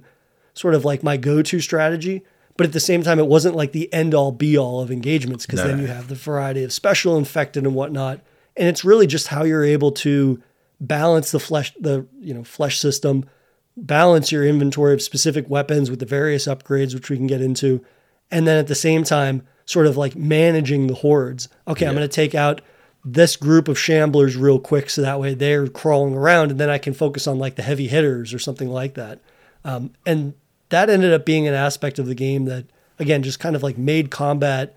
sort 0.54 0.74
of 0.74 0.84
like 0.84 1.04
my 1.04 1.18
go-to 1.18 1.60
strategy. 1.60 2.24
But 2.58 2.66
at 2.66 2.74
the 2.74 2.80
same 2.80 3.04
time, 3.04 3.20
it 3.20 3.28
wasn't 3.28 3.56
like 3.56 3.72
the 3.72 3.92
end-all, 3.94 4.32
be-all 4.32 4.82
of 4.82 4.90
engagements 4.90 5.46
because 5.46 5.62
no. 5.62 5.68
then 5.68 5.80
you 5.80 5.86
have 5.86 6.08
the 6.08 6.16
variety 6.16 6.64
of 6.64 6.74
special 6.74 7.16
infected 7.16 7.66
and 7.66 7.76
whatnot, 7.76 8.20
and 8.56 8.68
it's 8.68 8.84
really 8.84 9.06
just 9.06 9.28
how 9.28 9.44
you're 9.44 9.64
able 9.64 9.92
to 9.92 10.42
balance 10.82 11.30
the 11.30 11.40
flesh, 11.40 11.72
the 11.80 12.08
you 12.20 12.34
know 12.34 12.44
flesh 12.44 12.80
system, 12.80 13.30
balance 13.78 14.32
your 14.32 14.44
inventory 14.44 14.96
of 14.96 15.04
specific 15.04 15.48
weapons 15.48 15.92
with 15.92 16.00
the 16.00 16.06
various 16.08 16.48
upgrades, 16.48 16.96
which 16.96 17.12
we 17.12 17.18
can 17.18 17.28
get 17.28 17.42
into, 17.42 17.86
and 18.32 18.48
then 18.48 18.58
at 18.58 18.66
the 18.66 18.76
same 18.76 19.04
time, 19.04 19.44
sort 19.68 19.86
of 19.86 19.96
like 19.96 20.16
managing 20.16 20.88
the 20.88 20.96
hordes. 20.96 21.50
Okay, 21.68 21.86
yeah. 21.86 21.90
I'm 21.90 21.96
going 21.96 22.08
to 22.08 22.14
take 22.14 22.34
out 22.34 22.62
this 23.06 23.36
group 23.36 23.68
of 23.68 23.78
shamblers 23.78 24.40
real 24.40 24.60
quick 24.60 24.90
so 24.90 25.02
that 25.02 25.20
way 25.20 25.34
they're 25.34 25.68
crawling 25.68 26.16
around 26.16 26.52
and 26.52 26.60
then 26.60 26.70
I 26.70 26.78
can 26.78 26.94
focus 26.94 27.28
on 27.28 27.38
like 27.38 27.56
the 27.56 27.62
heavy 27.62 27.88
hitters 27.88 28.34
or 28.34 28.40
something 28.40 28.70
like 28.70 28.96
that. 28.96 29.22
Um, 29.64 29.92
and 30.06 30.34
that 30.70 30.90
ended 30.90 31.14
up 31.14 31.26
being 31.26 31.48
an 31.48 31.54
aspect 31.54 32.00
of 32.00 32.08
the 32.08 32.16
game 32.16 32.46
that, 32.46 32.66
again, 33.00 33.24
just 33.24 33.40
kind 33.40 33.56
of 33.56 33.64
like 33.64 33.78
made 33.78 34.10
combat 34.10 34.76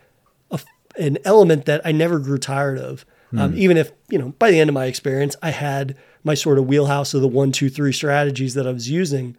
a, 0.51 0.61
an 0.99 1.19
element 1.25 1.65
that 1.65 1.81
I 1.85 1.93
never 1.93 2.19
grew 2.19 2.39
tired 2.39 2.79
of. 2.79 3.07
Um, 3.33 3.53
mm. 3.53 3.57
Even 3.57 3.77
if, 3.77 3.93
you 4.09 4.19
know, 4.19 4.31
by 4.39 4.51
the 4.51 4.59
end 4.59 4.69
of 4.69 4.75
my 4.75 4.87
experience, 4.87 5.37
I 5.41 5.51
had 5.51 5.97
my 6.25 6.35
sort 6.35 6.59
of 6.59 6.67
wheelhouse 6.67 7.15
of 7.15 7.23
the 7.23 7.29
one, 7.29 7.53
two, 7.53 7.71
three 7.71 7.93
strategies 7.93 8.55
that 8.55 8.67
I 8.67 8.73
was 8.73 8.91
using. 8.91 9.37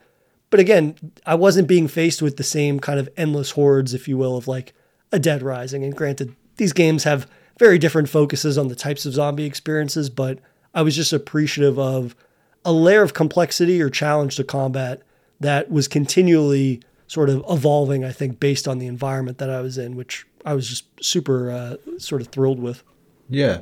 But 0.49 0.59
again, 0.59 0.95
I 1.25 1.35
wasn't 1.35 1.67
being 1.67 1.87
faced 1.87 2.21
with 2.21 2.37
the 2.37 2.43
same 2.43 2.79
kind 2.79 2.99
of 2.99 3.09
endless 3.17 3.51
hordes, 3.51 3.93
if 3.93 4.07
you 4.07 4.17
will, 4.17 4.37
of 4.37 4.47
like 4.47 4.73
a 5.11 5.19
Dead 5.19 5.41
Rising. 5.41 5.83
And 5.83 5.95
granted, 5.95 6.35
these 6.57 6.73
games 6.73 7.03
have 7.03 7.27
very 7.59 7.77
different 7.77 8.09
focuses 8.09 8.57
on 8.57 8.67
the 8.67 8.75
types 8.75 9.05
of 9.05 9.13
zombie 9.13 9.45
experiences, 9.45 10.09
but 10.09 10.39
I 10.73 10.81
was 10.81 10.95
just 10.95 11.13
appreciative 11.13 11.77
of 11.77 12.15
a 12.63 12.71
layer 12.71 13.01
of 13.01 13.13
complexity 13.13 13.81
or 13.81 13.89
challenge 13.89 14.35
to 14.37 14.43
combat 14.43 15.01
that 15.39 15.69
was 15.71 15.87
continually 15.87 16.81
sort 17.07 17.29
of 17.29 17.43
evolving, 17.49 18.05
I 18.05 18.11
think, 18.11 18.39
based 18.39 18.67
on 18.67 18.79
the 18.79 18.87
environment 18.87 19.37
that 19.39 19.49
I 19.49 19.61
was 19.61 19.77
in, 19.77 19.95
which 19.95 20.25
I 20.45 20.53
was 20.53 20.69
just 20.69 20.85
super 21.03 21.51
uh, 21.51 21.75
sort 21.99 22.21
of 22.21 22.29
thrilled 22.29 22.59
with. 22.59 22.83
Yeah. 23.29 23.61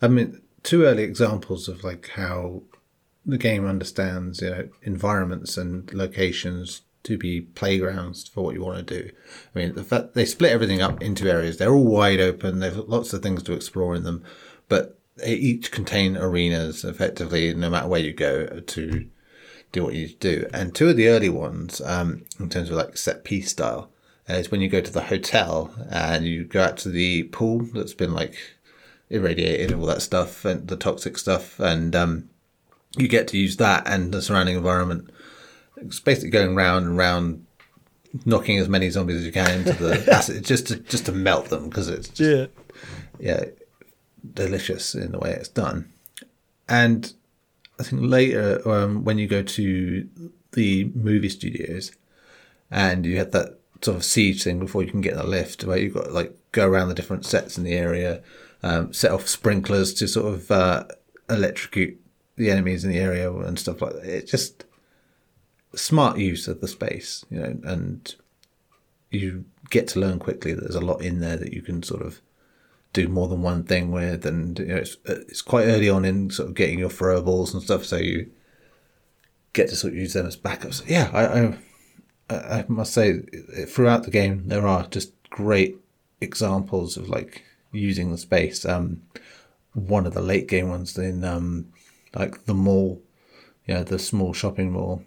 I 0.00 0.08
mean, 0.08 0.40
two 0.62 0.84
early 0.84 1.02
examples 1.02 1.68
of 1.68 1.84
like 1.84 2.08
how 2.14 2.62
the 3.24 3.38
game 3.38 3.66
understands, 3.66 4.40
you 4.40 4.50
know, 4.50 4.68
environments 4.82 5.56
and 5.56 5.92
locations 5.92 6.82
to 7.06 7.16
be 7.16 7.40
playgrounds 7.40 8.26
for 8.28 8.42
what 8.42 8.54
you 8.54 8.62
want 8.62 8.86
to 8.86 9.02
do. 9.02 9.10
I 9.54 9.58
mean, 9.58 9.74
the 9.74 9.84
fact 9.84 10.14
they 10.14 10.24
split 10.24 10.52
everything 10.52 10.82
up 10.82 11.00
into 11.02 11.30
areas, 11.30 11.56
they're 11.56 11.72
all 11.72 11.84
wide 11.84 12.20
open. 12.20 12.58
There's 12.58 12.76
lots 12.76 13.12
of 13.12 13.22
things 13.22 13.42
to 13.44 13.52
explore 13.52 13.94
in 13.94 14.02
them, 14.02 14.24
but 14.68 14.98
they 15.16 15.34
each 15.34 15.70
contain 15.70 16.16
arenas 16.16 16.84
effectively, 16.84 17.54
no 17.54 17.70
matter 17.70 17.88
where 17.88 18.00
you 18.00 18.12
go 18.12 18.60
to 18.60 19.06
do 19.72 19.84
what 19.84 19.94
you 19.94 20.08
do. 20.08 20.48
And 20.52 20.74
two 20.74 20.88
of 20.88 20.96
the 20.96 21.08
early 21.08 21.28
ones, 21.28 21.80
um, 21.80 22.24
in 22.40 22.48
terms 22.48 22.70
of 22.70 22.76
like 22.76 22.96
set 22.96 23.24
piece 23.24 23.50
style, 23.50 23.90
is 24.28 24.50
when 24.50 24.60
you 24.60 24.68
go 24.68 24.80
to 24.80 24.92
the 24.92 25.02
hotel 25.02 25.72
and 25.90 26.24
you 26.24 26.44
go 26.44 26.62
out 26.62 26.76
to 26.78 26.88
the 26.88 27.24
pool 27.24 27.60
that's 27.72 27.94
been 27.94 28.12
like 28.12 28.36
irradiated 29.08 29.70
and 29.70 29.80
all 29.80 29.86
that 29.86 30.02
stuff 30.02 30.44
and 30.44 30.66
the 30.66 30.76
toxic 30.76 31.16
stuff, 31.16 31.60
and 31.60 31.94
um, 31.94 32.28
you 32.96 33.06
get 33.06 33.28
to 33.28 33.38
use 33.38 33.56
that 33.58 33.86
and 33.86 34.12
the 34.12 34.22
surrounding 34.22 34.56
environment 34.56 35.08
it's 35.76 36.00
basically 36.00 36.30
going 36.30 36.54
round 36.54 36.86
and 36.86 36.96
round, 36.96 37.46
knocking 38.24 38.58
as 38.58 38.68
many 38.68 38.88
zombies 38.90 39.16
as 39.16 39.26
you 39.26 39.32
can 39.32 39.60
into 39.60 39.72
the 39.72 40.12
acid 40.12 40.44
just 40.44 40.68
to 40.68 40.76
just 40.76 41.06
to 41.06 41.12
melt 41.12 41.46
them 41.46 41.68
because 41.68 41.88
it's 41.88 42.08
just, 42.08 42.20
yeah, 42.20 42.46
yeah, 43.18 43.44
delicious 44.34 44.94
in 44.94 45.12
the 45.12 45.18
way 45.18 45.32
it's 45.32 45.48
done. 45.48 45.92
And 46.68 47.12
I 47.78 47.82
think 47.82 48.02
later 48.02 48.66
um, 48.68 49.04
when 49.04 49.18
you 49.18 49.26
go 49.26 49.42
to 49.42 50.08
the 50.52 50.90
movie 50.94 51.28
studios 51.28 51.92
and 52.70 53.04
you 53.04 53.18
have 53.18 53.32
that 53.32 53.58
sort 53.82 53.96
of 53.96 54.04
siege 54.04 54.42
thing 54.42 54.58
before 54.58 54.82
you 54.82 54.90
can 54.90 55.00
get 55.00 55.12
in 55.12 55.18
the 55.18 55.26
lift 55.26 55.64
where 55.64 55.78
you've 55.78 55.94
got 55.94 56.12
like 56.12 56.34
go 56.52 56.66
around 56.66 56.88
the 56.88 56.94
different 56.94 57.26
sets 57.26 57.58
in 57.58 57.64
the 57.64 57.74
area, 57.74 58.22
um, 58.62 58.92
set 58.92 59.12
off 59.12 59.28
sprinklers 59.28 59.92
to 59.94 60.08
sort 60.08 60.32
of 60.32 60.50
uh, 60.50 60.84
electrocute 61.28 62.00
the 62.36 62.50
enemies 62.50 62.84
in 62.84 62.90
the 62.90 62.98
area 62.98 63.32
and 63.32 63.58
stuff 63.58 63.82
like 63.82 63.92
that. 63.94 64.04
It 64.04 64.26
just 64.26 64.64
smart 65.76 66.18
use 66.18 66.48
of 66.48 66.60
the 66.60 66.68
space, 66.68 67.24
you 67.30 67.38
know, 67.38 67.58
and 67.64 68.14
you 69.10 69.44
get 69.70 69.88
to 69.88 70.00
learn 70.00 70.18
quickly 70.18 70.52
that 70.52 70.60
there's 70.62 70.74
a 70.74 70.80
lot 70.80 71.02
in 71.02 71.20
there 71.20 71.36
that 71.36 71.52
you 71.52 71.62
can 71.62 71.82
sort 71.82 72.02
of 72.02 72.20
do 72.92 73.08
more 73.08 73.28
than 73.28 73.42
one 73.42 73.62
thing 73.62 73.90
with, 73.90 74.24
and 74.24 74.58
you 74.58 74.66
know, 74.66 74.76
it's, 74.76 74.96
it's 75.04 75.42
quite 75.42 75.66
early 75.66 75.88
on 75.88 76.04
in 76.04 76.30
sort 76.30 76.48
of 76.48 76.54
getting 76.54 76.78
your 76.78 76.88
throwables 76.88 77.52
and 77.52 77.62
stuff, 77.62 77.84
so 77.84 77.96
you 77.96 78.30
get 79.52 79.68
to 79.68 79.76
sort 79.76 79.92
of 79.92 79.98
use 79.98 80.14
them 80.14 80.26
as 80.26 80.36
backups. 80.36 80.82
Yeah, 80.88 81.10
I, 81.12 82.34
I, 82.34 82.58
I 82.58 82.64
must 82.68 82.92
say, 82.92 83.20
throughout 83.68 84.04
the 84.04 84.10
game, 84.10 84.48
there 84.48 84.66
are 84.66 84.86
just 84.86 85.12
great 85.30 85.76
examples 86.20 86.96
of 86.96 87.08
like 87.08 87.44
using 87.72 88.10
the 88.10 88.18
space. 88.18 88.64
Um, 88.64 89.02
one 89.74 90.06
of 90.06 90.14
the 90.14 90.22
late 90.22 90.48
game 90.48 90.70
ones 90.70 90.96
in 90.96 91.22
um, 91.22 91.66
like 92.14 92.46
the 92.46 92.54
mall, 92.54 93.02
yeah, 93.66 93.82
the 93.82 93.98
small 93.98 94.32
shopping 94.32 94.72
mall 94.72 95.04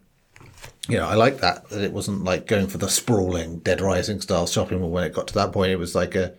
you 0.88 0.98
know, 0.98 1.08
I 1.08 1.16
like 1.16 1.40
that 1.40 1.70
that 1.70 1.84
it 1.84 1.94
wasn't 1.94 2.24
like 2.24 2.48
going 2.48 2.68
for 2.68 2.78
the 2.78 2.90
sprawling 2.90 3.60
Dead 3.60 3.82
Rising 3.82 4.22
style 4.22 4.48
shopping 4.48 4.80
mall. 4.80 4.90
When 4.90 5.04
it 5.04 5.14
got 5.14 5.28
to 5.28 5.34
that 5.36 5.52
point, 5.52 5.72
it 5.72 5.78
was 5.78 5.96
like 5.96 6.16
a 6.16 6.34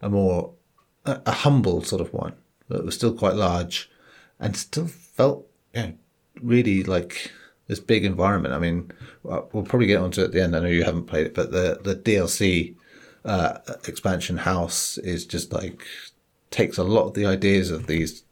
a 0.00 0.08
more 0.08 0.52
a, 1.04 1.20
a 1.26 1.32
humble 1.32 1.82
sort 1.82 2.00
of 2.00 2.12
one 2.12 2.34
that 2.68 2.84
was 2.84 2.94
still 2.94 3.14
quite 3.14 3.34
large 3.34 3.90
and 4.40 4.56
still 4.56 4.86
felt 4.86 5.46
you 5.74 5.82
know, 5.82 5.92
really 6.40 6.82
like 6.82 7.30
this 7.68 7.80
big 7.80 8.04
environment. 8.04 8.54
I 8.54 8.58
mean, 8.58 8.90
we'll 9.22 9.62
probably 9.62 9.86
get 9.86 10.00
onto 10.00 10.22
it 10.22 10.26
at 10.26 10.32
the 10.32 10.42
end. 10.42 10.56
I 10.56 10.60
know 10.60 10.66
you 10.66 10.84
haven't 10.84 11.06
played 11.06 11.26
it, 11.26 11.34
but 11.34 11.52
the 11.52 11.78
the 11.82 11.94
DLC 11.94 12.74
uh, 13.24 13.58
expansion 13.86 14.38
house 14.38 14.98
is 14.98 15.26
just 15.26 15.52
like 15.52 15.82
takes 16.50 16.76
a 16.76 16.84
lot 16.84 17.06
of 17.06 17.14
the 17.14 17.26
ideas 17.26 17.70
of 17.70 17.86
these 17.86 18.24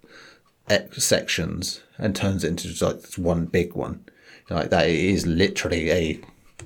sections 0.92 1.80
and 1.98 2.14
turns 2.14 2.44
it 2.44 2.48
into 2.48 2.84
like 2.84 3.00
this 3.00 3.18
one 3.18 3.46
big 3.46 3.74
one 3.74 4.04
like 4.56 4.70
that. 4.70 4.88
It 4.88 4.98
is 4.98 5.26
literally 5.26 5.90
a 5.90 6.20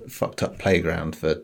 fucked 0.09 0.43
up 0.43 0.59
playground 0.59 1.17
for 1.17 1.37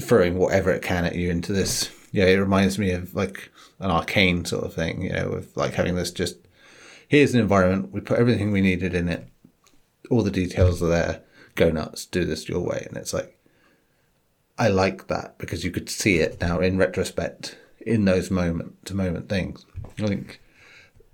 throwing 0.00 0.36
whatever 0.36 0.70
it 0.70 0.82
can 0.82 1.04
at 1.04 1.14
you 1.14 1.30
into 1.30 1.52
this. 1.52 1.90
Yeah, 2.12 2.26
it 2.26 2.36
reminds 2.36 2.78
me 2.78 2.90
of 2.92 3.14
like 3.14 3.50
an 3.80 3.90
Arkane 3.90 4.46
sort 4.46 4.64
of 4.64 4.74
thing, 4.74 5.02
you 5.02 5.12
know, 5.12 5.30
with 5.30 5.56
like 5.56 5.74
having 5.74 5.94
this 5.94 6.10
just 6.10 6.36
here's 7.08 7.34
an 7.34 7.40
environment, 7.40 7.92
we 7.92 8.00
put 8.00 8.18
everything 8.18 8.52
we 8.52 8.60
needed 8.60 8.94
in 8.94 9.08
it, 9.08 9.26
all 10.10 10.22
the 10.22 10.30
details 10.30 10.82
are 10.82 10.88
there, 10.88 11.22
go 11.54 11.70
nuts, 11.70 12.06
do 12.06 12.24
this 12.24 12.48
your 12.48 12.60
way. 12.60 12.84
And 12.86 12.96
it's 12.96 13.12
like, 13.14 13.36
I 14.58 14.68
like 14.68 15.08
that 15.08 15.38
because 15.38 15.64
you 15.64 15.70
could 15.70 15.88
see 15.88 16.18
it 16.18 16.40
now 16.40 16.60
in 16.60 16.78
retrospect 16.78 17.56
in 17.80 18.04
those 18.04 18.30
moment 18.30 18.84
to 18.86 18.94
moment 18.94 19.28
things. 19.28 19.64
I 19.98 20.06
think 20.06 20.40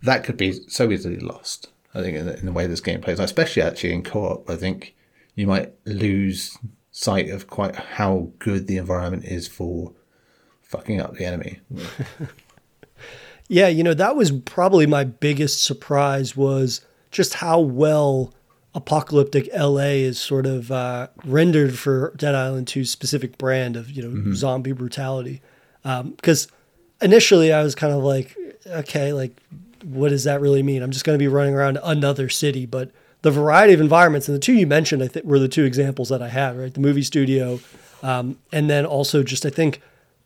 that 0.02 0.24
could 0.24 0.36
be 0.36 0.52
so 0.68 0.90
easily 0.90 1.18
lost. 1.18 1.68
I 1.94 2.02
think 2.02 2.16
in 2.16 2.26
the, 2.26 2.38
in 2.38 2.46
the 2.46 2.52
way 2.52 2.66
this 2.66 2.80
game 2.80 3.00
plays, 3.00 3.20
especially 3.20 3.62
actually 3.62 3.92
in 3.92 4.02
co-op, 4.02 4.48
I 4.50 4.56
think 4.56 4.94
you 5.34 5.46
might 5.46 5.72
lose 5.84 6.58
sight 6.90 7.30
of 7.30 7.46
quite 7.48 7.76
how 7.76 8.30
good 8.38 8.66
the 8.66 8.76
environment 8.76 9.24
is 9.24 9.48
for 9.48 9.92
fucking 10.62 11.00
up 11.00 11.14
the 11.14 11.24
enemy. 11.24 11.60
Yeah, 13.48 13.68
you 13.68 13.82
know, 13.82 13.94
that 13.94 14.16
was 14.16 14.30
probably 14.30 14.86
my 14.86 15.04
biggest 15.04 15.62
surprise 15.62 16.36
was 16.36 16.80
just 17.10 17.34
how 17.34 17.60
well 17.60 18.32
apocalyptic 18.74 19.48
LA 19.54 20.00
is 20.02 20.18
sort 20.18 20.46
of 20.46 20.72
uh, 20.72 21.08
rendered 21.24 21.78
for 21.78 22.12
Dead 22.16 22.34
Island 22.34 22.66
2's 22.66 22.90
specific 22.90 23.38
brand 23.38 23.76
of, 23.76 23.90
you 23.90 24.02
know, 24.02 24.08
mm-hmm. 24.08 24.34
zombie 24.34 24.72
brutality. 24.72 25.42
Because 25.82 26.46
um, 26.46 26.52
initially 27.02 27.52
I 27.52 27.62
was 27.62 27.74
kind 27.74 27.92
of 27.92 28.02
like, 28.02 28.36
okay, 28.66 29.12
like, 29.12 29.36
what 29.84 30.10
does 30.10 30.24
that 30.24 30.40
really 30.40 30.62
mean? 30.62 30.82
I'm 30.82 30.90
just 30.90 31.04
going 31.04 31.18
to 31.18 31.22
be 31.22 31.28
running 31.28 31.54
around 31.54 31.78
another 31.82 32.28
city. 32.28 32.66
But 32.66 32.90
the 33.22 33.30
variety 33.30 33.72
of 33.72 33.80
environments, 33.80 34.28
and 34.28 34.34
the 34.34 34.40
two 34.40 34.54
you 34.54 34.66
mentioned, 34.66 35.02
I 35.02 35.08
think, 35.08 35.26
were 35.26 35.38
the 35.38 35.48
two 35.48 35.64
examples 35.64 36.08
that 36.08 36.22
I 36.22 36.28
had, 36.28 36.58
right? 36.58 36.72
The 36.72 36.80
movie 36.80 37.02
studio, 37.02 37.60
um, 38.02 38.38
and 38.52 38.68
then 38.68 38.84
also 38.86 39.22
just, 39.22 39.46
I 39.46 39.50
think, 39.50 39.80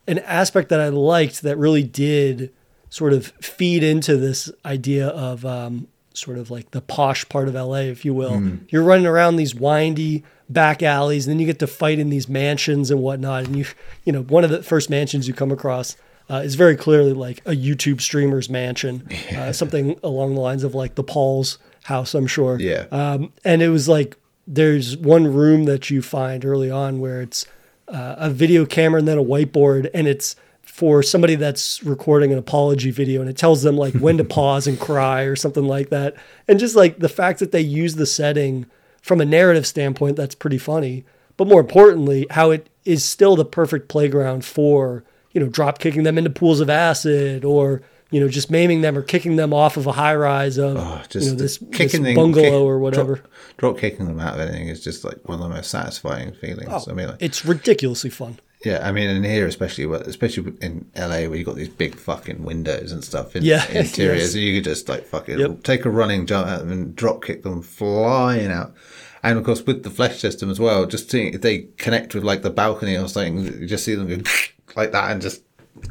an 0.07 0.19
aspect 0.21 0.69
that 0.71 0.81
I 0.81 0.89
liked 0.89 1.43
that 1.43 1.57
really 1.57 1.83
did 1.83 2.53
sort 2.91 3.13
of 3.13 3.27
feed 3.41 3.83
into 3.83 4.17
this 4.17 4.51
idea 4.65 5.09
of 5.09 5.45
um, 5.45 5.89
sort 6.15 6.39
of 6.39 6.51
like 6.51 6.71
the 6.71 6.81
posh 6.81 7.29
part 7.29 7.49
of 7.49 7.55
LA, 7.55 7.77
if 7.77 8.05
you 8.05 8.15
will. 8.15 8.33
Mm. 8.33 8.61
You're 8.71 8.83
running 8.83 9.07
around 9.07 9.37
these 9.37 9.55
windy 9.55 10.25
back 10.49 10.83
alleys, 10.83 11.27
and 11.27 11.33
then 11.33 11.41
you 11.41 11.47
get 11.47 11.59
to 11.59 11.67
fight 11.67 11.99
in 11.99 12.11
these 12.11 12.29
mansions 12.29 12.91
and 12.91 13.01
whatnot. 13.01 13.45
And 13.45 13.57
you, 13.57 13.67
you 14.05 14.13
know, 14.13 14.23
one 14.23 14.45
of 14.45 14.51
the 14.51 14.63
first 14.63 14.89
mansions 14.89 15.29
you 15.29 15.35
come 15.35 15.53
across 15.53 15.97
uh, 16.31 16.43
is 16.45 16.55
very 16.55 16.77
clearly 16.77 17.13
like 17.13 17.41
a 17.47 17.53
YouTube 17.53 18.01
streamer's 18.01 18.51
mansion, 18.51 19.07
yeah. 19.31 19.45
uh, 19.45 19.53
something 19.53 19.99
along 20.03 20.35
the 20.35 20.41
lines 20.41 20.65
of 20.65 20.75
like 20.75 20.95
the 20.95 21.05
Paul's 21.05 21.59
house, 21.85 22.15
I'm 22.15 22.27
sure. 22.27 22.59
Yeah. 22.61 22.87
Um, 22.91 23.33
and 23.45 23.63
it 23.63 23.71
was 23.71 23.89
like 23.89 24.17
there's 24.47 24.97
one 24.97 25.33
room 25.33 25.65
that 25.65 25.91
you 25.91 26.03
find 26.03 26.45
early 26.45 26.71
on 26.71 27.01
where 27.01 27.23
it's 27.23 27.47
uh, 27.89 28.17
a 28.19 28.31
video 28.31 28.67
camera 28.67 28.99
and 28.99 29.09
then 29.09 29.19
a 29.19 29.25
whiteboard, 29.25 29.91
and 29.95 30.07
it's 30.07 30.37
for 30.63 31.03
somebody 31.03 31.35
that's 31.35 31.83
recording 31.83 32.31
an 32.31 32.39
apology 32.39 32.93
video 32.93 33.21
and 33.21 33.29
it 33.29 33.37
tells 33.37 33.63
them 33.63 33.77
like 33.77 33.95
when 33.95 34.17
to 34.17 34.23
pause 34.39 34.69
and 34.69 34.79
cry 34.79 35.23
or 35.23 35.35
something 35.35 35.65
like 35.67 35.89
that. 35.89 36.15
And 36.47 36.61
just 36.61 36.77
like 36.77 37.01
the 37.01 37.09
fact 37.09 37.41
that 37.41 37.51
they 37.51 37.61
use 37.61 37.97
the 37.97 38.07
setting 38.07 38.67
from 39.03 39.21
a 39.21 39.25
narrative 39.25 39.67
standpoint, 39.67 40.17
that's 40.17 40.37
pretty 40.37 40.59
funny. 40.59 41.05
But 41.37 41.49
more 41.49 41.61
importantly, 41.61 42.27
how 42.31 42.53
it 42.53 42.69
is 42.85 43.05
still 43.05 43.35
the 43.35 43.45
perfect 43.45 43.89
playground 43.89 44.45
for, 44.45 45.03
you 45.39 45.45
know, 45.45 45.51
drop 45.51 45.79
kicking 45.79 46.03
them 46.03 46.19
into 46.19 46.31
pools 46.31 46.59
of 46.59 46.69
acid 46.69 47.45
or, 47.45 47.81
you 48.11 48.19
know, 48.19 48.29
just 48.29 48.51
maiming 48.51 48.81
them 48.81 48.99
or 48.99 49.03
kicking 49.03 49.37
them 49.37 49.55
off 49.55 49.77
of 49.77 49.87
a 49.87 49.93
high 49.93 50.17
rise 50.17 50.59
of 50.59 50.77
oh, 50.77 51.03
you 51.13 51.21
know, 51.21 51.35
this, 51.37 51.59
kicking 51.71 52.03
this 52.03 52.17
bungalow 52.17 52.43
kick, 52.43 52.53
or 52.53 52.79
whatever. 52.81 53.15
Drop, 53.15 53.31
drop, 53.57 53.79
kicking 53.79 54.07
them 54.07 54.19
out 54.19 54.35
of 54.35 54.41
anything 54.41 54.67
is 54.67 54.83
just 54.83 55.05
like 55.05 55.17
one 55.29 55.41
of 55.41 55.49
the 55.49 55.55
most 55.55 55.71
satisfying 55.71 56.33
feelings. 56.33 56.69
Oh, 56.69 56.91
I 56.91 56.93
mean, 56.93 57.07
like, 57.07 57.23
it's 57.23 57.45
ridiculously 57.45 58.11
fun. 58.11 58.41
Yeah, 58.65 58.81
I 58.83 58.91
mean, 58.91 59.09
in 59.09 59.23
here, 59.23 59.47
especially, 59.47 59.85
especially 59.95 60.53
in 60.61 60.91
LA, 60.97 61.29
where 61.29 61.37
you 61.37 61.45
got 61.45 61.55
these 61.55 61.69
big 61.69 61.95
fucking 61.95 62.43
windows 62.43 62.91
and 62.91 63.05
stuff 63.05 63.37
in 63.37 63.45
yeah, 63.45 63.65
interiors, 63.71 64.23
yes. 64.23 64.35
and 64.35 64.43
you 64.43 64.57
could 64.57 64.65
just 64.65 64.89
like 64.89 65.05
fucking 65.05 65.39
yep. 65.39 65.63
take 65.63 65.85
a 65.85 65.91
running 65.91 66.27
jump 66.27 66.49
at 66.49 66.59
them 66.59 66.73
and 66.73 66.97
drop 66.97 67.23
kick 67.23 67.45
them 67.45 67.63
flying 67.63 68.51
out. 68.51 68.75
And 69.23 69.39
of 69.39 69.45
course, 69.45 69.63
with 69.65 69.85
the 69.85 69.91
flesh 69.91 70.19
system 70.19 70.51
as 70.51 70.59
well, 70.59 70.87
just 70.87 71.09
seeing 71.09 71.33
if 71.35 71.43
they 71.43 71.69
connect 71.77 72.17
with 72.17 72.25
like 72.25 72.43
the 72.43 72.51
balcony 72.51 72.97
or 72.97 73.07
something, 73.07 73.61
you 73.61 73.67
just 73.69 73.85
see 73.85 73.95
them 73.95 74.09
go 74.09 74.17
like 74.79 74.93
that 74.93 75.11
and 75.11 75.21
just 75.21 75.43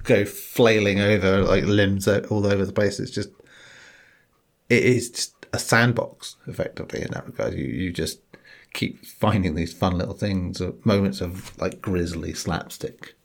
go 0.04 0.26
flailing 0.26 1.00
over 1.00 1.44
like 1.44 1.66
limbs 1.66 2.08
all 2.08 2.46
over 2.46 2.66
the 2.66 2.74
place. 2.74 3.00
It's 3.00 3.12
just, 3.12 3.30
it 4.70 4.84
is 4.84 5.10
just 5.10 5.36
a 5.54 5.60
sandbox 5.60 6.36
effectively 6.48 7.02
in 7.02 7.12
that 7.12 7.26
regard. 7.26 7.54
You 7.54 7.66
you 7.66 7.92
just 7.92 8.20
keep 8.74 9.06
finding 9.06 9.56
these 9.56 9.74
fun 9.74 9.98
little 9.98 10.14
things 10.14 10.62
or 10.62 10.74
moments 10.84 11.22
of 11.22 11.58
like 11.60 11.82
grisly 11.82 12.34
slapstick. 12.34 13.16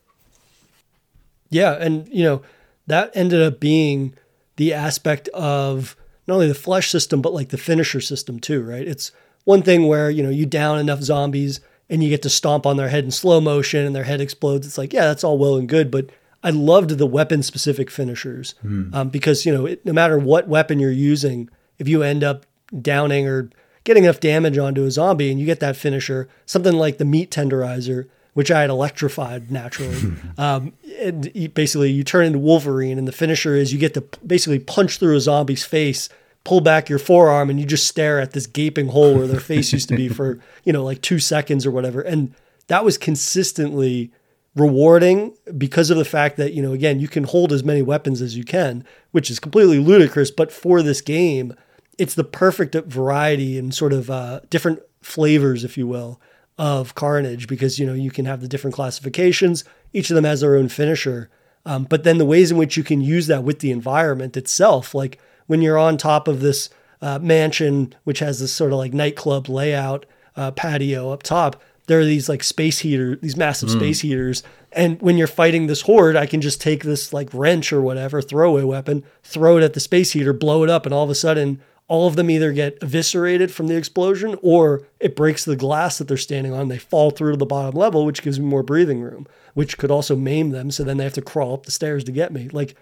Yeah, 1.51 1.73
and 1.73 2.09
you 2.09 2.25
know, 2.25 2.43
that 2.87 3.11
ended 3.15 3.43
up 3.43 3.61
being 3.61 4.15
the 4.57 4.73
aspect 4.73 5.29
of 5.29 5.97
not 6.27 6.35
only 6.35 6.49
the 6.49 6.55
flesh 6.55 6.91
system 6.91 7.21
but 7.21 7.35
like 7.35 7.49
the 7.51 7.59
finisher 7.59 8.01
system 8.01 8.39
too, 8.39 8.63
right? 8.63 8.87
It's 8.87 9.13
one 9.45 9.63
thing 9.63 9.89
where, 9.89 10.09
you 10.11 10.23
know, 10.23 10.31
you 10.31 10.47
down 10.47 10.79
enough 10.79 11.03
zombies 11.03 11.61
and 11.93 12.03
you 12.03 12.09
get 12.09 12.23
to 12.23 12.31
stomp 12.31 12.65
on 12.65 12.79
their 12.79 12.89
head 12.89 13.05
in 13.05 13.11
slow 13.11 13.39
motion 13.39 13.85
and 13.85 13.95
their 13.95 14.05
head 14.05 14.19
explodes. 14.19 14.67
It's 14.67 14.79
like, 14.79 14.95
yeah, 14.95 15.05
that's 15.05 15.23
all 15.23 15.37
well 15.37 15.57
and 15.57 15.69
good, 15.69 15.91
but 15.91 16.09
I 16.43 16.49
loved 16.49 16.97
the 16.97 17.07
weapon 17.07 17.43
specific 17.43 17.91
finishers 17.91 18.55
mm. 18.65 18.93
um, 18.95 19.11
because, 19.11 19.45
you 19.45 19.53
know, 19.53 19.67
it, 19.67 19.85
no 19.85 19.93
matter 19.93 20.19
what 20.19 20.49
weapon 20.49 20.81
you're 20.81 20.91
using, 20.91 21.51
if 21.79 21.87
you 21.87 22.03
end 22.03 22.25
up 22.25 22.47
downing 22.81 23.29
or 23.29 23.51
getting 23.85 24.05
enough 24.05 24.21
damage 24.21 24.57
onto 24.57 24.85
a 24.85 24.91
zombie 24.91 25.31
and 25.31 25.39
you 25.39 25.45
get 25.45 25.61
that 25.61 25.77
finisher, 25.77 26.31
something 26.47 26.73
like 26.73 26.97
the 26.97 27.05
meat 27.05 27.31
tenderizer, 27.31 28.09
which 28.33 28.51
I 28.51 28.63
had 28.63 28.71
electrified 28.71 29.51
naturally. 29.51 30.15
um, 30.39 30.73
and 30.99 31.31
you, 31.35 31.51
basically, 31.51 31.91
you 31.91 32.05
turn 32.05 32.25
into 32.25 32.39
Wolverine, 32.39 32.97
and 32.97 33.07
the 33.07 33.13
finisher 33.13 33.55
is 33.55 33.71
you 33.71 33.79
get 33.79 33.93
to 33.93 34.05
basically 34.27 34.59
punch 34.59 34.99
through 34.99 35.17
a 35.17 35.21
zombie's 35.21 35.65
face, 35.65 36.09
pull 36.45 36.61
back 36.61 36.89
your 36.89 36.99
forearm, 36.99 37.51
and 37.51 37.61
you 37.61 37.67
just 37.67 37.87
stare 37.87 38.21
at 38.21 38.33
this 38.33 38.47
gaping 38.47 38.89
hole 38.89 39.15
where 39.15 39.27
their 39.27 39.41
face 39.41 39.73
used 39.73 39.89
to 39.89 39.97
be 39.97 40.09
for, 40.09 40.41
you 40.65 40.73
know, 40.73 40.85
like 40.85 41.01
two 41.03 41.19
seconds 41.19 41.65
or 41.65 41.71
whatever. 41.71 42.01
And 42.01 42.35
that 42.67 42.85
was 42.85 42.99
consistently 42.99 44.11
rewarding 44.55 45.35
because 45.57 45.91
of 45.91 45.97
the 45.97 46.05
fact 46.05 46.37
that, 46.37 46.53
you 46.53 46.63
know, 46.63 46.73
again, 46.73 47.01
you 47.01 47.09
can 47.09 47.25
hold 47.25 47.53
as 47.53 47.65
many 47.65 47.83
weapons 47.83 48.21
as 48.21 48.37
you 48.37 48.45
can, 48.45 48.85
which 49.13 49.31
is 49.31 49.41
completely 49.41 49.79
ludicrous. 49.79 50.31
But 50.31 50.53
for 50.53 50.83
this 50.83 51.01
game, 51.01 51.55
it's 51.99 52.15
the 52.15 52.25
perfect 52.25 52.75
variety 52.75 53.59
and 53.59 53.75
sort 53.75 53.93
of 53.93 54.11
uh, 54.11 54.41
different 54.51 54.81
flavors, 55.01 55.65
if 55.65 55.77
you 55.77 55.87
will, 55.87 56.21
of 56.59 56.95
Carnage 56.95 57.49
because 57.49 57.79
you 57.79 57.87
know 57.87 57.95
you 57.95 58.11
can 58.11 58.25
have 58.25 58.41
the 58.41 58.49
different 58.49 58.75
classifications. 58.75 59.65
Each 59.93 60.11
of 60.11 60.15
them 60.15 60.25
has 60.25 60.41
their 60.41 60.57
own 60.57 60.69
finisher, 60.69 61.31
um, 61.65 61.85
but 61.85 62.05
then 62.05 62.19
the 62.19 62.25
ways 62.25 62.51
in 62.51 62.57
which 62.57 62.77
you 62.77 62.85
can 62.85 63.01
use 63.01 63.27
that 63.27 63.45
with 63.45 63.61
the 63.61 63.71
environment 63.71 64.37
itself, 64.37 64.95
like 64.95 65.19
when 65.47 65.63
you're 65.63 65.79
on 65.79 65.97
top 65.97 66.29
of 66.29 66.41
this 66.41 66.71
uh, 67.01 67.19
mansion, 67.19 67.95
which 68.05 68.21
has 68.21 68.41
this 68.41 68.53
sort 68.53 68.73
of 68.73 68.79
like 68.79 68.93
nightclub 68.93 69.49
layout 69.49 70.07
uh, 70.37 70.51
patio 70.53 71.11
up 71.11 71.23
top. 71.23 71.61
There 71.87 71.99
are 71.99 72.05
these 72.05 72.29
like 72.29 72.45
space 72.45 72.79
heater, 72.79 73.17
these 73.17 73.37
massive 73.37 73.69
mm. 73.69 73.77
space 73.77 74.01
heaters, 74.01 74.43
and 74.71 75.01
when 75.03 75.19
you're 75.19 75.27
fighting 75.27 75.67
this 75.67 75.83
horde, 75.83 76.17
I 76.17 76.27
can 76.27 76.41
just 76.41 76.61
take 76.61 76.85
this 76.85 77.13
like 77.13 77.29
wrench 77.35 77.73
or 77.73 77.83
whatever 77.83 78.23
throwaway 78.23 78.63
weapon, 78.63 79.05
throw 79.23 79.59
it 79.59 79.65
at 79.65 79.75
the 79.75 79.81
space 79.81 80.13
heater, 80.13 80.33
blow 80.33 80.63
it 80.63 80.71
up, 80.71 80.87
and 80.87 80.95
all 80.95 81.05
of 81.05 81.11
a 81.11 81.15
sudden 81.15 81.61
all 81.89 82.07
of 82.07 82.17
them 82.17 82.31
either 82.31 82.53
get 82.53 82.79
eviscerated 82.81 83.53
from 83.53 83.67
the 83.67 83.77
explosion 83.77 84.39
or 84.41 84.87
it 84.99 85.15
breaks 85.15 85.45
the 85.45 85.57
glass 85.57 85.99
that 85.99 86.09
they're 86.09 86.17
standing 86.17 86.53
on. 86.53 86.69
They 86.69 86.79
fall 86.79 87.11
through 87.11 87.33
to 87.33 87.37
the 87.37 87.45
bottom 87.45 87.79
level, 87.79 88.07
which 88.07 88.23
gives 88.23 88.41
me 88.41 88.47
more 88.47 88.63
breathing 88.63 89.03
room, 89.03 89.27
which 89.53 89.77
could 89.77 89.91
also 89.91 90.17
maim 90.17 90.51
them. 90.51 90.71
So 90.71 90.85
then 90.85 90.97
they 90.97 91.05
have 91.05 91.13
to 91.15 91.21
crawl 91.21 91.53
up 91.53 91.67
the 91.67 91.71
stairs 91.71 92.05
to 92.05 92.13
get 92.13 92.33
me. 92.33 92.49
Like, 92.49 92.77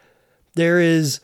there 0.54 0.78
is, 0.78 1.20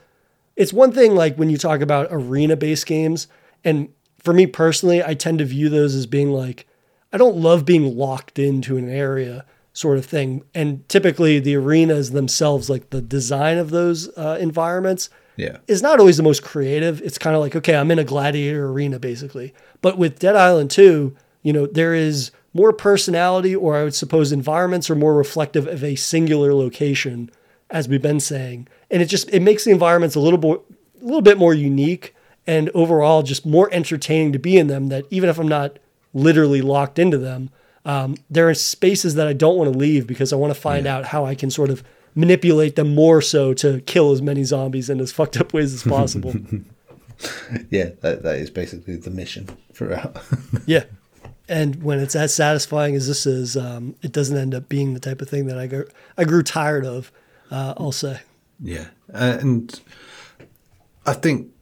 it's 0.57 0.73
one 0.73 0.93
thing 0.93 1.15
like 1.15 1.37
when 1.37 1.51
you 1.51 1.59
talk 1.59 1.81
about 1.81 2.09
arena 2.11 2.57
based 2.57 2.87
games. 2.87 3.29
And 3.65 3.91
for 4.19 4.33
me 4.33 4.47
personally, 4.47 5.05
I 5.05 5.15
tend 5.15 5.39
to 5.39 5.45
view 5.45 5.69
those 5.69 5.95
as 5.95 6.07
being 6.07 6.31
like, 6.31 6.67
I 7.13 7.19
don't 7.19 7.37
love 7.37 7.65
being 7.65 7.97
locked 7.97 8.39
into 8.39 8.77
an 8.77 8.89
area 8.89 9.45
sort 9.73 9.99
of 9.99 10.07
thing. 10.07 10.43
And 10.55 10.89
typically 10.89 11.39
the 11.39 11.57
arenas 11.57 12.11
themselves, 12.13 12.71
like 12.71 12.91
the 12.91 13.03
design 13.03 13.59
of 13.59 13.71
those 13.71 14.09
uh, 14.17 14.39
environments, 14.41 15.11
yeah. 15.37 15.59
is 15.69 15.83
not 15.83 16.01
always 16.01 16.17
the 16.17 16.23
most 16.23 16.43
creative. 16.43 17.03
It's 17.03 17.19
kind 17.19 17.37
of 17.37 17.43
like, 17.43 17.55
okay, 17.55 17.77
I'm 17.77 17.91
in 17.91 17.99
a 17.99 18.05
gladiator 18.05 18.69
arena 18.69 18.99
basically. 18.99 19.53
But 19.83 19.99
with 19.99 20.19
Dead 20.19 20.35
Island 20.35 20.71
2, 20.71 21.15
you 21.43 21.53
know, 21.53 21.67
there 21.67 21.95
is 21.95 22.31
more 22.55 22.73
personality, 22.73 23.55
or 23.55 23.77
I 23.77 23.85
would 23.85 23.95
suppose 23.95 24.33
environments 24.33 24.89
are 24.89 24.97
more 24.97 25.15
reflective 25.15 25.67
of 25.69 25.85
a 25.85 25.95
singular 25.95 26.55
location, 26.55 27.31
as 27.71 27.87
we've 27.87 28.01
been 28.01 28.19
saying. 28.19 28.67
And 28.91 29.03
it 29.03 29.07
just 29.07 29.28
it 29.30 29.41
makes 29.41 29.64
the 29.64 29.70
environments 29.70 30.14
a 30.14 30.20
little 30.20 30.39
bit 30.39 30.61
a 31.01 31.05
little 31.05 31.22
bit 31.22 31.39
more 31.39 31.55
unique 31.55 32.14
and 32.47 32.70
overall 32.74 33.22
just 33.22 33.45
more 33.45 33.68
entertaining 33.72 34.32
to 34.32 34.39
be 34.39 34.57
in 34.57 34.68
them 34.68 34.89
that 34.89 35.05
even 35.11 35.28
if 35.28 35.39
I'm 35.39 35.49
not 35.49 35.78
literally 36.14 36.62
locked 36.62 36.99
into 36.99 37.18
them, 37.18 37.51
um, 37.84 38.16
there 38.30 38.49
are 38.49 38.55
spaces 38.55 39.14
that 39.14 39.26
I 39.26 39.32
don't 39.32 39.57
want 39.57 39.72
to 39.72 39.78
leave 39.78 40.07
because 40.07 40.32
I 40.32 40.37
want 40.37 40.55
to 40.55 40.61
find 40.61 40.87
yeah. 40.87 40.97
out 40.97 41.07
how 41.07 41.24
I 41.24 41.34
can 41.34 41.51
sort 41.51 41.70
of 41.70 41.82
manipulate 42.14 42.74
them 42.74 42.95
more 42.95 43.20
so 43.20 43.55
to 43.55 43.80
kill 43.82 44.11
as 44.11 44.22
many 44.22 44.43
zombies 44.43 44.91
in 44.91 45.01
as 45.01 45.12
fucked 45.18 45.37
up 45.37 45.53
ways 45.53 45.74
as 45.74 45.82
possible. 45.82 46.34
yeah, 47.70 47.91
that, 48.01 48.22
that 48.22 48.37
is 48.37 48.51
basically 48.51 48.97
the 48.97 49.11
mission 49.11 49.49
throughout. 49.72 50.16
yeah. 50.66 50.84
And 51.49 51.82
when 51.82 52.01
it's 52.01 52.16
as 52.16 52.34
satisfying 52.34 52.97
as 52.97 53.07
this 53.07 53.24
is, 53.24 53.57
um, 53.57 53.95
it 54.03 54.11
doesn't 54.11 54.37
end 54.37 54.53
up 54.53 54.68
being 54.68 54.95
the 54.95 55.01
type 55.01 55.22
of 55.22 55.28
thing 55.28 55.47
that 55.47 55.59
I, 55.59 55.68
grew, 55.68 55.87
I 56.18 56.24
grew 56.24 56.43
tired 56.43 56.84
of, 56.84 57.12
uh, 57.53 57.74
I'll 57.76 57.93
say. 57.93 58.20
Yeah. 58.61 58.89
Uh, 59.13 59.39
and 59.41 59.81
I 61.05 61.13
think 61.13 61.53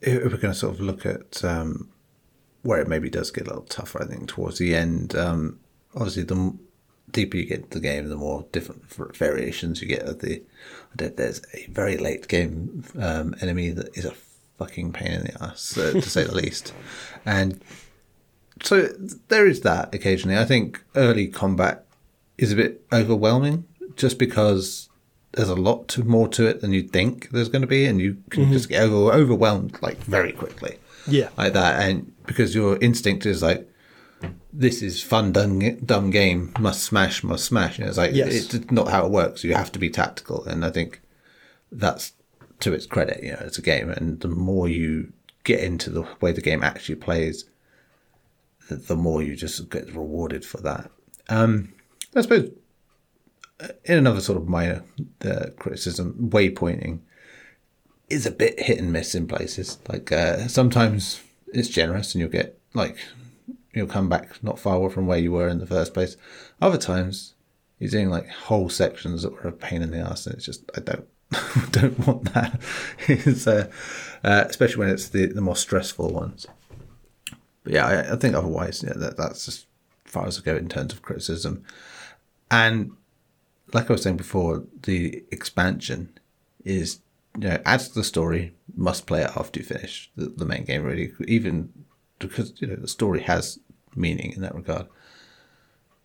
if 0.00 0.22
we're 0.22 0.38
going 0.38 0.52
to 0.52 0.54
sort 0.54 0.74
of 0.74 0.80
look 0.80 1.06
at 1.06 1.44
um, 1.44 1.88
where 2.62 2.80
it 2.80 2.88
maybe 2.88 3.10
does 3.10 3.30
get 3.30 3.46
a 3.46 3.50
little 3.50 3.64
tougher, 3.64 4.02
I 4.02 4.06
think, 4.06 4.28
towards 4.28 4.58
the 4.58 4.74
end, 4.74 5.14
um, 5.14 5.60
obviously 5.94 6.24
the 6.24 6.56
deeper 7.10 7.36
you 7.36 7.46
get 7.46 7.60
into 7.60 7.78
the 7.78 7.80
game, 7.80 8.08
the 8.08 8.16
more 8.16 8.46
different 8.52 8.84
variations 9.16 9.80
you 9.80 9.88
get 9.88 10.02
of 10.02 10.20
the. 10.20 10.42
There's 10.96 11.42
a 11.54 11.66
very 11.70 11.96
late 11.96 12.28
game 12.28 12.84
um, 12.98 13.34
enemy 13.40 13.70
that 13.70 13.96
is 13.96 14.04
a 14.04 14.14
fucking 14.58 14.92
pain 14.92 15.12
in 15.12 15.24
the 15.24 15.42
ass, 15.42 15.76
uh, 15.76 15.92
to 15.92 16.02
say 16.02 16.24
the 16.24 16.34
least. 16.34 16.72
And 17.24 17.62
so 18.62 18.88
there 19.28 19.46
is 19.46 19.62
that 19.62 19.94
occasionally. 19.94 20.38
I 20.38 20.44
think 20.44 20.82
early 20.94 21.28
combat 21.28 21.86
is 22.38 22.52
a 22.52 22.56
bit 22.56 22.84
overwhelming 22.92 23.64
just 23.96 24.18
because 24.18 24.88
there's 25.34 25.48
a 25.48 25.54
lot 25.54 25.88
to, 25.88 26.02
more 26.04 26.28
to 26.28 26.46
it 26.46 26.60
than 26.60 26.72
you'd 26.72 26.90
think 26.92 27.30
there's 27.30 27.48
going 27.48 27.62
to 27.62 27.68
be, 27.68 27.84
and 27.86 28.00
you 28.00 28.16
can 28.30 28.50
just 28.52 28.68
get 28.68 28.82
over, 28.82 29.12
overwhelmed 29.12 29.76
like 29.82 29.98
very 30.04 30.32
quickly, 30.32 30.78
Yeah. 31.06 31.28
like 31.36 31.52
that, 31.52 31.82
and 31.88 32.12
because 32.26 32.54
your 32.54 32.78
instinct 32.78 33.26
is 33.26 33.42
like. 33.42 33.68
This 34.56 34.80
is 34.80 35.02
fun, 35.02 35.32
dumb, 35.32 35.58
dumb 35.84 36.10
game. 36.10 36.54
Must 36.58 36.82
smash, 36.82 37.22
must 37.24 37.44
smash. 37.44 37.78
And 37.78 37.88
it's 37.88 37.98
like 37.98 38.14
Yes. 38.14 38.54
it's 38.54 38.70
not 38.70 38.88
how 38.88 39.04
it 39.04 39.10
works. 39.10 39.44
You 39.44 39.52
have 39.54 39.70
to 39.72 39.78
be 39.78 39.90
tactical, 39.90 40.44
and 40.44 40.64
I 40.64 40.70
think 40.70 41.02
that's 41.70 42.12
to 42.60 42.72
its 42.72 42.86
credit. 42.86 43.22
You 43.22 43.32
know, 43.32 43.42
it's 43.42 43.58
a 43.58 43.62
game, 43.62 43.90
and 43.90 44.20
the 44.20 44.28
more 44.28 44.66
you 44.68 45.12
get 45.42 45.60
into 45.60 45.90
the 45.90 46.06
way 46.22 46.32
the 46.32 46.40
game 46.40 46.62
actually 46.62 46.94
plays, 46.94 47.44
the, 48.70 48.76
the 48.76 48.96
more 48.96 49.22
you 49.22 49.36
just 49.36 49.68
get 49.68 49.92
rewarded 49.94 50.42
for 50.44 50.58
that. 50.58 50.90
Um, 51.28 51.74
I 52.14 52.22
suppose 52.22 52.50
in 53.84 53.98
another 53.98 54.20
sort 54.20 54.38
of 54.38 54.48
minor 54.48 54.84
uh, 55.24 55.46
criticism, 55.58 56.30
waypointing 56.30 57.00
is 58.08 58.26
a 58.26 58.30
bit 58.30 58.60
hit 58.60 58.78
and 58.78 58.92
miss 58.92 59.14
in 59.14 59.26
places. 59.26 59.78
Like 59.88 60.12
uh, 60.12 60.48
sometimes 60.48 61.22
it's 61.48 61.68
generous, 61.68 62.14
and 62.14 62.20
you'll 62.20 62.30
get 62.30 62.58
like 62.74 62.96
you'll 63.72 63.86
come 63.86 64.08
back 64.08 64.42
not 64.42 64.58
far 64.58 64.76
away 64.76 64.92
from 64.92 65.06
where 65.06 65.18
you 65.18 65.32
were 65.32 65.48
in 65.48 65.58
the 65.58 65.66
first 65.66 65.94
place. 65.94 66.16
Other 66.60 66.78
times 66.78 67.34
you're 67.78 67.90
doing 67.90 68.10
like 68.10 68.28
whole 68.28 68.68
sections 68.68 69.22
that 69.22 69.32
were 69.32 69.48
a 69.48 69.52
pain 69.52 69.82
in 69.82 69.90
the 69.90 69.98
ass, 69.98 70.26
and 70.26 70.34
it's 70.36 70.46
just 70.46 70.70
I 70.76 70.80
don't 70.80 71.08
don't 71.70 72.06
want 72.06 72.32
that. 72.34 72.60
it's 73.08 73.46
uh, 73.46 73.70
uh, 74.22 74.44
especially 74.48 74.80
when 74.80 74.90
it's 74.90 75.08
the 75.08 75.26
the 75.26 75.40
more 75.40 75.56
stressful 75.56 76.12
ones. 76.12 76.46
But 77.62 77.72
yeah, 77.72 77.86
I, 77.86 78.12
I 78.12 78.16
think 78.16 78.34
otherwise, 78.34 78.82
yeah, 78.86 78.92
that 78.96 79.16
that's 79.16 79.48
as 79.48 79.66
far 80.04 80.26
as 80.26 80.38
I 80.38 80.42
go 80.42 80.56
in 80.56 80.68
terms 80.68 80.92
of 80.92 81.02
criticism. 81.02 81.64
And 82.50 82.92
like 83.74 83.90
I 83.90 83.92
was 83.92 84.02
saying 84.02 84.16
before, 84.16 84.64
the 84.84 85.24
expansion 85.30 86.16
is 86.64 87.00
you 87.36 87.48
know 87.48 87.60
adds 87.66 87.88
to 87.88 87.94
the 87.94 88.04
story. 88.04 88.54
Must 88.76 89.06
play 89.06 89.22
it 89.22 89.30
after 89.36 89.60
you 89.60 89.66
finish 89.66 90.10
the, 90.16 90.26
the 90.26 90.46
main 90.46 90.64
game. 90.64 90.84
Really, 90.84 91.12
even 91.26 91.70
because 92.18 92.54
you 92.58 92.68
know 92.68 92.76
the 92.76 92.88
story 92.88 93.20
has 93.22 93.58
meaning 93.94 94.32
in 94.32 94.42
that 94.42 94.54
regard. 94.54 94.86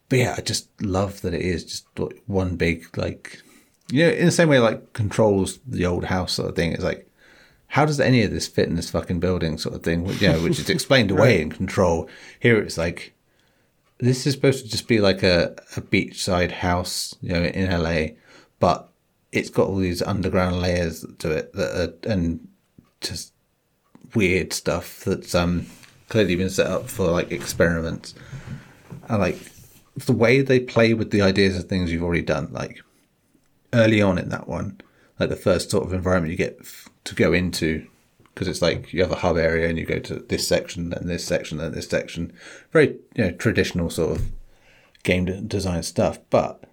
But 0.10 0.20
yeah, 0.20 0.36
I 0.38 0.42
just 0.42 0.70
love 0.82 1.22
that 1.22 1.36
it 1.36 1.42
is 1.42 1.64
just 1.64 1.86
one 2.26 2.56
big 2.56 2.98
like 2.98 3.42
you 3.92 4.06
know 4.06 4.12
in 4.12 4.26
the 4.26 4.32
same 4.32 4.50
way 4.50 4.60
like 4.60 4.94
controls 4.94 5.60
the 5.66 5.86
old 5.86 6.06
house 6.06 6.34
sort 6.34 6.50
of 6.50 6.56
thing. 6.56 6.74
It's 6.74 6.84
like 6.84 7.08
how 7.68 7.86
does 7.86 8.00
any 8.00 8.24
of 8.24 8.32
this 8.32 8.48
fit 8.48 8.68
in 8.68 8.76
this 8.76 8.90
fucking 8.90 9.20
building 9.20 9.60
sort 9.60 9.76
of 9.76 9.84
thing? 9.84 10.08
You 10.20 10.30
know, 10.30 10.42
which 10.42 10.58
is 10.58 10.72
explained 10.72 11.12
away 11.16 11.40
in 11.40 11.52
Control. 11.52 12.10
Here 12.40 12.60
it's 12.60 12.80
like 12.80 13.14
this 14.00 14.26
is 14.26 14.34
supposed 14.34 14.64
to 14.64 14.72
just 14.72 14.88
be 14.88 15.00
like 15.00 15.24
a, 15.24 15.56
a 15.76 15.82
beachside 15.82 16.52
house, 16.52 17.16
you 17.22 17.34
know, 17.34 17.44
in 17.44 17.70
LA, 17.70 18.16
but 18.60 18.90
it's 19.32 19.50
got 19.50 19.68
all 19.68 19.78
these 19.78 20.02
underground 20.02 20.62
layers 20.62 21.06
to 21.20 21.32
it 21.32 21.54
that 21.54 21.76
are, 21.76 22.12
and 22.12 22.48
just 23.02 23.34
weird 24.16 24.52
stuff 24.54 25.04
that's 25.04 25.36
um 25.36 25.68
clearly 26.08 26.36
been 26.36 26.50
set 26.50 26.68
up 26.68 26.90
for 26.90 27.12
like 27.12 27.32
experiments. 27.32 28.16
And 29.08 29.20
like 29.20 29.38
the 29.96 30.14
way 30.14 30.42
they 30.42 30.60
play 30.60 30.94
with 30.94 31.12
the 31.12 31.22
ideas 31.22 31.58
of 31.58 31.66
things 31.66 31.92
you've 31.92 32.04
already 32.04 32.22
done, 32.22 32.52
like 32.52 32.82
early 33.74 34.02
on 34.02 34.18
in 34.18 34.30
that 34.30 34.48
one, 34.48 34.80
like 35.20 35.30
the 35.30 35.36
first 35.36 35.70
sort 35.70 35.86
of 35.86 35.94
environment 35.94 36.32
you 36.32 36.38
get 36.38 36.60
to 37.04 37.16
go 37.16 37.34
into, 37.34 37.86
because 38.40 38.48
it's 38.48 38.62
like 38.62 38.94
you 38.94 39.02
have 39.02 39.12
a 39.12 39.18
hub 39.18 39.36
area 39.36 39.68
and 39.68 39.78
you 39.78 39.86
go 39.86 40.00
to 40.00 40.16
this 40.16 40.48
section, 40.48 40.92
then 40.92 41.08
this 41.08 41.26
section, 41.26 41.58
then 41.58 41.74
this 41.74 41.90
section. 41.90 42.32
Very 42.72 42.96
you 43.16 43.26
know 43.26 43.32
traditional 43.32 43.90
sort 43.90 44.16
of 44.16 44.32
game 45.04 45.46
design 45.46 45.84
stuff, 45.84 46.20
but 46.30 46.64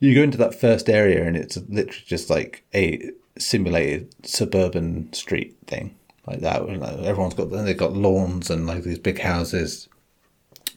you 0.00 0.14
go 0.14 0.22
into 0.22 0.36
that 0.36 0.60
first 0.60 0.90
area 0.90 1.24
and 1.26 1.34
it's 1.34 1.56
literally 1.56 2.04
just 2.04 2.28
like 2.28 2.62
a 2.74 3.10
simulated 3.38 4.14
suburban 4.22 5.10
street 5.14 5.56
thing 5.66 5.96
like 6.26 6.40
that. 6.40 6.60
Everyone's 6.60 7.32
got 7.32 7.50
they've 7.50 7.74
got 7.74 7.94
lawns 7.94 8.50
and 8.50 8.66
like 8.66 8.82
these 8.82 8.98
big 8.98 9.20
houses. 9.20 9.88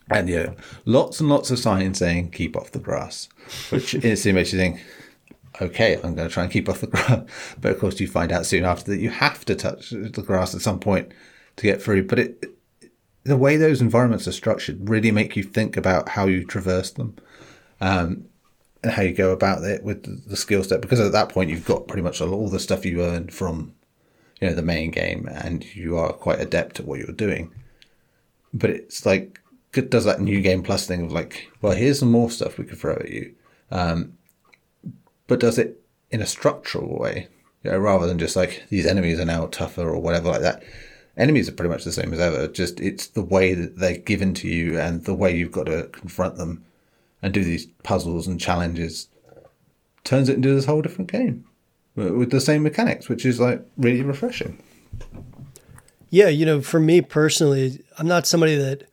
And 0.10 0.30
yeah, 0.30 0.54
lots 0.86 1.20
and 1.20 1.28
lots 1.28 1.52
of 1.52 1.60
signs 1.60 1.98
saying 1.98 2.32
"keep 2.32 2.56
off 2.56 2.72
the 2.72 2.80
grass," 2.80 3.28
which 3.70 3.96
instantly 3.96 4.32
makes 4.32 4.54
you 4.54 4.60
think, 4.60 4.80
okay, 5.62 5.96
I'm 5.96 6.16
going 6.16 6.28
to 6.28 6.34
try 6.34 6.44
and 6.44 6.52
keep 6.52 6.70
off 6.70 6.82
the 6.82 6.88
grass. 6.88 7.22
But 7.62 7.72
of 7.72 7.80
course, 7.80 8.00
you 8.00 8.08
find 8.08 8.32
out 8.32 8.46
soon 8.46 8.66
after 8.66 8.92
that 8.92 9.00
you 9.00 9.10
have 9.10 9.46
to 9.46 9.56
touch 9.56 9.90
the 9.92 10.24
grass 10.26 10.56
at 10.56 10.62
some 10.62 10.80
point 10.80 11.12
to 11.58 11.64
get 11.64 11.82
through. 11.82 12.08
But 12.08 12.20
it, 12.20 12.46
the 13.24 13.38
way 13.38 13.58
those 13.58 13.82
environments 13.82 14.28
are 14.28 14.32
structured 14.32 14.90
really 14.90 15.12
make 15.12 15.36
you 15.36 15.44
think 15.44 15.78
about 15.78 16.10
how 16.10 16.26
you 16.26 16.46
traverse 16.46 16.92
them 16.92 17.16
um, 17.82 18.26
and 18.82 18.94
how 18.94 19.02
you 19.02 19.14
go 19.14 19.32
about 19.32 19.64
it 19.64 19.84
with 19.84 20.28
the, 20.28 20.36
skill 20.38 20.64
set. 20.64 20.82
Because 20.82 21.00
at 21.00 21.12
that 21.12 21.30
point, 21.30 21.50
you've 21.50 21.66
got 21.66 21.88
pretty 21.88 22.04
much 22.04 22.22
all 22.22 22.50
the 22.50 22.60
stuff 22.60 22.86
you 22.86 23.04
earned 23.04 23.34
from 23.34 23.74
you 24.40 24.48
know 24.48 24.56
the 24.56 24.62
main 24.62 24.92
game, 24.92 25.28
and 25.32 25.66
you 25.76 25.98
are 25.98 26.14
quite 26.14 26.40
adept 26.40 26.80
at 26.80 26.86
what 26.86 27.00
you're 27.00 27.12
doing. 27.12 27.54
But 28.54 28.70
it's 28.70 29.06
like 29.06 29.40
it 29.76 29.90
does 29.90 30.06
that 30.06 30.22
new 30.22 30.42
game 30.42 30.64
plus 30.64 30.88
thing 30.88 31.06
of 31.06 31.12
like, 31.12 31.52
well, 31.62 31.74
here's 31.74 32.00
some 32.00 32.12
more 32.12 32.32
stuff 32.32 32.58
we 32.58 32.66
could 32.66 32.80
throw 32.80 32.96
at 32.96 33.10
you 33.10 33.36
but 35.30 35.40
does 35.40 35.58
it 35.58 35.82
in 36.12 36.22
a 36.22 36.26
structural 36.26 37.00
way, 37.00 37.28
you 37.64 37.72
know, 37.72 37.78
rather 37.78 38.08
than 38.08 38.20
just 38.20 38.36
like 38.36 38.64
these 38.70 38.86
enemies 38.86 39.20
are 39.20 39.26
now 39.26 39.46
tougher 39.46 39.88
or 39.88 40.02
whatever 40.02 40.30
like 40.30 40.42
that. 40.42 40.64
Enemies 41.16 41.48
are 41.48 41.54
pretty 41.54 41.70
much 41.70 41.84
the 41.84 41.92
same 41.92 42.14
as 42.14 42.20
ever. 42.20 42.48
Just 42.48 42.80
it's 42.80 43.08
the 43.08 43.22
way 43.22 43.54
that 43.54 43.78
they're 43.78 43.98
given 43.98 44.34
to 44.34 44.48
you 44.48 44.80
and 44.80 45.06
the 45.06 45.14
way 45.14 45.36
you've 45.36 45.52
got 45.52 45.68
to 45.68 45.84
confront 45.92 46.38
them 46.38 46.66
and 47.22 47.34
do 47.34 47.44
these 47.44 47.68
puzzles 47.84 48.28
and 48.28 48.40
challenges 48.40 49.08
turns 50.04 50.30
it 50.30 50.36
into 50.36 50.54
this 50.54 50.66
whole 50.66 50.82
different 50.82 51.12
game 51.12 51.46
with 51.96 52.32
the 52.32 52.42
same 52.42 52.64
mechanics, 52.64 53.10
which 53.10 53.26
is 53.26 53.40
like 53.40 53.64
really 53.78 54.02
refreshing. 54.02 54.58
Yeah, 56.10 56.30
you 56.30 56.46
know, 56.46 56.62
for 56.62 56.80
me 56.80 57.02
personally, 57.02 57.84
I'm 58.00 58.08
not 58.08 58.26
somebody 58.26 58.56
that 58.56 58.90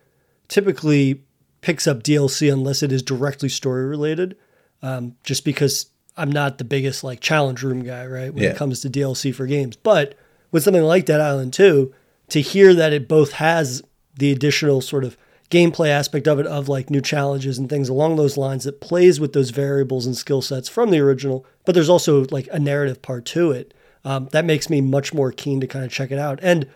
typically 0.49 1.22
picks 1.62 1.87
up 1.87 2.03
DLC 2.03 2.53
unless 2.53 2.82
it 2.82 2.93
is 2.93 3.03
directly 3.03 3.49
story 3.49 3.87
related. 3.87 4.37
Um, 4.82 5.16
just 5.24 5.45
because 5.45 5.87
I'm 6.17 6.31
not 6.33 6.59
the 6.59 6.64
biggest 6.64 7.05
like 7.05 7.21
challenge 7.21 7.62
room 7.62 7.83
guy, 7.83 8.07
right? 8.07 8.33
When 8.33 8.43
Yeah. 8.45 8.51
it 8.51 8.57
comes 8.57 8.81
to 8.81 8.91
DLC 8.91 9.33
for 9.35 9.47
games. 9.47 9.77
But 9.77 10.14
with 10.51 10.62
something 10.62 10.83
like 10.83 11.05
Dead 11.05 11.21
Island 11.21 11.53
2, 11.53 11.93
to 12.31 12.41
hear 12.41 12.75
that 12.75 12.93
it 12.93 13.07
both 13.09 13.33
has 13.33 13.83
the 14.19 14.33
additional 14.33 14.81
sort 14.81 15.05
of 15.05 15.17
gameplay 15.51 15.89
aspect 15.91 16.27
of 16.27 16.41
it, 16.41 16.47
of 16.47 16.69
like 16.69 16.91
new 16.91 17.01
challenges 17.01 17.57
and 17.59 17.69
things 17.69 17.89
along 17.89 18.17
those 18.17 18.37
lines 18.37 18.64
that 18.64 18.81
plays 18.81 19.21
with 19.21 19.33
those 19.33 19.51
variables 19.51 20.07
and 20.07 20.17
skill 20.17 20.43
sets 20.43 20.69
from 20.69 20.91
the 20.91 20.99
original, 20.99 21.45
but 21.64 21.75
there's 21.75 21.89
also 21.89 22.25
like 22.31 22.49
a 22.51 22.59
narrative 22.59 23.01
part 23.03 23.25
to 23.27 23.53
it. 23.53 23.73
Um, 24.05 24.29
that 24.33 24.45
makes 24.45 24.69
me 24.71 24.81
much 24.81 25.12
more 25.14 25.31
keen 25.31 25.61
to 25.61 25.67
kind 25.67 25.85
of 25.85 25.93
check 25.93 26.11
it 26.11 26.19
out. 26.19 26.41
And 26.43 26.67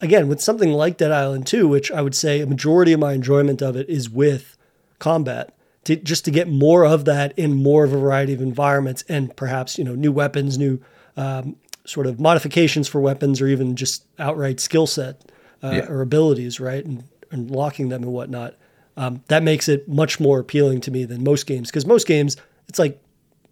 again, 0.00 0.28
with 0.28 0.40
something 0.42 0.72
like 0.72 0.98
Dead 0.98 1.12
Island 1.12 1.46
2, 1.46 1.68
which 1.68 1.90
I 1.90 2.02
would 2.02 2.14
say 2.14 2.40
a 2.40 2.46
majority 2.46 2.92
of 2.92 3.00
my 3.00 3.12
enjoyment 3.12 3.62
of 3.62 3.76
it 3.76 3.88
is 3.88 4.10
with 4.10 4.56
combat, 4.98 5.54
to, 5.88 5.96
just 5.96 6.24
to 6.26 6.30
get 6.30 6.48
more 6.48 6.84
of 6.84 7.04
that 7.06 7.36
in 7.38 7.54
more 7.54 7.84
of 7.84 7.92
a 7.92 7.98
variety 7.98 8.32
of 8.34 8.40
environments 8.40 9.02
and 9.08 9.34
perhaps, 9.36 9.78
you 9.78 9.84
know, 9.84 9.94
new 9.94 10.12
weapons, 10.12 10.56
new 10.58 10.78
um, 11.16 11.56
sort 11.84 12.06
of 12.06 12.20
modifications 12.20 12.86
for 12.88 13.00
weapons 13.00 13.40
or 13.40 13.46
even 13.48 13.74
just 13.74 14.04
outright 14.18 14.60
skill 14.60 14.86
set 14.86 15.30
uh, 15.62 15.70
Yeah. 15.82 15.86
or 15.88 16.02
abilities, 16.02 16.60
right? 16.60 16.84
And, 16.84 17.04
and 17.30 17.50
locking 17.50 17.88
them 17.88 18.02
and 18.02 18.12
whatnot. 18.12 18.54
Um, 18.96 19.22
that 19.28 19.42
makes 19.42 19.68
it 19.68 19.88
much 19.88 20.18
more 20.20 20.38
appealing 20.40 20.80
to 20.82 20.90
me 20.90 21.04
than 21.04 21.24
most 21.24 21.46
games 21.46 21.70
because 21.70 21.86
most 21.86 22.06
games, 22.06 22.36
it's 22.68 22.78
like, 22.78 23.00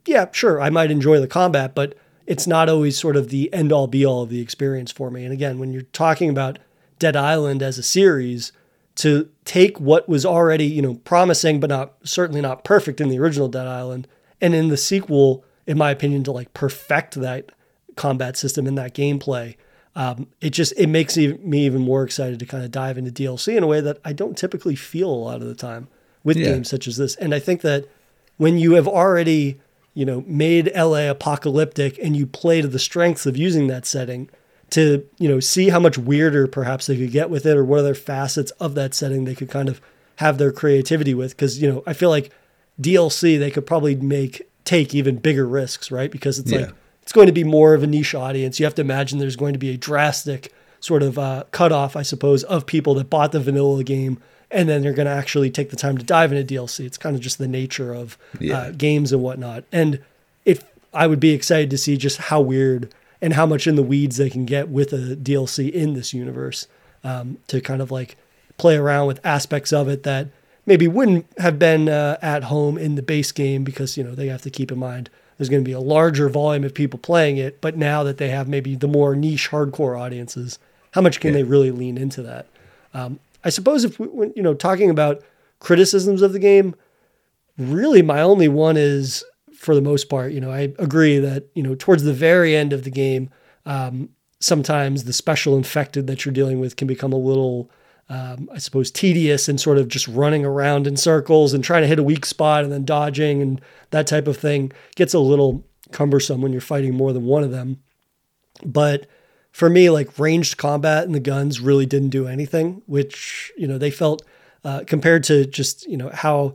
yeah, 0.06 0.26
sure, 0.32 0.60
I 0.60 0.70
might 0.70 0.90
enjoy 0.90 1.20
the 1.20 1.26
combat, 1.28 1.74
but 1.74 1.96
it's 2.26 2.46
not 2.46 2.68
always 2.68 2.98
sort 2.98 3.16
of 3.16 3.28
the 3.30 3.52
end 3.52 3.72
all 3.72 3.86
be 3.86 4.04
all 4.04 4.22
of 4.22 4.28
the 4.28 4.40
experience 4.40 4.92
for 4.92 5.10
me. 5.10 5.24
And 5.24 5.32
again, 5.32 5.58
when 5.58 5.72
you're 5.72 5.82
talking 5.92 6.28
about 6.28 6.58
Dead 6.98 7.16
Island 7.16 7.62
as 7.62 7.78
a 7.78 7.82
series, 7.82 8.52
to 8.96 9.28
take 9.44 9.78
what 9.78 10.08
was 10.08 10.24
already, 10.26 10.66
you 10.66 10.82
know, 10.82 10.94
promising 10.96 11.60
but 11.60 11.70
not 11.70 11.94
certainly 12.02 12.40
not 12.40 12.64
perfect 12.64 13.00
in 13.00 13.08
the 13.08 13.18
original 13.18 13.48
Dead 13.48 13.66
Island, 13.66 14.08
and 14.40 14.54
in 14.54 14.68
the 14.68 14.76
sequel, 14.76 15.44
in 15.66 15.78
my 15.78 15.90
opinion, 15.90 16.24
to 16.24 16.32
like 16.32 16.52
perfect 16.54 17.14
that 17.16 17.52
combat 17.96 18.36
system 18.36 18.66
and 18.66 18.76
that 18.78 18.94
gameplay, 18.94 19.56
um, 19.94 20.26
it 20.40 20.50
just 20.50 20.72
it 20.76 20.88
makes 20.88 21.16
me 21.16 21.64
even 21.66 21.80
more 21.82 22.02
excited 22.04 22.38
to 22.38 22.46
kind 22.46 22.64
of 22.64 22.70
dive 22.70 22.98
into 22.98 23.10
DLC 23.10 23.56
in 23.56 23.62
a 23.62 23.66
way 23.66 23.80
that 23.80 23.98
I 24.04 24.12
don't 24.12 24.36
typically 24.36 24.74
feel 24.76 25.10
a 25.10 25.14
lot 25.14 25.40
of 25.40 25.48
the 25.48 25.54
time 25.54 25.88
with 26.24 26.36
Yeah. 26.36 26.52
games 26.52 26.68
such 26.68 26.86
as 26.88 26.96
this. 26.96 27.16
And 27.16 27.34
I 27.34 27.38
think 27.38 27.60
that 27.62 27.86
when 28.36 28.58
you 28.58 28.74
have 28.74 28.86
already, 28.88 29.58
you 29.94 30.04
know, 30.04 30.22
made 30.26 30.70
LA 30.74 31.08
apocalyptic 31.10 31.98
and 32.02 32.14
you 32.16 32.26
play 32.26 32.60
to 32.60 32.68
the 32.68 32.78
strengths 32.78 33.24
of 33.26 33.36
using 33.36 33.66
that 33.68 33.86
setting 33.86 34.28
to, 34.70 35.06
you 35.18 35.28
know, 35.28 35.40
see 35.40 35.68
how 35.68 35.78
much 35.80 35.96
weirder 35.96 36.46
perhaps 36.46 36.86
they 36.86 36.96
could 36.96 37.12
get 37.12 37.30
with 37.30 37.46
it 37.46 37.56
or 37.56 37.64
what 37.64 37.78
other 37.80 37.94
facets 37.94 38.50
of 38.52 38.74
that 38.74 38.94
setting 38.94 39.24
they 39.24 39.34
could 39.34 39.48
kind 39.50 39.68
of 39.68 39.80
have 40.16 40.38
their 40.38 40.50
creativity 40.52 41.14
with. 41.14 41.36
Cause, 41.36 41.58
you 41.58 41.70
know, 41.70 41.82
I 41.86 41.92
feel 41.92 42.10
like 42.10 42.32
DLC 42.80 43.38
they 43.38 43.50
could 43.50 43.66
probably 43.66 43.94
make 43.94 44.48
take 44.64 44.94
even 44.94 45.16
bigger 45.16 45.46
risks, 45.46 45.90
right? 45.90 46.10
Because 46.10 46.38
it's 46.38 46.50
Yeah. 46.50 46.60
like 46.62 46.70
it's 47.02 47.12
going 47.12 47.26
to 47.28 47.32
be 47.32 47.44
more 47.44 47.72
of 47.74 47.82
a 47.84 47.86
niche 47.86 48.14
audience. 48.14 48.58
You 48.58 48.66
have 48.66 48.74
to 48.74 48.82
imagine 48.82 49.18
there's 49.20 49.36
going 49.36 49.52
to 49.52 49.58
be 49.58 49.70
a 49.70 49.76
drastic 49.76 50.52
sort 50.80 51.02
of 51.04 51.18
uh, 51.18 51.44
cutoff, 51.52 51.94
I 51.96 52.02
suppose, 52.02 52.42
of 52.44 52.66
people 52.66 52.94
that 52.94 53.08
bought 53.08 53.30
the 53.32 53.40
vanilla 53.40 53.84
game 53.84 54.18
and 54.50 54.68
then 54.68 54.82
they're 54.82 54.92
going 54.92 55.06
to 55.06 55.12
actually 55.12 55.50
take 55.50 55.70
the 55.70 55.76
time 55.76 55.98
to 55.98 56.04
dive 56.04 56.32
into 56.32 56.54
DLC. 56.54 56.84
It's 56.84 56.98
kind 56.98 57.14
of 57.16 57.22
just 57.22 57.38
the 57.38 57.48
nature 57.48 57.92
of 57.94 58.18
Yeah. 58.40 58.58
uh, 58.58 58.70
games 58.72 59.12
and 59.12 59.22
whatnot. 59.22 59.64
And 59.72 60.00
if 60.44 60.62
I 60.92 61.06
would 61.06 61.20
be 61.20 61.30
excited 61.30 61.70
to 61.70 61.78
see 61.78 61.96
just 61.96 62.18
how 62.18 62.40
weird 62.40 62.92
and 63.20 63.32
how 63.32 63.46
much 63.46 63.66
in 63.66 63.76
the 63.76 63.82
weeds 63.82 64.16
they 64.16 64.30
can 64.30 64.44
get 64.44 64.68
with 64.68 64.92
a 64.92 65.16
DLC 65.16 65.70
in 65.70 65.94
this 65.94 66.12
universe 66.12 66.68
um, 67.04 67.38
to 67.48 67.60
kind 67.60 67.80
of 67.80 67.90
like 67.90 68.16
play 68.58 68.76
around 68.76 69.06
with 69.06 69.24
aspects 69.24 69.72
of 69.72 69.88
it 69.88 70.02
that 70.02 70.28
maybe 70.66 70.88
wouldn't 70.88 71.26
have 71.38 71.58
been 71.58 71.88
uh, 71.88 72.18
at 72.20 72.44
home 72.44 72.76
in 72.76 72.96
the 72.96 73.02
base 73.02 73.32
game 73.32 73.64
because 73.64 73.96
you 73.96 74.04
know 74.04 74.14
they 74.14 74.26
have 74.26 74.42
to 74.42 74.50
keep 74.50 74.72
in 74.72 74.78
mind 74.78 75.08
there's 75.38 75.48
going 75.48 75.62
to 75.62 75.68
be 75.68 75.72
a 75.72 75.80
larger 75.80 76.28
volume 76.28 76.64
of 76.64 76.74
people 76.74 76.98
playing 76.98 77.36
it 77.36 77.60
but 77.60 77.76
now 77.76 78.02
that 78.02 78.18
they 78.18 78.28
have 78.28 78.48
maybe 78.48 78.74
the 78.74 78.88
more 78.88 79.14
niche 79.14 79.50
hardcore 79.50 79.98
audiences 79.98 80.58
how 80.92 81.00
much 81.00 81.20
can 81.20 81.30
yeah. 81.30 81.38
they 81.38 81.42
really 81.44 81.70
lean 81.70 81.96
into 81.96 82.22
that 82.22 82.46
um, 82.94 83.20
i 83.44 83.48
suppose 83.48 83.84
if 83.84 83.98
we, 83.98 84.32
you 84.34 84.42
know 84.42 84.54
talking 84.54 84.90
about 84.90 85.22
criticisms 85.60 86.22
of 86.22 86.32
the 86.32 86.38
game 86.38 86.74
really 87.56 88.02
my 88.02 88.20
only 88.20 88.48
one 88.48 88.76
is 88.76 89.24
for 89.66 89.74
the 89.74 89.82
most 89.82 90.08
part 90.08 90.32
you 90.32 90.40
know 90.40 90.50
i 90.50 90.72
agree 90.78 91.18
that 91.18 91.48
you 91.54 91.62
know 91.62 91.74
towards 91.74 92.04
the 92.04 92.12
very 92.12 92.56
end 92.56 92.72
of 92.72 92.84
the 92.84 92.90
game 92.90 93.28
um, 93.66 94.08
sometimes 94.38 95.04
the 95.04 95.12
special 95.12 95.56
infected 95.56 96.06
that 96.06 96.24
you're 96.24 96.32
dealing 96.32 96.60
with 96.60 96.76
can 96.76 96.86
become 96.86 97.12
a 97.12 97.18
little 97.18 97.68
um, 98.08 98.48
I 98.52 98.58
suppose, 98.58 98.92
tedious 98.92 99.48
and 99.48 99.60
sort 99.60 99.78
of 99.78 99.88
just 99.88 100.06
running 100.06 100.44
around 100.44 100.86
in 100.86 100.96
circles 100.96 101.52
and 101.52 101.64
trying 101.64 101.82
to 101.82 101.88
hit 101.88 101.98
a 101.98 102.04
weak 102.04 102.24
spot 102.24 102.62
and 102.62 102.72
then 102.72 102.84
dodging 102.84 103.42
and 103.42 103.60
that 103.90 104.06
type 104.06 104.28
of 104.28 104.36
thing 104.36 104.72
gets 104.94 105.12
a 105.12 105.18
little 105.18 105.66
cumbersome 105.90 106.40
when 106.40 106.52
you're 106.52 106.60
fighting 106.60 106.94
more 106.94 107.12
than 107.12 107.24
one 107.24 107.42
of 107.42 107.50
them. 107.50 107.80
But 108.64 109.08
for 109.50 109.68
me, 109.68 109.90
like 109.90 110.20
ranged 110.20 110.56
combat 110.56 111.04
and 111.04 111.16
the 111.16 111.20
guns 111.20 111.60
really 111.60 111.84
didn't 111.84 112.10
do 112.10 112.28
anything, 112.28 112.80
which, 112.86 113.50
you 113.56 113.66
know, 113.66 113.76
they 113.76 113.90
felt 113.90 114.22
uh, 114.62 114.84
compared 114.86 115.24
to 115.24 115.44
just, 115.44 115.84
you 115.88 115.96
know, 115.96 116.10
how 116.12 116.54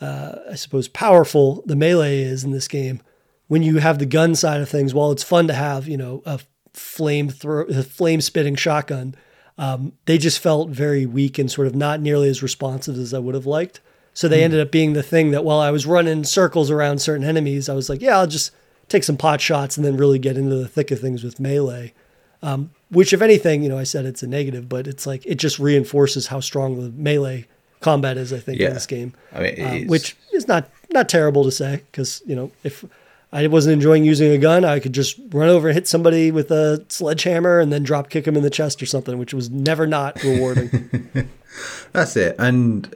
uh, 0.00 0.36
I 0.50 0.54
suppose 0.54 0.88
powerful 0.88 1.62
the 1.66 1.76
melee 1.76 2.20
is 2.20 2.44
in 2.44 2.52
this 2.52 2.68
game. 2.68 3.00
When 3.48 3.62
you 3.62 3.78
have 3.78 3.98
the 3.98 4.06
gun 4.06 4.34
side 4.34 4.60
of 4.60 4.68
things, 4.68 4.92
while 4.92 5.10
it's 5.10 5.22
fun 5.22 5.46
to 5.48 5.54
have, 5.54 5.88
you 5.88 5.96
know, 5.96 6.22
a 6.26 6.40
flame 6.74 7.30
throw, 7.30 7.64
a 7.64 7.82
flame 7.82 8.20
spitting 8.20 8.54
shotgun, 8.54 9.14
um, 9.56 9.92
they 10.04 10.18
just 10.18 10.38
felt 10.38 10.70
very 10.70 11.06
weak 11.06 11.38
and 11.38 11.50
sort 11.50 11.66
of 11.66 11.74
not 11.74 12.00
nearly 12.00 12.28
as 12.28 12.42
responsive 12.42 12.96
as 12.96 13.12
I 13.12 13.18
would 13.18 13.34
have 13.34 13.46
liked. 13.46 13.80
So 14.14 14.28
they 14.28 14.40
mm. 14.40 14.44
ended 14.44 14.60
up 14.60 14.70
being 14.70 14.92
the 14.92 15.02
thing 15.02 15.32
that 15.32 15.44
while 15.44 15.58
I 15.58 15.70
was 15.70 15.86
running 15.86 16.24
circles 16.24 16.70
around 16.70 17.00
certain 17.00 17.26
enemies, 17.26 17.68
I 17.68 17.74
was 17.74 17.88
like, 17.88 18.00
yeah, 18.00 18.18
I'll 18.18 18.26
just 18.26 18.52
take 18.88 19.04
some 19.04 19.16
pot 19.16 19.40
shots 19.40 19.76
and 19.76 19.84
then 19.84 19.96
really 19.96 20.18
get 20.18 20.36
into 20.36 20.56
the 20.56 20.68
thick 20.68 20.90
of 20.90 21.00
things 21.00 21.24
with 21.24 21.40
melee. 21.40 21.94
Um, 22.42 22.70
which, 22.90 23.12
if 23.12 23.20
anything, 23.20 23.62
you 23.62 23.68
know, 23.68 23.78
I 23.78 23.82
said 23.82 24.06
it's 24.06 24.22
a 24.22 24.26
negative, 24.28 24.68
but 24.68 24.86
it's 24.86 25.06
like 25.06 25.26
it 25.26 25.36
just 25.36 25.58
reinforces 25.58 26.28
how 26.28 26.40
strong 26.40 26.80
the 26.80 26.90
melee 26.90 27.46
combat 27.80 28.16
is. 28.16 28.32
I 28.32 28.38
think 28.38 28.60
yeah. 28.60 28.68
in 28.68 28.74
this 28.74 28.86
game, 28.86 29.14
I 29.32 29.40
mean, 29.40 29.64
um, 29.64 29.86
which 29.86 30.16
is 30.32 30.48
not 30.48 30.70
not 30.90 31.08
terrible 31.08 31.44
to 31.44 31.50
say 31.50 31.82
because 31.90 32.22
you 32.26 32.34
know 32.34 32.50
if 32.64 32.84
I 33.32 33.46
wasn't 33.46 33.74
enjoying 33.74 34.04
using 34.04 34.32
a 34.32 34.38
gun. 34.38 34.64
I 34.64 34.80
could 34.80 34.94
just 34.94 35.18
run 35.30 35.48
over 35.48 35.68
and 35.68 35.74
hit 35.74 35.86
somebody 35.86 36.30
with 36.30 36.50
a 36.50 36.84
sledgehammer 36.88 37.60
and 37.60 37.72
then 37.72 37.82
drop 37.82 38.08
kick 38.08 38.24
them 38.24 38.36
in 38.36 38.42
the 38.42 38.50
chest 38.50 38.82
or 38.82 38.86
something, 38.86 39.18
which 39.18 39.34
was 39.34 39.50
never 39.50 39.86
not 39.86 40.22
rewarding. 40.22 41.28
That's 41.92 42.16
it. 42.16 42.36
And 42.38 42.94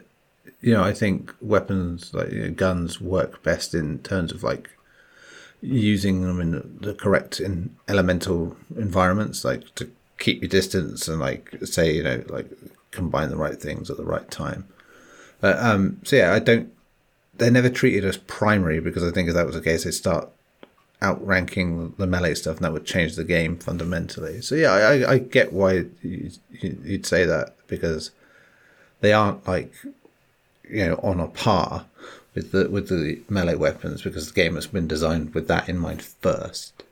you 0.62 0.72
know, 0.72 0.82
I 0.82 0.94
think 0.94 1.34
weapons 1.40 2.14
like 2.14 2.30
you 2.30 2.44
know, 2.44 2.50
guns 2.50 3.00
work 3.00 3.42
best 3.42 3.74
in 3.74 3.98
terms 3.98 4.32
of 4.32 4.42
like 4.42 4.70
using 5.60 6.22
them 6.22 6.40
in 6.40 6.78
the 6.80 6.94
correct 6.94 7.38
in 7.38 7.76
elemental 7.88 8.56
environments, 8.76 9.44
like 9.44 9.74
to 9.74 9.90
keep 10.18 10.40
your 10.40 10.48
distance 10.48 11.08
and 11.08 11.20
like 11.20 11.58
say 11.64 11.94
you 11.94 12.02
know 12.02 12.22
like 12.28 12.48
combine 12.92 13.28
the 13.28 13.36
right 13.36 13.60
things 13.60 13.90
at 13.90 13.96
the 13.96 14.04
right 14.04 14.30
time. 14.30 14.68
Um, 15.42 16.00
so 16.04 16.16
yeah, 16.16 16.32
I 16.32 16.38
don't 16.38 16.72
they're 17.34 17.50
never 17.50 17.70
treated 17.70 18.04
as 18.04 18.16
primary 18.16 18.80
because 18.80 19.02
I 19.02 19.10
think 19.10 19.28
if 19.28 19.34
that 19.34 19.46
was 19.46 19.54
the 19.54 19.60
case, 19.60 19.84
they'd 19.84 19.92
start 19.92 20.28
outranking 21.02 21.94
the 21.98 22.06
melee 22.06 22.34
stuff, 22.34 22.56
and 22.56 22.64
that 22.64 22.72
would 22.72 22.86
change 22.86 23.16
the 23.16 23.24
game 23.24 23.56
fundamentally. 23.56 24.40
So 24.40 24.54
yeah, 24.54 24.70
I, 24.70 25.12
I 25.12 25.18
get 25.18 25.52
why 25.52 25.86
you'd 26.02 27.06
say 27.06 27.24
that 27.24 27.56
because 27.66 28.12
they 29.00 29.12
aren't 29.12 29.46
like 29.46 29.72
you 30.68 30.86
know 30.86 31.00
on 31.02 31.20
a 31.20 31.26
par 31.26 31.86
with 32.34 32.52
the 32.52 32.68
with 32.70 32.88
the 32.88 33.20
melee 33.28 33.56
weapons 33.56 34.02
because 34.02 34.28
the 34.28 34.34
game 34.34 34.54
has 34.54 34.66
been 34.66 34.86
designed 34.86 35.34
with 35.34 35.48
that 35.48 35.68
in 35.68 35.78
mind 35.78 36.02
first. 36.02 36.84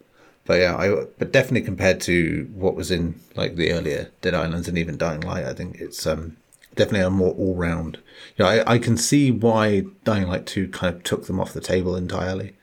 But 0.51 0.59
yeah, 0.59 0.74
I 0.74 1.05
but 1.16 1.30
definitely 1.30 1.61
compared 1.61 2.01
to 2.01 2.51
what 2.53 2.74
was 2.74 2.90
in 2.90 3.20
like 3.36 3.55
the 3.55 3.70
earlier 3.70 4.11
Dead 4.20 4.34
Islands 4.34 4.66
and 4.66 4.76
even 4.76 4.96
Dying 4.96 5.20
Light, 5.20 5.44
I 5.44 5.55
think 5.55 5.76
it's 5.76 6.05
um 6.09 6.38
definitely 6.74 7.07
a 7.07 7.11
more 7.11 7.34
all 7.34 7.55
round. 7.55 7.98
You 8.36 8.44
know, 8.44 8.51
I, 8.51 8.72
I 8.72 8.78
can 8.80 8.96
see 8.96 9.30
why 9.30 9.84
Dying 10.03 10.26
Light 10.26 10.46
2 10.46 10.66
kind 10.70 10.92
of 10.92 11.05
took 11.05 11.28
them 11.28 11.38
off 11.38 11.53
the 11.53 11.61
table 11.61 11.94
entirely. 11.94 12.57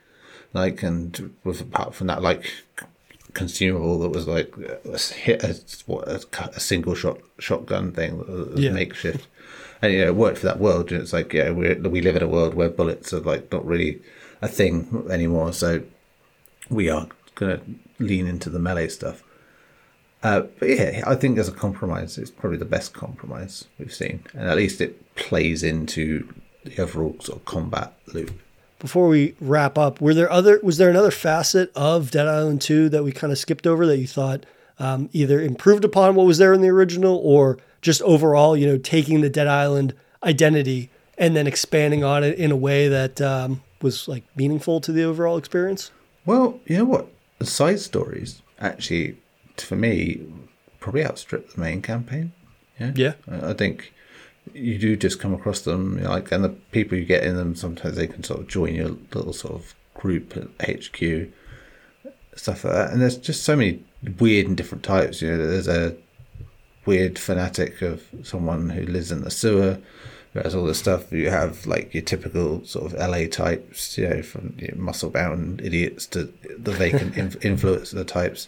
Like, 0.52 0.84
and 0.84 1.34
with 1.46 1.62
apart 1.62 1.96
from 1.96 2.08
that, 2.08 2.22
like, 2.22 2.52
consumable 3.34 4.00
that 4.00 4.10
was 4.10 4.28
like 4.28 4.54
a 4.58 5.00
hit 5.14 5.42
a, 5.46 5.58
what, 5.86 6.10
a, 6.10 6.26
a 6.58 6.60
single 6.60 6.94
shot 6.94 7.20
shotgun 7.40 7.94
thing 7.94 8.54
yeah. 8.58 8.72
makeshift 8.72 9.28
and 9.82 9.94
you 9.94 10.02
know 10.02 10.08
it 10.08 10.16
worked 10.16 10.40
for 10.40 10.48
that 10.48 10.60
world 10.60 10.92
and 10.92 11.02
it's 11.02 11.14
like 11.14 11.32
yeah 11.32 11.52
we 11.52 11.74
we 11.76 12.02
live 12.02 12.18
in 12.18 12.24
a 12.24 12.28
world 12.28 12.54
where 12.54 12.68
bullets 12.68 13.14
are 13.14 13.22
like 13.22 13.50
not 13.50 13.66
really 13.66 14.02
a 14.42 14.48
thing 14.48 15.06
anymore 15.10 15.54
so 15.54 15.84
we 16.70 16.90
are 16.90 17.08
going 17.38 17.58
to 17.58 18.04
lean 18.04 18.28
into 18.28 18.50
the 18.50 18.60
melee 18.60 18.90
stuff 18.90 19.24
uh, 20.24 20.42
but 20.60 20.70
yeah, 20.70 21.04
I 21.06 21.16
think 21.16 21.38
as 21.38 21.48
a 21.48 21.52
compromise, 21.52 22.18
it's 22.18 22.32
probably 22.32 22.58
the 22.58 22.66
best 22.66 22.94
compromise 22.94 23.66
we've 23.78 23.94
seen, 23.94 24.24
and 24.34 24.50
at 24.50 24.58
least 24.58 24.82
it 24.82 25.16
plays 25.16 25.64
into 25.64 26.34
the 26.64 26.82
overall 26.82 27.16
sort 27.20 27.40
of 27.40 27.46
combat 27.46 27.94
loop. 28.14 28.32
Before 28.80 29.08
we 29.08 29.36
wrap 29.40 29.78
up, 29.78 30.02
were 30.02 30.14
there 30.14 30.32
other 30.32 30.60
was 30.64 30.78
there 30.78 30.90
another 30.90 31.12
facet 31.12 31.72
of 31.76 32.12
Dead 32.12 32.28
Island 32.28 32.62
Two 32.62 32.90
that 32.90 33.04
we 33.04 33.12
kind 33.12 33.32
of 33.32 33.38
skipped 33.38 33.68
over 33.68 33.86
that 33.86 33.98
you 33.98 34.08
thought 34.08 34.46
um, 34.80 35.10
either 35.14 35.40
improved 35.40 35.86
upon 35.86 36.16
what 36.16 36.26
was 36.26 36.40
there 36.40 36.54
in 36.54 36.62
the 36.62 36.70
original, 36.70 37.18
or 37.18 37.60
just 37.82 38.02
overall, 38.02 38.58
you 38.58 38.66
know, 38.66 38.78
taking 38.78 39.22
the 39.22 39.30
Dead 39.30 39.48
Island 39.48 39.94
identity 40.24 40.90
and 41.18 41.36
then 41.36 41.46
expanding 41.46 42.04
on 42.04 42.24
it 42.24 42.38
in 42.40 42.52
a 42.52 42.56
way 42.56 42.88
that 42.88 43.22
um, 43.22 43.62
was 43.82 44.08
like 44.08 44.24
meaningful 44.36 44.82
to 44.82 44.92
the 44.92 45.04
overall 45.04 45.38
experience? 45.38 45.92
Well, 46.26 46.60
you 46.66 46.78
know 46.78 46.86
what, 46.86 47.08
side 47.46 47.80
stories 47.80 48.42
actually 48.60 49.18
for 49.58 49.76
me, 49.76 50.22
probably 50.80 51.06
outstrip 51.06 51.54
the 51.54 51.60
main 51.62 51.82
campaign. 51.82 52.32
Yeah, 52.80 52.92
yeah. 52.96 53.14
I 53.28 53.54
think 53.54 53.94
you 54.54 54.78
do 54.78 54.96
just 54.96 55.20
come 55.20 55.34
across 55.34 55.62
them, 55.62 55.98
you 55.98 56.04
know, 56.04 56.12
like, 56.12 56.32
and 56.32 56.44
the 56.44 56.50
people 56.50 56.98
you 56.98 57.06
get 57.06 57.24
in 57.24 57.36
them 57.36 57.56
sometimes 57.56 57.96
they 57.96 58.08
can 58.08 58.24
sort 58.24 58.40
of 58.40 58.48
join 58.48 58.76
your 58.76 58.90
little 59.14 59.34
sort 59.34 59.56
of 59.56 59.76
group 59.94 60.38
at 60.38 60.70
HQ, 60.70 61.30
stuff 62.36 62.64
like 62.64 62.74
that. 62.74 62.92
And 62.92 63.02
there's 63.02 63.18
just 63.18 63.44
so 63.44 63.56
many 63.56 63.84
weird 64.20 64.48
and 64.48 64.56
different 64.56 64.84
types. 64.84 65.22
You 65.22 65.32
know, 65.32 65.48
there's 65.48 65.68
a 65.68 65.96
weird 66.86 67.20
fanatic 67.20 67.82
of 67.82 68.04
someone 68.24 68.70
who 68.70 68.86
lives 68.86 69.12
in 69.12 69.22
the 69.22 69.32
sewer. 69.32 69.80
There's 70.42 70.56
all 70.56 70.66
the 70.66 70.76
stuff. 70.76 71.12
You 71.12 71.30
have 71.30 71.66
like 71.66 71.94
your 71.94 72.04
typical 72.04 72.64
sort 72.66 72.92
of 72.92 73.00
LA 73.00 73.28
types, 73.28 73.98
you 73.98 74.10
know, 74.10 74.22
from 74.22 74.56
you 74.60 74.70
know, 74.70 74.82
muscle 74.82 75.10
bound 75.10 75.62
idiots 75.62 76.06
to 76.08 76.34
the 76.58 76.72
vacant 76.72 77.14
influencer 77.16 78.06
types. 78.06 78.48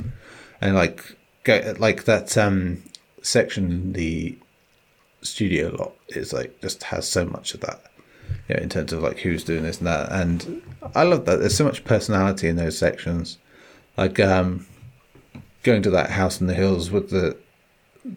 And 0.62 0.76
like 0.76 1.16
go 1.44 1.74
like 1.80 2.06
that 2.06 2.38
um 2.38 2.84
section 3.22 3.72
in 3.72 3.94
the 3.94 4.38
studio 5.22 5.70
lot 5.78 5.94
is 6.10 6.32
like 6.32 6.62
just 6.62 6.84
has 6.84 7.08
so 7.08 7.26
much 7.26 7.54
of 7.54 7.60
that 7.60 7.82
you 8.48 8.56
know, 8.56 8.62
in 8.62 8.70
terms 8.70 8.94
of 8.94 9.04
like 9.04 9.20
who's 9.20 9.44
doing 9.44 9.64
this 9.64 9.80
and 9.80 9.88
that. 9.88 10.12
And 10.12 10.62
i 10.96 11.04
love 11.04 11.26
that. 11.26 11.40
There's 11.40 11.56
so 11.56 11.66
much 11.66 11.84
personality 11.84 12.48
in 12.48 12.56
those 12.56 12.78
sections. 12.78 13.38
Like 13.98 14.20
um 14.20 14.66
going 15.64 15.82
to 15.84 15.90
that 15.92 16.12
house 16.12 16.40
in 16.40 16.48
the 16.48 16.54
hills 16.54 16.92
with 16.92 17.10
the 17.10 17.38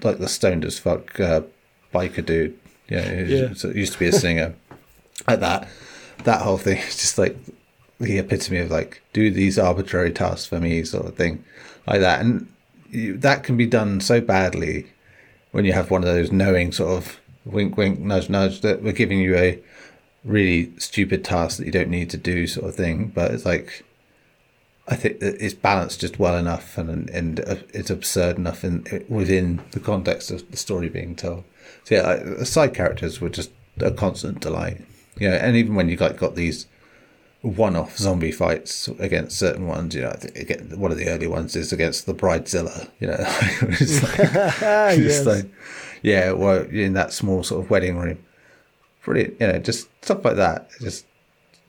like 0.03 0.18
the 0.18 0.29
stoned 0.29 0.64
as 0.64 0.79
fuck 0.79 1.18
uh, 1.18 1.43
biker 1.93 2.25
dude 2.25 2.59
know, 2.97 3.24
yeah. 3.26 3.72
used 3.74 3.93
to 3.93 3.99
be 3.99 4.09
a 4.09 4.12
singer 4.12 4.55
like 5.28 5.41
that 5.41 5.68
that 6.24 6.43
whole 6.43 6.59
thing 6.59 6.78
is 6.78 6.97
just 6.97 7.18
like 7.18 7.37
the 8.01 8.18
epitome 8.18 8.59
of 8.59 8.70
like 8.70 9.03
do 9.12 9.30
these 9.30 9.59
arbitrary 9.59 10.11
tasks 10.11 10.47
for 10.47 10.59
me 10.59 10.85
sort 10.85 11.07
of 11.07 11.14
thing 11.14 11.45
like 11.87 12.01
that, 12.01 12.20
and 12.20 12.53
you, 12.91 13.16
that 13.18 13.43
can 13.43 13.57
be 13.57 13.66
done 13.66 14.01
so 14.01 14.20
badly 14.20 14.87
when 15.51 15.64
you 15.64 15.72
have 15.72 15.91
one 15.91 16.03
of 16.03 16.09
those 16.09 16.33
knowing 16.33 16.72
sort 16.72 16.97
of 16.97 17.20
wink, 17.45 17.76
wink, 17.76 17.99
nudge, 17.99 18.28
nudge 18.28 18.61
that 18.61 18.83
we're 18.83 18.93
giving 18.93 19.18
you 19.18 19.37
a 19.37 19.59
really 20.24 20.72
stupid 20.78 21.24
task 21.24 21.59
that 21.59 21.66
you 21.66 21.72
don't 21.72 21.91
need 21.91 22.11
to 22.11 22.16
do, 22.16 22.47
sort 22.47 22.68
of 22.68 22.74
thing. 22.74 23.09
But 23.09 23.33
it's 23.33 23.45
like 23.45 23.85
I 24.89 24.97
think 24.97 25.18
it's 25.20 25.55
balanced 25.55 26.01
just 26.01 26.18
well 26.18 26.37
enough, 26.37 26.78
and 26.78 27.11
and 27.11 27.41
uh, 27.41 27.57
it's 27.74 27.91
absurd 27.91 28.37
enough 28.37 28.64
in 28.64 29.05
within 29.09 29.61
the 29.72 29.80
context 29.80 30.30
of 30.30 30.49
the 30.51 30.57
story 30.57 30.89
being 30.89 31.16
told. 31.16 31.45
So 31.85 31.95
yeah, 31.97 32.16
the 32.16 32.47
side 32.47 32.74
characters 32.74 33.20
were 33.20 33.28
just 33.28 33.51
a 33.80 33.91
constant 33.91 34.41
delight. 34.41 34.80
You 35.18 35.28
know, 35.30 35.37
and 35.37 35.57
even 35.57 35.74
when 35.74 35.89
you 35.89 35.97
got 35.97 36.16
got 36.16 36.35
these 36.35 36.66
one-off 37.43 37.99
zombie 37.99 38.30
fights 38.33 38.89
against 39.01 39.37
certain 39.39 39.66
ones. 39.66 39.95
You 39.95 40.03
know, 40.03 40.14
again, 40.37 40.72
one 40.76 40.93
of 40.93 40.99
the 40.99 41.09
early 41.09 41.26
ones 41.26 41.57
is 41.57 41.72
against 41.72 42.07
the 42.07 42.14
Bridezilla. 42.14 42.89
You 43.01 43.09
know, 43.09 43.16
it's 43.80 44.03
like, 44.03 44.18
yes. 44.99 45.26
like, 45.26 45.47
yeah, 46.03 46.33
well, 46.33 46.62
in 46.62 46.93
that 46.95 47.12
small 47.12 47.43
sort 47.43 47.64
of 47.64 47.70
wedding 47.70 47.97
room. 47.99 48.18
Brilliant, 49.05 49.41
you 49.41 49.49
know, 49.49 49.59
just 49.59 49.89
stuff 50.05 50.24
like 50.24 50.37
that. 50.37 50.70
Just 50.80 51.07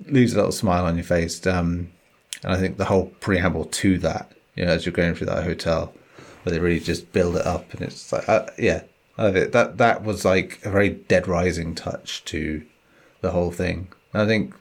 leaves 0.08 0.34
a 0.34 0.36
little 0.38 0.52
smile 0.52 0.86
on 0.86 0.96
your 0.96 1.04
face. 1.06 1.46
Um, 1.48 1.92
And 2.44 2.54
I 2.54 2.58
think 2.58 2.78
the 2.78 2.86
whole 2.86 3.08
preamble 3.22 3.66
to 3.66 3.98
that, 4.00 4.32
you 4.56 4.66
know, 4.66 4.72
as 4.72 4.86
you're 4.86 4.94
going 4.94 5.16
through 5.16 5.28
that 5.28 5.44
hotel, 5.44 5.94
where 6.44 6.54
they 6.54 6.60
really 6.60 6.80
just 6.80 7.12
build 7.14 7.36
it 7.38 7.46
up, 7.46 7.74
and 7.74 7.82
it's 7.82 8.12
like, 8.12 8.28
uh, 8.30 8.46
yeah, 8.60 8.84
that 9.18 9.78
that 9.78 10.04
was 10.04 10.26
like 10.26 10.60
a 10.64 10.70
very 10.70 10.90
Dead 10.90 11.28
Rising 11.28 11.76
touch 11.76 12.24
to 12.26 12.64
the 13.22 13.32
whole 13.32 13.52
thing. 13.52 13.90
And 14.14 14.22
I 14.22 14.26
think 14.26 14.56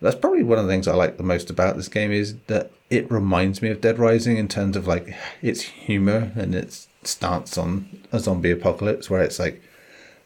that's 0.00 0.16
probably 0.16 0.42
one 0.42 0.58
of 0.58 0.66
the 0.66 0.72
things 0.72 0.88
I 0.88 0.94
like 0.94 1.16
the 1.16 1.22
most 1.22 1.48
about 1.48 1.76
this 1.76 1.88
game 1.88 2.12
is 2.12 2.36
that 2.48 2.72
it 2.90 3.10
reminds 3.10 3.62
me 3.62 3.70
of 3.70 3.80
Dead 3.80 3.98
Rising 3.98 4.36
in 4.36 4.48
terms 4.48 4.76
of 4.76 4.86
like 4.86 5.14
its 5.40 5.62
humor 5.62 6.32
and 6.34 6.54
its 6.54 6.88
stance 7.04 7.56
on 7.56 8.02
a 8.12 8.18
zombie 8.18 8.50
apocalypse, 8.50 9.08
where 9.08 9.22
it's 9.22 9.38
like 9.38 9.62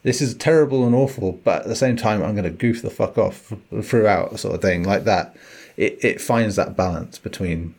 this 0.02 0.20
is 0.20 0.34
terrible 0.34 0.84
and 0.86 0.94
awful, 0.94 1.32
but 1.44 1.62
at 1.62 1.68
the 1.68 1.76
same 1.76 1.96
time 1.96 2.22
I'm 2.22 2.34
going 2.34 2.44
to 2.44 2.50
goof 2.50 2.82
the 2.82 2.90
fuck 2.90 3.18
off 3.18 3.52
throughout, 3.82 4.38
sort 4.38 4.54
of 4.54 4.62
thing 4.62 4.82
like 4.82 5.04
that. 5.04 5.36
It 5.76 5.98
it 6.02 6.20
finds 6.20 6.56
that 6.56 6.76
balance 6.76 7.18
between 7.18 7.74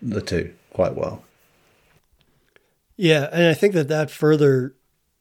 the 0.00 0.20
two 0.20 0.52
quite 0.72 0.94
well. 0.94 1.22
Yeah, 2.96 3.28
and 3.32 3.46
I 3.46 3.54
think 3.54 3.74
that 3.74 3.88
that 3.88 4.10
further 4.10 4.74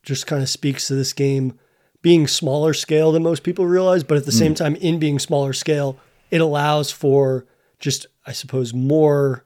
just 0.04 0.28
kind 0.28 0.41
of 0.41 0.49
speaks 0.49 0.88
to 0.88 0.95
this 0.95 1.14
game 1.14 1.58
being 2.02 2.28
smaller 2.28 2.74
scale 2.74 3.12
than 3.12 3.22
most 3.22 3.43
people 3.43 3.66
realize, 3.68 4.04
but 4.04 4.18
at 4.18 4.26
the 4.26 4.32
mm. 4.32 4.39
same 4.39 4.56
time, 4.56 4.76
in 4.78 4.97
being 4.97 5.20
smaller 5.20 5.54
scale, 5.54 5.97
it 6.32 6.41
allows 6.41 6.91
for 6.91 7.45
just 7.78 8.08
I 8.26 8.32
suppose, 8.32 8.74
more 8.74 9.43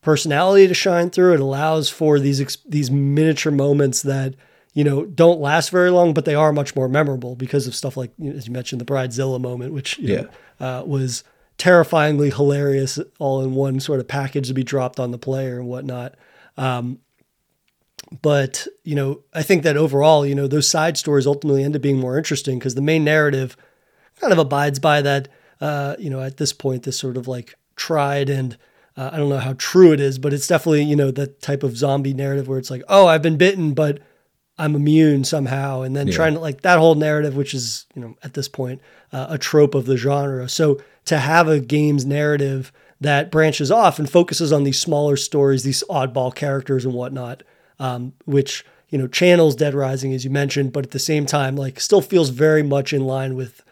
personality 0.00 0.68
to 0.68 0.74
shine 0.74 1.10
through. 1.10 1.34
It 1.34 1.40
allows 1.40 1.88
for 1.88 2.18
these 2.18 2.56
these 2.66 2.90
miniature 2.90 3.52
moments 3.52 4.02
that 4.02 4.34
you 4.72 4.84
know 4.84 5.04
don't 5.04 5.40
last 5.40 5.70
very 5.70 5.90
long, 5.90 6.14
but 6.14 6.24
they 6.24 6.34
are 6.34 6.52
much 6.52 6.76
more 6.76 6.88
memorable 6.88 7.34
because 7.36 7.66
of 7.66 7.74
stuff 7.74 7.96
like 7.96 8.12
as 8.24 8.46
you 8.46 8.52
mentioned 8.52 8.80
the 8.80 8.84
Bridezilla 8.84 9.40
moment, 9.40 9.72
which 9.72 9.98
yeah 9.98 10.22
know, 10.60 10.80
uh, 10.80 10.84
was 10.84 11.24
terrifyingly 11.58 12.30
hilarious 12.30 12.98
all 13.18 13.42
in 13.42 13.54
one 13.54 13.78
sort 13.80 14.00
of 14.00 14.08
package 14.08 14.48
to 14.48 14.54
be 14.54 14.64
dropped 14.64 14.98
on 14.98 15.10
the 15.10 15.18
player 15.18 15.58
and 15.58 15.68
whatnot. 15.68 16.14
Um, 16.56 17.00
but 18.22 18.66
you 18.82 18.94
know, 18.94 19.22
I 19.32 19.42
think 19.42 19.62
that 19.62 19.76
overall, 19.76 20.26
you 20.26 20.34
know, 20.34 20.46
those 20.46 20.68
side 20.68 20.96
stories 20.96 21.26
ultimately 21.26 21.64
end 21.64 21.76
up 21.76 21.82
being 21.82 21.98
more 21.98 22.18
interesting 22.18 22.58
because 22.58 22.74
the 22.74 22.82
main 22.82 23.04
narrative 23.04 23.56
kind 24.20 24.32
of 24.32 24.38
abides 24.38 24.78
by 24.78 25.02
that. 25.02 25.28
Uh, 25.60 25.96
you 25.98 26.10
know, 26.10 26.20
at 26.20 26.36
this 26.36 26.52
point, 26.52 26.82
this 26.82 26.98
sort 26.98 27.16
of 27.16 27.26
like 27.28 27.54
tried 27.76 28.28
and 28.28 28.58
uh, 28.96 29.10
I 29.12 29.16
don't 29.16 29.28
know 29.28 29.38
how 29.38 29.54
true 29.54 29.92
it 29.92 30.00
is, 30.00 30.18
but 30.18 30.32
it's 30.32 30.46
definitely, 30.46 30.84
you 30.84 30.96
know, 30.96 31.10
that 31.10 31.40
type 31.40 31.62
of 31.62 31.76
zombie 31.76 32.14
narrative 32.14 32.46
where 32.46 32.58
it's 32.58 32.70
like, 32.70 32.82
oh, 32.88 33.06
I've 33.06 33.22
been 33.22 33.36
bitten, 33.36 33.74
but 33.74 34.00
I'm 34.56 34.76
immune 34.76 35.24
somehow. 35.24 35.82
And 35.82 35.96
then 35.96 36.06
yeah. 36.06 36.14
trying 36.14 36.34
to 36.34 36.40
like 36.40 36.60
that 36.60 36.78
whole 36.78 36.94
narrative, 36.94 37.36
which 37.36 37.54
is, 37.54 37.86
you 37.94 38.02
know, 38.02 38.16
at 38.22 38.34
this 38.34 38.48
point, 38.48 38.80
uh, 39.12 39.26
a 39.30 39.38
trope 39.38 39.74
of 39.74 39.86
the 39.86 39.96
genre. 39.96 40.48
So 40.48 40.80
to 41.06 41.18
have 41.18 41.48
a 41.48 41.60
game's 41.60 42.04
narrative 42.04 42.72
that 43.00 43.32
branches 43.32 43.70
off 43.70 43.98
and 43.98 44.08
focuses 44.08 44.52
on 44.52 44.62
these 44.62 44.78
smaller 44.78 45.16
stories, 45.16 45.64
these 45.64 45.82
oddball 45.90 46.32
characters 46.32 46.84
and 46.84 46.94
whatnot, 46.94 47.42
um, 47.78 48.12
which, 48.24 48.64
you 48.90 48.98
know, 48.98 49.06
channels 49.06 49.56
Dead 49.56 49.74
Rising, 49.74 50.12
as 50.12 50.24
you 50.24 50.30
mentioned, 50.30 50.72
but 50.72 50.84
at 50.84 50.90
the 50.92 50.98
same 50.98 51.26
time, 51.26 51.56
like 51.56 51.80
still 51.80 52.00
feels 52.00 52.30
very 52.30 52.62
much 52.62 52.92
in 52.92 53.04
line 53.04 53.34
with 53.34 53.62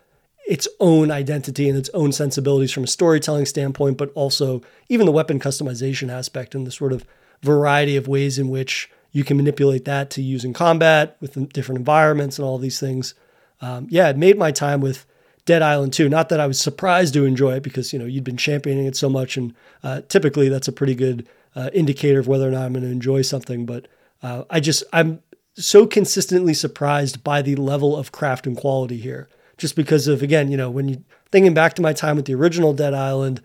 its 0.46 0.66
own 0.80 1.11
identity 1.11 1.68
and 1.68 1.78
its 1.78 1.90
own 1.94 2.12
sensibilities 2.12 2.72
from 2.72 2.84
a 2.84 2.88
storytelling 2.88 3.46
standpoint, 3.46 3.96
but 3.96 4.11
also 4.14 4.62
even 4.88 5.07
the 5.07 5.12
weapon 5.12 5.38
customization 5.38 6.11
aspect 6.11 6.55
and 6.55 6.66
the 6.66 6.72
sort 6.72 6.92
of 6.92 7.05
variety 7.42 7.96
of 7.96 8.09
ways 8.09 8.38
in 8.38 8.48
which 8.48 8.90
you 9.12 9.24
can 9.24 9.36
manipulate 9.36 9.84
that 9.84 10.11
to 10.11 10.22
use 10.22 10.44
in 10.44 10.53
combat 10.53 11.16
with 11.20 11.53
different 11.53 11.78
environments 11.78 12.38
and 12.38 12.46
all 12.46 12.59
these 12.59 12.80
things. 12.80 13.14
Um, 13.61 13.86
yeah, 13.90 14.09
it 14.09 14.16
made 14.16 14.38
my 14.38 14.50
time 14.50 14.80
with 14.80 15.07
Dead 15.44 15.62
Island 15.62 15.92
2. 15.92 16.09
Not 16.09 16.28
that 16.30 16.40
I 16.40 16.46
was 16.46 16.61
surprised 16.61 17.14
to 17.14 17.24
enjoy 17.24 17.55
it 17.55 17.62
because 17.62 17.92
you 17.92 17.98
know 17.98 18.07
you'd 18.07 18.24
been 18.24 18.36
championing 18.36 18.86
it 18.86 18.96
so 18.96 19.09
much, 19.09 19.36
and 19.36 19.55
uh, 19.82 20.00
typically 20.09 20.48
that's 20.48 20.68
a 20.68 20.72
pretty 20.72 20.94
good 20.94 21.26
uh, 21.55 21.70
indicator 21.72 22.20
of 22.20 22.28
whether 22.28 22.48
or 22.48 22.50
not 22.50 22.64
I'm 22.64 22.72
going 22.72 22.84
to 22.84 22.90
enjoy 22.90 23.22
something. 23.22 23.66
But 23.66 23.86
uh, 24.22 24.44
I 24.50 24.60
just 24.60 24.84
I'm 24.92 25.22
so 25.54 25.86
consistently 25.86 26.54
surprised 26.54 27.22
by 27.22 27.42
the 27.42 27.56
level 27.56 27.96
of 27.96 28.12
craft 28.12 28.46
and 28.46 28.56
quality 28.56 28.96
here 28.96 29.28
just 29.58 29.76
because 29.76 30.08
of 30.08 30.22
again, 30.22 30.50
you 30.50 30.56
know, 30.56 30.70
when 30.70 30.88
you 30.88 31.04
thinking 31.30 31.54
back 31.54 31.74
to 31.74 31.82
my 31.82 31.92
time 31.92 32.16
with 32.16 32.26
the 32.26 32.34
original 32.34 32.74
Dead 32.74 32.94
Island, 32.94 33.40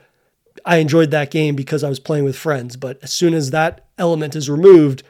I 0.65 0.77
enjoyed 0.77 1.11
that 1.11 1.31
game 1.31 1.55
because 1.55 1.83
I 1.83 1.89
was 1.89 1.99
playing 1.99 2.23
with 2.23 2.37
friends. 2.37 2.75
But 2.75 2.99
as 3.03 3.13
soon 3.13 3.33
as 3.33 3.51
that 3.51 3.85
element 3.97 4.35
is 4.35 4.49
removed, 4.49 5.03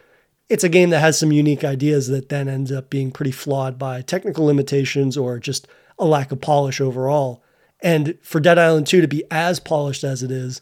it's 0.49 0.63
a 0.63 0.69
game 0.69 0.89
that 0.91 0.99
has 0.99 1.17
some 1.17 1.31
unique 1.31 1.63
ideas 1.63 2.07
that 2.07 2.29
then 2.29 2.47
ends 2.47 2.71
up 2.71 2.89
being 2.89 3.11
pretty 3.11 3.31
flawed 3.31 3.77
by 3.77 4.01
technical 4.01 4.45
limitations 4.45 5.17
or 5.17 5.39
just 5.39 5.67
a 5.99 6.05
lack 6.05 6.31
of 6.31 6.41
polish 6.41 6.79
overall. 6.79 7.43
And 7.81 8.17
for 8.21 8.39
Dead 8.39 8.57
Island 8.57 8.87
2 8.87 9.01
to 9.01 9.07
be 9.07 9.23
as 9.29 9.59
polished 9.59 10.03
as 10.03 10.23
it 10.23 10.31
is, 10.31 10.61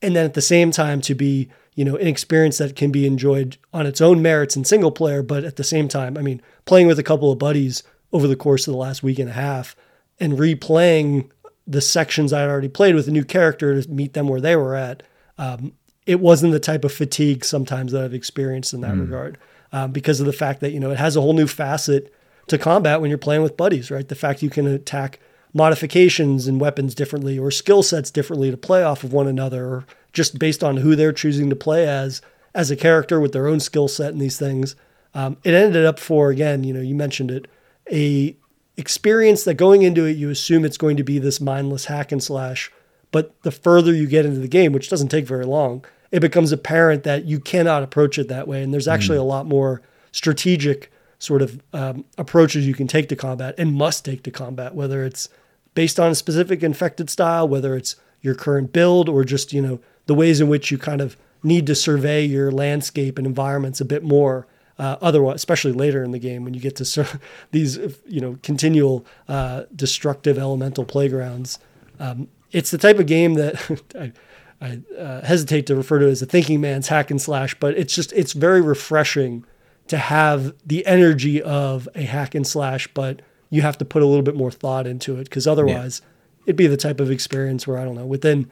and 0.00 0.16
then 0.16 0.24
at 0.24 0.34
the 0.34 0.42
same 0.42 0.70
time 0.70 1.00
to 1.02 1.14
be, 1.14 1.50
you 1.74 1.84
know, 1.84 1.96
an 1.96 2.06
experience 2.06 2.58
that 2.58 2.76
can 2.76 2.90
be 2.90 3.06
enjoyed 3.06 3.56
on 3.72 3.86
its 3.86 4.00
own 4.00 4.20
merits 4.20 4.56
in 4.56 4.64
single 4.64 4.92
player, 4.92 5.22
but 5.22 5.44
at 5.44 5.56
the 5.56 5.64
same 5.64 5.88
time, 5.88 6.18
I 6.18 6.22
mean, 6.22 6.42
playing 6.64 6.86
with 6.86 6.98
a 6.98 7.02
couple 7.02 7.32
of 7.32 7.38
buddies 7.38 7.82
over 8.12 8.28
the 8.28 8.36
course 8.36 8.66
of 8.66 8.72
the 8.72 8.78
last 8.78 9.02
week 9.02 9.18
and 9.18 9.30
a 9.30 9.34
half 9.34 9.74
and 10.20 10.34
replaying 10.34 11.30
the 11.66 11.80
sections 11.80 12.32
I'd 12.32 12.48
already 12.48 12.68
played 12.68 12.94
with 12.94 13.08
a 13.08 13.12
new 13.12 13.24
character 13.24 13.80
to 13.80 13.90
meet 13.90 14.12
them 14.12 14.28
where 14.28 14.40
they 14.40 14.56
were 14.56 14.74
at. 14.74 15.02
Um, 15.38 15.72
it 16.06 16.20
wasn't 16.20 16.52
the 16.52 16.60
type 16.60 16.84
of 16.84 16.92
fatigue 16.92 17.44
sometimes 17.44 17.92
that 17.92 18.04
I've 18.04 18.14
experienced 18.14 18.74
in 18.74 18.80
that 18.82 18.94
mm. 18.94 19.00
regard 19.00 19.38
um, 19.72 19.92
because 19.92 20.20
of 20.20 20.26
the 20.26 20.32
fact 20.32 20.60
that, 20.60 20.72
you 20.72 20.80
know, 20.80 20.90
it 20.90 20.98
has 20.98 21.16
a 21.16 21.20
whole 21.20 21.32
new 21.32 21.46
facet 21.46 22.12
to 22.48 22.58
combat 22.58 23.00
when 23.00 23.08
you're 23.08 23.18
playing 23.18 23.42
with 23.42 23.56
buddies, 23.56 23.90
right? 23.90 24.06
The 24.06 24.14
fact 24.14 24.42
you 24.42 24.50
can 24.50 24.66
attack 24.66 25.20
modifications 25.54 26.46
and 26.46 26.60
weapons 26.60 26.94
differently 26.94 27.38
or 27.38 27.50
skill 27.50 27.82
sets 27.82 28.10
differently 28.10 28.50
to 28.50 28.56
play 28.56 28.82
off 28.82 29.04
of 29.04 29.12
one 29.12 29.28
another 29.28 29.64
or 29.66 29.86
just 30.12 30.38
based 30.38 30.62
on 30.62 30.78
who 30.78 30.94
they're 30.94 31.12
choosing 31.12 31.50
to 31.50 31.56
play 31.56 31.86
as 31.86 32.22
as 32.54 32.70
a 32.70 32.76
character 32.76 33.18
with 33.18 33.32
their 33.32 33.46
own 33.46 33.60
skill 33.60 33.88
set 33.88 34.12
and 34.12 34.20
these 34.20 34.38
things. 34.38 34.76
Um, 35.14 35.38
it 35.42 35.54
ended 35.54 35.84
up 35.86 35.98
for, 35.98 36.30
again, 36.30 36.64
you 36.64 36.74
know, 36.74 36.80
you 36.80 36.94
mentioned 36.94 37.30
it, 37.30 37.48
a 37.90 38.36
experience 38.76 39.44
that 39.44 39.54
going 39.54 39.82
into 39.82 40.04
it 40.06 40.16
you 40.16 40.30
assume 40.30 40.64
it's 40.64 40.78
going 40.78 40.96
to 40.96 41.04
be 41.04 41.18
this 41.18 41.40
mindless 41.40 41.86
hack 41.86 42.10
and 42.10 42.22
slash 42.22 42.72
but 43.10 43.34
the 43.42 43.50
further 43.50 43.92
you 43.92 44.06
get 44.06 44.24
into 44.24 44.40
the 44.40 44.48
game 44.48 44.72
which 44.72 44.88
doesn't 44.88 45.08
take 45.08 45.26
very 45.26 45.44
long 45.44 45.84
it 46.10 46.20
becomes 46.20 46.52
apparent 46.52 47.02
that 47.02 47.24
you 47.26 47.38
cannot 47.38 47.82
approach 47.82 48.18
it 48.18 48.28
that 48.28 48.48
way 48.48 48.62
and 48.62 48.72
there's 48.72 48.88
actually 48.88 49.18
mm. 49.18 49.22
a 49.22 49.24
lot 49.24 49.46
more 49.46 49.82
strategic 50.10 50.90
sort 51.18 51.42
of 51.42 51.62
um, 51.74 52.04
approaches 52.16 52.66
you 52.66 52.74
can 52.74 52.86
take 52.86 53.10
to 53.10 53.16
combat 53.16 53.54
and 53.58 53.74
must 53.74 54.06
take 54.06 54.22
to 54.22 54.30
combat 54.30 54.74
whether 54.74 55.04
it's 55.04 55.28
based 55.74 56.00
on 56.00 56.10
a 56.10 56.14
specific 56.14 56.62
infected 56.62 57.10
style 57.10 57.46
whether 57.46 57.76
it's 57.76 57.96
your 58.22 58.34
current 58.34 58.72
build 58.72 59.06
or 59.06 59.22
just 59.22 59.52
you 59.52 59.60
know 59.60 59.80
the 60.06 60.14
ways 60.14 60.40
in 60.40 60.48
which 60.48 60.70
you 60.70 60.78
kind 60.78 61.00
of 61.00 61.16
need 61.42 61.66
to 61.66 61.74
survey 61.74 62.24
your 62.24 62.50
landscape 62.50 63.18
and 63.18 63.26
environments 63.26 63.80
a 63.80 63.84
bit 63.84 64.02
more 64.02 64.46
uh, 64.78 64.96
otherwise, 65.00 65.36
especially 65.36 65.72
later 65.72 66.02
in 66.02 66.12
the 66.12 66.18
game 66.18 66.44
when 66.44 66.54
you 66.54 66.60
get 66.60 66.76
to 66.76 67.20
these, 67.50 67.78
you 68.06 68.20
know, 68.20 68.38
continual 68.42 69.06
uh, 69.28 69.64
destructive 69.74 70.38
elemental 70.38 70.84
playgrounds. 70.84 71.58
Um, 72.00 72.28
it's 72.50 72.70
the 72.70 72.78
type 72.78 72.98
of 72.98 73.06
game 73.06 73.34
that 73.34 73.82
I, 73.98 74.12
I 74.60 74.80
uh, 74.98 75.24
hesitate 75.24 75.66
to 75.66 75.76
refer 75.76 75.98
to 75.98 76.08
as 76.08 76.22
a 76.22 76.26
thinking 76.26 76.60
man's 76.60 76.88
hack 76.88 77.10
and 77.10 77.20
slash, 77.20 77.54
but 77.58 77.76
it's 77.76 77.94
just 77.94 78.12
it's 78.12 78.32
very 78.32 78.60
refreshing 78.60 79.44
to 79.88 79.98
have 79.98 80.54
the 80.64 80.86
energy 80.86 81.42
of 81.42 81.88
a 81.94 82.02
hack 82.02 82.34
and 82.34 82.46
slash, 82.46 82.88
but 82.94 83.20
you 83.50 83.62
have 83.62 83.76
to 83.78 83.84
put 83.84 84.02
a 84.02 84.06
little 84.06 84.22
bit 84.22 84.36
more 84.36 84.50
thought 84.50 84.86
into 84.86 85.16
it 85.16 85.24
because 85.24 85.46
otherwise, 85.46 86.00
yeah. 86.02 86.42
it'd 86.46 86.56
be 86.56 86.66
the 86.66 86.76
type 86.76 87.00
of 87.00 87.10
experience 87.10 87.66
where 87.66 87.78
I 87.78 87.84
don't 87.84 87.94
know 87.94 88.06
within 88.06 88.50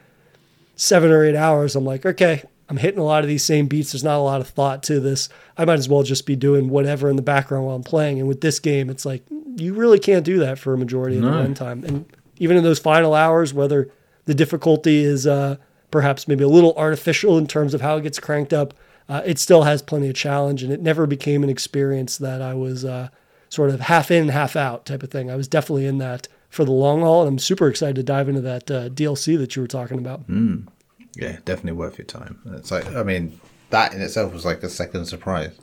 seven 0.80 1.10
or 1.10 1.22
eight 1.22 1.36
hours, 1.36 1.76
I'm 1.76 1.84
like, 1.84 2.06
okay, 2.06 2.42
I'm 2.70 2.78
hitting 2.78 3.00
a 3.00 3.04
lot 3.04 3.22
of 3.22 3.28
these 3.28 3.44
same 3.44 3.66
beats. 3.66 3.92
There's 3.92 4.02
not 4.02 4.16
a 4.16 4.22
lot 4.22 4.40
of 4.40 4.48
thought 4.48 4.82
to 4.84 4.98
this. 4.98 5.28
I 5.58 5.66
might 5.66 5.78
as 5.78 5.90
well 5.90 6.02
just 6.02 6.24
be 6.24 6.36
doing 6.36 6.70
whatever 6.70 7.10
in 7.10 7.16
the 7.16 7.22
background 7.22 7.66
while 7.66 7.76
I'm 7.76 7.82
playing. 7.82 8.18
And 8.18 8.26
with 8.26 8.40
this 8.40 8.58
game, 8.58 8.88
it's 8.88 9.04
like 9.04 9.22
you 9.56 9.74
really 9.74 9.98
can't 9.98 10.24
do 10.24 10.38
that 10.38 10.58
for 10.58 10.72
a 10.72 10.78
majority 10.78 11.18
of 11.18 11.24
no. 11.24 11.42
the 11.42 11.48
runtime. 11.48 11.84
And 11.84 12.06
even 12.38 12.56
in 12.56 12.62
those 12.62 12.78
final 12.78 13.12
hours, 13.12 13.52
whether 13.52 13.90
the 14.24 14.34
difficulty 14.34 15.04
is 15.04 15.26
uh, 15.26 15.56
perhaps 15.90 16.26
maybe 16.26 16.44
a 16.44 16.48
little 16.48 16.72
artificial 16.78 17.36
in 17.36 17.46
terms 17.46 17.74
of 17.74 17.82
how 17.82 17.98
it 17.98 18.02
gets 18.02 18.18
cranked 18.18 18.54
up, 18.54 18.72
uh, 19.06 19.20
it 19.26 19.38
still 19.38 19.64
has 19.64 19.82
plenty 19.82 20.08
of 20.08 20.14
challenge. 20.14 20.62
And 20.62 20.72
it 20.72 20.80
never 20.80 21.06
became 21.06 21.44
an 21.44 21.50
experience 21.50 22.16
that 22.16 22.40
I 22.40 22.54
was 22.54 22.86
uh, 22.86 23.10
sort 23.50 23.68
of 23.68 23.80
half 23.80 24.10
in, 24.10 24.28
half 24.28 24.56
out 24.56 24.86
type 24.86 25.02
of 25.02 25.10
thing. 25.10 25.30
I 25.30 25.36
was 25.36 25.46
definitely 25.46 25.84
in 25.84 25.98
that 25.98 26.26
for 26.50 26.64
the 26.64 26.72
long 26.72 27.00
haul. 27.00 27.22
And 27.22 27.28
I'm 27.28 27.38
super 27.38 27.68
excited 27.68 27.96
to 27.96 28.02
dive 28.02 28.28
into 28.28 28.42
that 28.42 28.70
uh, 28.70 28.88
DLC 28.90 29.38
that 29.38 29.56
you 29.56 29.62
were 29.62 29.68
talking 29.68 29.98
about. 29.98 30.28
Mm. 30.28 30.66
Yeah, 31.16 31.38
definitely 31.44 31.72
worth 31.72 31.98
your 31.98 32.06
time. 32.06 32.40
It's 32.52 32.70
like 32.70 32.86
I 32.94 33.02
mean, 33.02 33.40
that 33.70 33.94
in 33.94 34.00
itself 34.00 34.32
was 34.32 34.44
like 34.44 34.62
a 34.62 34.68
second 34.68 35.06
surprise 35.06 35.58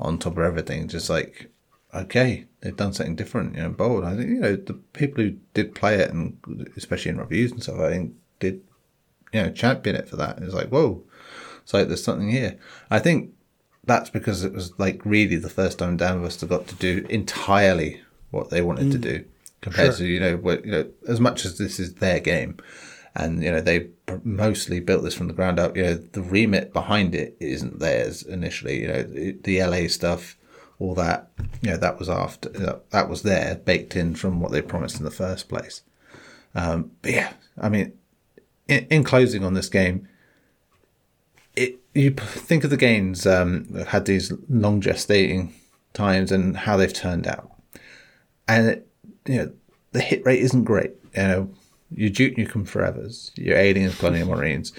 on 0.00 0.18
top 0.18 0.36
of 0.36 0.42
everything. 0.42 0.88
Just 0.88 1.08
like, 1.08 1.50
okay, 1.94 2.46
they've 2.60 2.76
done 2.76 2.92
something 2.92 3.16
different, 3.16 3.56
you 3.56 3.62
know, 3.62 3.70
bold. 3.70 4.04
I 4.04 4.16
think 4.16 4.28
you 4.30 4.40
know 4.40 4.56
the 4.56 4.74
people 4.74 5.22
who 5.22 5.36
did 5.54 5.74
play 5.74 5.96
it 5.96 6.10
and 6.10 6.36
especially 6.76 7.10
in 7.10 7.18
reviews 7.18 7.52
and 7.52 7.62
stuff, 7.62 7.78
I 7.80 7.90
think 7.90 8.14
did 8.40 8.60
you 9.32 9.42
know 9.42 9.50
champion 9.50 9.96
it 9.96 10.08
for 10.08 10.16
that. 10.16 10.38
It's 10.38 10.54
like 10.54 10.68
whoa, 10.68 11.02
it's 11.62 11.72
like 11.72 11.88
there's 11.88 12.04
something 12.04 12.30
here. 12.30 12.58
I 12.90 12.98
think 12.98 13.32
that's 13.84 14.10
because 14.10 14.44
it 14.44 14.52
was 14.52 14.78
like 14.78 15.00
really 15.04 15.36
the 15.36 15.48
first 15.48 15.78
time 15.78 15.98
Dambuster 15.98 16.48
got 16.48 16.68
to 16.68 16.74
do 16.76 17.06
entirely 17.08 18.00
what 18.30 18.50
they 18.50 18.62
wanted 18.62 18.86
mm. 18.86 18.92
to 18.92 18.98
do 18.98 19.24
compared 19.62 19.94
sure. 19.94 20.06
to 20.06 20.12
you 20.12 20.20
know 20.20 20.36
what 20.36 20.64
you 20.64 20.70
know 20.70 20.90
as 21.08 21.20
much 21.20 21.44
as 21.44 21.56
this 21.56 21.80
is 21.80 21.94
their 21.94 22.20
game 22.20 22.58
and 23.14 23.42
you 23.42 23.50
know 23.50 23.60
they 23.60 23.88
mostly 24.24 24.80
built 24.80 25.02
this 25.02 25.14
from 25.14 25.28
the 25.28 25.34
ground 25.34 25.58
up. 25.58 25.76
You 25.76 25.82
know, 25.82 25.94
the 25.94 26.22
remit 26.22 26.72
behind 26.72 27.14
it 27.14 27.36
isn't 27.40 27.78
theirs 27.78 28.22
initially. 28.22 28.82
You 28.82 28.88
know, 28.88 29.02
the 29.02 29.62
LA 29.62 29.88
stuff, 29.88 30.36
all 30.78 30.94
that, 30.94 31.30
you 31.60 31.70
know, 31.70 31.76
that 31.76 31.98
was 31.98 32.08
after 32.08 32.48
that 32.90 33.08
was 33.08 33.22
there 33.22 33.56
baked 33.56 33.96
in 33.96 34.14
from 34.14 34.40
what 34.40 34.52
they 34.52 34.62
promised 34.62 34.98
in 34.98 35.04
the 35.04 35.10
first 35.10 35.48
place. 35.48 35.82
Um, 36.54 36.92
but 37.02 37.12
yeah, 37.12 37.32
I 37.58 37.68
mean, 37.68 37.92
in, 38.68 38.86
in 38.90 39.04
closing 39.04 39.44
on 39.44 39.54
this 39.54 39.68
game, 39.68 40.08
it 41.54 41.80
you 41.94 42.10
think 42.12 42.64
of 42.64 42.70
the 42.70 42.76
games 42.76 43.26
um, 43.26 43.66
that 43.70 43.88
had 43.88 44.06
these 44.06 44.32
long 44.48 44.80
gestating 44.80 45.52
times 45.92 46.32
and 46.32 46.56
how 46.56 46.76
they've 46.76 46.92
turned 46.92 47.26
out, 47.26 47.50
and 48.48 48.68
it, 48.68 48.88
you 49.26 49.36
know 49.36 49.52
the 49.92 50.00
hit 50.00 50.24
rate 50.24 50.40
isn't 50.40 50.64
great. 50.64 50.92
You 51.14 51.22
know, 51.22 51.50
your 51.94 52.10
Duke 52.10 52.36
Nukem 52.36 52.68
Forevers, 52.68 53.30
your 53.36 53.56
Aliens, 53.56 53.98
Colonial 53.98 54.28
Marines, 54.28 54.72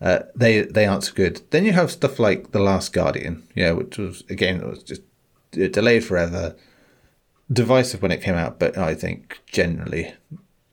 uh, 0.00 0.20
they 0.34 0.62
they 0.62 0.86
aren't 0.86 1.04
so 1.04 1.12
good. 1.12 1.42
Then 1.50 1.64
you 1.64 1.72
have 1.72 1.90
stuff 1.90 2.18
like 2.18 2.52
The 2.52 2.60
Last 2.60 2.92
Guardian, 2.92 3.46
you 3.54 3.64
know, 3.64 3.74
which 3.76 3.98
was 3.98 4.24
a 4.28 4.34
game 4.34 4.58
that 4.58 4.68
was 4.68 4.82
just 4.82 5.02
delayed 5.50 6.04
forever, 6.04 6.56
divisive 7.52 8.02
when 8.02 8.12
it 8.12 8.22
came 8.22 8.34
out, 8.34 8.58
but 8.58 8.76
I 8.76 8.94
think 8.94 9.40
generally 9.46 10.14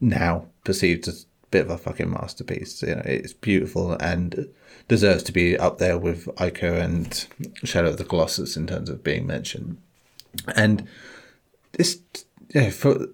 now 0.01 0.47
perceived 0.64 1.07
as 1.07 1.24
a 1.24 1.47
bit 1.51 1.66
of 1.66 1.72
a 1.72 1.78
fucking 1.78 2.09
masterpiece. 2.09 2.82
You 2.82 2.95
know, 2.95 3.03
it's 3.05 3.34
beautiful 3.34 3.93
and 3.93 4.49
deserves 4.88 5.24
to 5.24 5.32
be 5.32 5.57
up 5.57 5.78
there 5.78 5.97
with 5.97 6.26
Ico 6.36 6.82
and 6.82 7.26
Shadow 7.64 7.89
of 7.89 7.97
the 7.97 8.03
Colossus 8.03 8.57
in 8.57 8.68
terms 8.68 8.89
of 8.89 9.03
being 9.03 9.26
mentioned. 9.26 9.78
And 10.55 10.88
this, 11.74 11.99
yeah, 12.54 12.70
for 12.70 13.08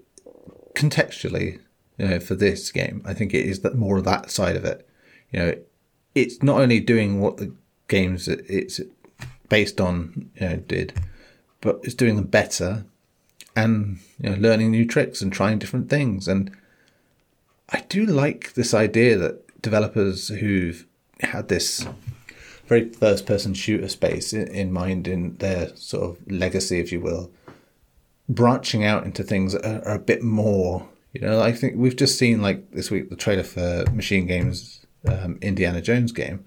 contextually, 0.75 1.59
you 1.97 2.07
know, 2.07 2.19
for 2.19 2.35
this 2.35 2.71
game, 2.71 3.01
I 3.05 3.13
think 3.13 3.33
it 3.33 3.45
is 3.45 3.61
that 3.61 3.75
more 3.75 3.97
of 3.97 4.03
that 4.05 4.31
side 4.31 4.55
of 4.55 4.65
it. 4.65 4.87
You 5.31 5.39
know, 5.39 5.55
it's 6.15 6.43
not 6.43 6.59
only 6.59 6.79
doing 6.79 7.19
what 7.19 7.37
the 7.37 7.53
games 7.87 8.25
that 8.25 8.41
it's 8.49 8.79
based 9.47 9.81
on, 9.81 10.29
you 10.35 10.49
know, 10.49 10.55
did, 10.57 10.93
but 11.61 11.79
it's 11.83 11.93
doing 11.93 12.15
them 12.15 12.25
better 12.25 12.85
and 13.55 13.99
you 14.19 14.29
know, 14.29 14.37
learning 14.37 14.71
new 14.71 14.85
tricks 14.85 15.21
and 15.21 15.31
trying 15.31 15.59
different 15.59 15.89
things. 15.89 16.27
And 16.27 16.55
I 17.69 17.81
do 17.89 18.05
like 18.05 18.53
this 18.53 18.73
idea 18.73 19.17
that 19.17 19.61
developers 19.61 20.29
who've 20.29 20.85
had 21.21 21.47
this 21.49 21.87
very 22.67 22.89
first 22.89 23.25
person 23.25 23.53
shooter 23.53 23.89
space 23.89 24.31
in, 24.31 24.47
in 24.47 24.71
mind 24.71 25.07
in 25.07 25.35
their 25.37 25.75
sort 25.75 26.03
of 26.03 26.31
legacy, 26.31 26.79
if 26.79 26.91
you 26.91 27.01
will, 27.01 27.31
branching 28.29 28.85
out 28.85 29.03
into 29.03 29.23
things 29.23 29.53
that 29.53 29.65
are, 29.65 29.85
are, 29.87 29.95
a 29.95 29.99
bit 29.99 30.21
more. 30.21 30.87
You 31.13 31.21
know, 31.21 31.41
I 31.41 31.51
think 31.51 31.75
we've 31.75 31.95
just 31.95 32.17
seen 32.17 32.41
like 32.41 32.71
this 32.71 32.91
week 32.91 33.09
the 33.09 33.15
trailer 33.15 33.43
for 33.43 33.83
MachineGames 33.85 34.85
um, 35.07 35.39
Indiana 35.41 35.81
Jones 35.81 36.11
game, 36.11 36.43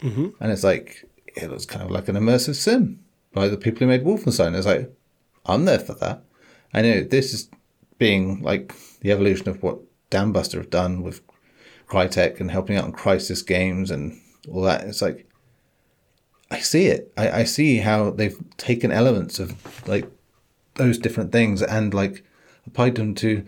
mm-hmm. 0.00 0.28
and 0.40 0.52
it's 0.52 0.64
like 0.64 1.08
it 1.36 1.50
looks 1.50 1.66
kind 1.66 1.84
of 1.84 1.90
like 1.90 2.08
an 2.08 2.16
immersive 2.16 2.56
sim 2.56 3.04
by 3.32 3.48
the 3.48 3.56
people 3.56 3.80
who 3.80 3.86
made 3.86 4.04
Wolfenstein. 4.04 4.56
It's 4.56 4.66
like 4.66 4.92
I'm 5.46 5.64
there 5.64 5.78
for 5.78 5.94
that. 5.94 6.24
I 6.72 6.82
know 6.82 7.02
this 7.02 7.32
is 7.32 7.48
being 7.98 8.42
like 8.42 8.74
the 9.00 9.12
evolution 9.12 9.48
of 9.48 9.62
what 9.62 9.78
Dambuster 10.10 10.54
have 10.54 10.70
done 10.70 11.02
with 11.02 11.20
Crytek 11.88 12.40
and 12.40 12.50
helping 12.50 12.76
out 12.76 12.84
on 12.84 12.92
Crysis 12.92 13.46
games 13.46 13.90
and 13.90 14.20
all 14.50 14.62
that. 14.62 14.84
It's 14.84 15.02
like 15.02 15.28
I 16.50 16.58
see 16.58 16.86
it. 16.86 17.12
I, 17.16 17.30
I 17.30 17.44
see 17.44 17.78
how 17.78 18.10
they've 18.10 18.36
taken 18.56 18.90
elements 18.90 19.38
of 19.38 19.54
like 19.88 20.10
those 20.74 20.98
different 20.98 21.32
things 21.32 21.62
and 21.62 21.94
like 21.94 22.24
applied 22.66 22.96
them 22.96 23.14
to 23.14 23.44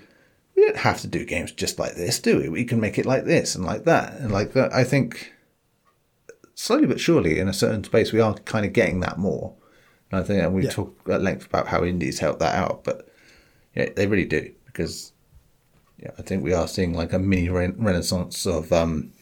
we 0.54 0.64
don't 0.64 0.78
have 0.78 1.00
to 1.02 1.06
do 1.06 1.24
games 1.24 1.52
just 1.52 1.78
like 1.78 1.94
this, 1.96 2.18
do 2.18 2.38
we? 2.38 2.48
We 2.48 2.64
can 2.64 2.80
make 2.80 2.98
it 2.98 3.04
like 3.04 3.24
this 3.24 3.54
and 3.54 3.64
like 3.64 3.84
that 3.84 4.14
and 4.14 4.32
like 4.32 4.52
that. 4.54 4.72
I 4.72 4.84
think 4.84 5.32
slowly 6.54 6.86
but 6.86 6.98
surely 6.98 7.38
in 7.38 7.48
a 7.48 7.52
certain 7.52 7.84
space 7.84 8.12
we 8.12 8.20
are 8.20 8.34
kind 8.34 8.64
of 8.64 8.72
getting 8.72 9.00
that 9.00 9.18
more. 9.18 9.54
And 10.10 10.20
I 10.20 10.24
think 10.24 10.42
and 10.42 10.54
we 10.54 10.64
yeah. 10.64 10.70
talk 10.70 10.98
at 11.10 11.22
length 11.22 11.46
about 11.46 11.68
how 11.68 11.84
indies 11.84 12.20
help 12.20 12.38
that 12.38 12.54
out, 12.54 12.84
but 12.84 13.08
yeah, 13.74 13.90
they 13.94 14.06
really 14.06 14.24
do 14.24 14.52
because 14.66 15.12
yeah, 15.98 16.10
I 16.18 16.22
think 16.22 16.42
we 16.42 16.52
are 16.52 16.68
seeing 16.68 16.94
like 16.94 17.12
a 17.12 17.18
mini 17.18 17.48
renaissance 17.48 18.46
of 18.46 18.72
um, 18.72 19.12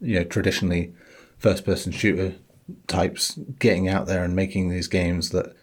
you 0.00 0.18
know 0.18 0.24
traditionally 0.24 0.94
first 1.38 1.64
person 1.64 1.92
shooter 1.92 2.34
types 2.86 3.38
getting 3.58 3.88
out 3.88 4.06
there 4.06 4.24
and 4.24 4.34
making 4.36 4.68
these 4.68 4.88
games 4.88 5.30
that 5.30 5.54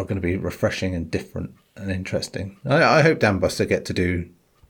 are 0.00 0.04
going 0.04 0.20
to 0.20 0.26
be 0.26 0.36
refreshing 0.36 0.94
and 0.94 1.10
different 1.10 1.54
and 1.76 1.90
interesting. 1.90 2.56
I, 2.64 2.82
I 2.98 3.02
hope 3.02 3.18
Dambuster 3.18 3.68
get 3.68 3.84
to 3.86 3.92
do 3.92 4.28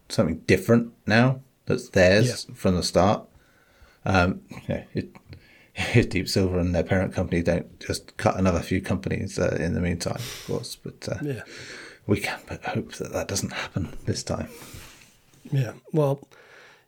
something 0.09 0.39
different 0.41 0.93
now 1.07 1.41
that's 1.67 1.89
theirs 1.91 2.47
yeah. 2.49 2.55
from 2.55 2.77
the 2.77 2.83
start. 2.83 3.27
Um, 4.05 4.41
yeah, 4.69 4.85
it, 4.95 5.11
Deep 6.11 6.29
Silver 6.29 6.59
and 6.59 6.75
their 6.75 6.83
parent 6.83 7.13
company 7.13 7.43
don't 7.43 7.81
just 7.81 8.17
cut 8.17 8.39
another 8.39 8.61
few 8.61 8.81
companies 8.81 9.39
uh, 9.39 9.57
in 9.61 9.75
the 9.75 9.81
meantime, 9.81 10.17
of 10.17 10.45
course. 10.47 10.77
But 10.77 11.09
uh, 11.09 11.19
yeah. 11.23 11.43
we 12.07 12.21
can 12.21 12.39
but 12.49 12.65
hope 12.65 12.95
that 12.95 13.13
that 13.13 13.29
doesn't 13.29 13.53
happen 13.53 13.97
this 14.07 14.23
time. 14.23 14.49
Yeah. 15.53 15.73
Well, 15.93 16.21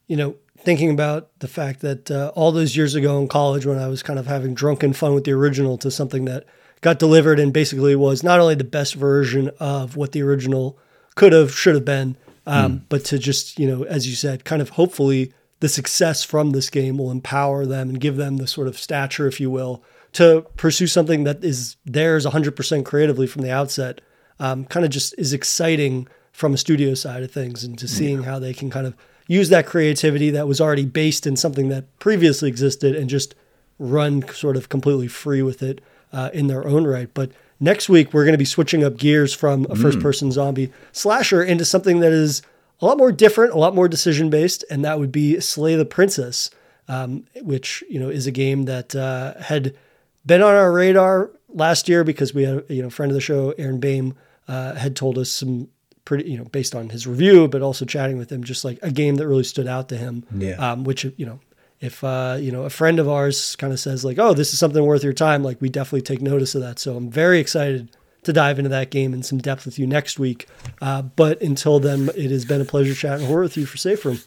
you 0.06 0.16
know, 0.16 0.36
thinking 0.58 0.90
about 0.90 1.38
the 1.40 1.48
fact 1.48 1.80
that 1.80 2.10
uh, 2.10 2.32
all 2.34 2.50
those 2.52 2.76
years 2.76 2.94
ago 2.94 3.20
in 3.20 3.28
college, 3.28 3.66
when 3.66 3.78
I 3.78 3.88
was 3.88 4.02
kind 4.02 4.18
of 4.18 4.26
having 4.26 4.54
drunken 4.54 4.92
fun 4.92 5.14
with 5.14 5.24
the 5.24 5.32
original, 5.32 5.76
to 5.78 5.90
something 5.90 6.24
that 6.24 6.44
got 6.80 6.98
delivered 6.98 7.40
and 7.40 7.52
basically 7.52 7.94
was 7.96 8.22
not 8.22 8.40
only 8.40 8.54
the 8.54 8.64
best 8.64 8.94
version 8.94 9.50
of 9.58 9.96
what 9.96 10.12
the 10.12 10.22
original 10.22 10.78
could 11.14 11.32
have, 11.32 11.52
should 11.52 11.74
have 11.74 11.84
been, 11.84 12.16
um, 12.46 12.72
mm. 12.72 12.82
but 12.88 13.04
to 13.06 13.18
just, 13.18 13.58
you 13.58 13.66
know, 13.66 13.84
as 13.84 14.08
you 14.08 14.14
said, 14.14 14.44
kind 14.44 14.62
of 14.62 14.70
hopefully 14.70 15.32
the 15.60 15.68
success 15.68 16.22
from 16.22 16.50
this 16.50 16.70
game 16.70 16.98
will 16.98 17.10
empower 17.10 17.66
them 17.66 17.88
and 17.88 18.00
give 18.00 18.16
them 18.16 18.36
the 18.36 18.46
sort 18.46 18.68
of 18.68 18.78
stature, 18.78 19.26
if 19.26 19.40
you 19.40 19.50
will, 19.50 19.82
to 20.12 20.46
pursue 20.56 20.86
something 20.86 21.24
that 21.24 21.44
is 21.44 21.76
theirs 21.84 22.24
100% 22.24 22.84
creatively 22.84 23.26
from 23.26 23.42
the 23.42 23.50
outset. 23.50 24.00
Um, 24.40 24.64
kind 24.66 24.86
of 24.86 24.92
just 24.92 25.14
is 25.18 25.32
exciting 25.32 26.06
from 26.32 26.54
a 26.54 26.56
studio 26.56 26.94
side 26.94 27.24
of 27.24 27.32
things 27.32 27.64
and 27.64 27.76
to 27.78 27.88
seeing 27.88 28.18
yeah. 28.22 28.26
how 28.26 28.38
they 28.38 28.54
can 28.54 28.70
kind 28.70 28.86
of 28.86 28.94
use 29.26 29.48
that 29.48 29.66
creativity 29.66 30.30
that 30.30 30.46
was 30.46 30.60
already 30.60 30.84
based 30.84 31.26
in 31.26 31.36
something 31.36 31.68
that 31.68 31.98
previously 31.98 32.48
existed 32.48 32.94
and 32.94 33.10
just 33.10 33.34
run 33.80 34.26
sort 34.28 34.56
of 34.56 34.68
completely 34.68 35.08
free 35.08 35.42
with 35.42 35.62
it 35.62 35.80
uh, 36.12 36.30
in 36.32 36.46
their 36.46 36.66
own 36.66 36.86
right. 36.86 37.08
But 37.12 37.32
next 37.60 37.88
week, 37.88 38.12
we're 38.12 38.24
going 38.24 38.34
to 38.34 38.38
be 38.38 38.44
switching 38.44 38.84
up 38.84 38.96
gears 38.96 39.34
from 39.34 39.66
a 39.70 39.76
first 39.76 40.00
person 40.00 40.28
mm. 40.28 40.32
zombie 40.32 40.72
slasher 40.92 41.42
into 41.42 41.64
something 41.64 42.00
that 42.00 42.12
is 42.12 42.42
a 42.80 42.86
lot 42.86 42.98
more 42.98 43.12
different, 43.12 43.52
a 43.52 43.58
lot 43.58 43.74
more 43.74 43.88
decision 43.88 44.30
based, 44.30 44.64
and 44.70 44.84
that 44.84 44.98
would 44.98 45.12
be 45.12 45.40
Slay 45.40 45.74
the 45.74 45.84
Princess, 45.84 46.50
um, 46.86 47.24
which 47.42 47.82
you 47.88 47.98
know 47.98 48.08
is 48.08 48.26
a 48.26 48.32
game 48.32 48.64
that 48.64 48.94
uh, 48.94 49.34
had 49.40 49.76
been 50.24 50.42
on 50.42 50.54
our 50.54 50.72
radar 50.72 51.30
last 51.48 51.88
year 51.88 52.04
because 52.04 52.34
we 52.34 52.44
had 52.44 52.64
you 52.68 52.82
know 52.82 52.90
friend 52.90 53.10
of 53.10 53.14
the 53.14 53.20
show 53.20 53.54
Aaron 53.58 53.80
Baim 53.80 54.14
uh, 54.46 54.74
had 54.74 54.94
told 54.96 55.18
us 55.18 55.30
some 55.30 55.68
pretty, 56.08 56.30
you 56.30 56.38
know, 56.38 56.44
based 56.44 56.74
on 56.74 56.88
his 56.88 57.06
review, 57.06 57.46
but 57.48 57.60
also 57.60 57.84
chatting 57.84 58.16
with 58.16 58.32
him, 58.32 58.42
just 58.42 58.64
like 58.64 58.78
a 58.82 58.90
game 58.90 59.16
that 59.16 59.28
really 59.28 59.44
stood 59.44 59.66
out 59.66 59.90
to 59.90 59.96
him. 59.96 60.24
Yeah. 60.34 60.54
Um, 60.54 60.84
which, 60.84 61.04
you 61.04 61.26
know, 61.26 61.38
if, 61.80 62.02
uh, 62.02 62.36
you 62.40 62.50
know, 62.50 62.64
a 62.64 62.70
friend 62.70 62.98
of 62.98 63.08
ours 63.08 63.56
kind 63.56 63.72
of 63.72 63.80
says 63.80 64.04
like, 64.04 64.18
oh, 64.18 64.34
this 64.34 64.52
is 64.52 64.58
something 64.58 64.84
worth 64.84 65.04
your 65.04 65.12
time, 65.12 65.42
like 65.42 65.60
we 65.60 65.68
definitely 65.68 66.02
take 66.02 66.20
notice 66.20 66.54
of 66.54 66.62
that. 66.62 66.78
So 66.78 66.96
I'm 66.96 67.10
very 67.10 67.38
excited 67.38 67.90
to 68.24 68.32
dive 68.32 68.58
into 68.58 68.68
that 68.70 68.90
game 68.90 69.14
in 69.14 69.22
some 69.22 69.38
depth 69.38 69.64
with 69.64 69.78
you 69.78 69.86
next 69.86 70.18
week. 70.18 70.48
Uh, 70.82 71.02
but 71.02 71.40
until 71.40 71.78
then, 71.78 72.10
it 72.16 72.30
has 72.30 72.44
been 72.44 72.60
a 72.60 72.64
pleasure 72.64 72.94
chatting 72.94 73.26
horror 73.26 73.42
with 73.42 73.56
you 73.56 73.64
for 73.64 73.76
Safe 73.76 74.04
Room. 74.04 74.18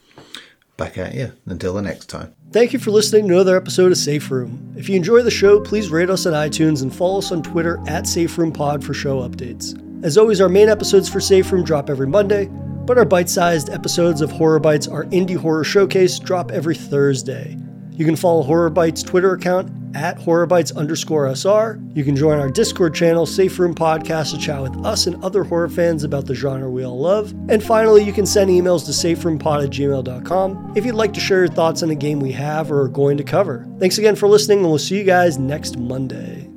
Back 0.76 0.96
at 0.96 1.14
you. 1.14 1.32
Until 1.46 1.74
the 1.74 1.82
next 1.82 2.06
time. 2.06 2.34
Thank 2.50 2.72
you 2.72 2.78
for 2.78 2.90
listening 2.90 3.28
to 3.28 3.34
another 3.34 3.56
episode 3.56 3.92
of 3.92 3.98
Safe 3.98 4.30
Room. 4.30 4.74
If 4.76 4.88
you 4.88 4.96
enjoy 4.96 5.22
the 5.22 5.30
show, 5.30 5.60
please 5.60 5.90
rate 5.90 6.10
us 6.10 6.26
on 6.26 6.32
iTunes 6.32 6.82
and 6.82 6.94
follow 6.94 7.18
us 7.18 7.30
on 7.30 7.42
Twitter 7.42 7.78
at 7.86 8.06
Safe 8.06 8.36
Room 8.38 8.52
Pod 8.52 8.82
for 8.84 8.94
show 8.94 9.20
updates. 9.20 9.78
As 10.04 10.18
always, 10.18 10.40
our 10.40 10.48
main 10.48 10.68
episodes 10.68 11.08
for 11.08 11.20
Safe 11.20 11.52
Room 11.52 11.62
drop 11.62 11.88
every 11.88 12.06
Monday, 12.06 12.50
but 12.86 12.98
our 12.98 13.04
bite 13.04 13.28
sized 13.28 13.70
episodes 13.70 14.20
of 14.20 14.30
Horror 14.30 14.60
Bytes, 14.60 14.90
our 14.90 15.04
indie 15.06 15.36
horror 15.36 15.64
showcase, 15.64 16.18
drop 16.18 16.50
every 16.50 16.74
Thursday. 16.74 17.56
You 17.92 18.04
can 18.04 18.16
follow 18.16 18.42
Horror 18.42 18.70
Bytes' 18.70 19.04
Twitter 19.06 19.34
account 19.34 19.70
at 19.94 20.18
HorrorBytes 20.18 20.76
underscore 20.76 21.28
SR. 21.34 21.80
You 21.94 22.04
can 22.04 22.16
join 22.16 22.38
our 22.38 22.50
Discord 22.50 22.94
channel, 22.94 23.26
Safe 23.26 23.58
Room 23.58 23.74
Podcast, 23.74 24.32
to 24.32 24.38
chat 24.38 24.62
with 24.62 24.84
us 24.84 25.06
and 25.06 25.22
other 25.22 25.44
horror 25.44 25.68
fans 25.68 26.04
about 26.04 26.26
the 26.26 26.34
genre 26.34 26.70
we 26.70 26.84
all 26.84 26.98
love. 26.98 27.32
And 27.48 27.62
finally, 27.62 28.02
you 28.02 28.12
can 28.12 28.26
send 28.26 28.50
emails 28.50 28.84
to 28.86 28.92
saferoompod 28.92 29.64
at 29.64 29.70
gmail.com 29.70 30.72
if 30.76 30.84
you'd 30.84 30.94
like 30.94 31.12
to 31.14 31.20
share 31.20 31.40
your 31.40 31.48
thoughts 31.48 31.82
on 31.82 31.90
a 31.90 31.94
game 31.94 32.20
we 32.20 32.32
have 32.32 32.70
or 32.70 32.82
are 32.82 32.88
going 32.88 33.16
to 33.18 33.24
cover. 33.24 33.66
Thanks 33.78 33.98
again 33.98 34.16
for 34.16 34.28
listening, 34.28 34.58
and 34.58 34.68
we'll 34.68 34.78
see 34.78 34.98
you 34.98 35.04
guys 35.04 35.38
next 35.38 35.78
Monday. 35.78 36.51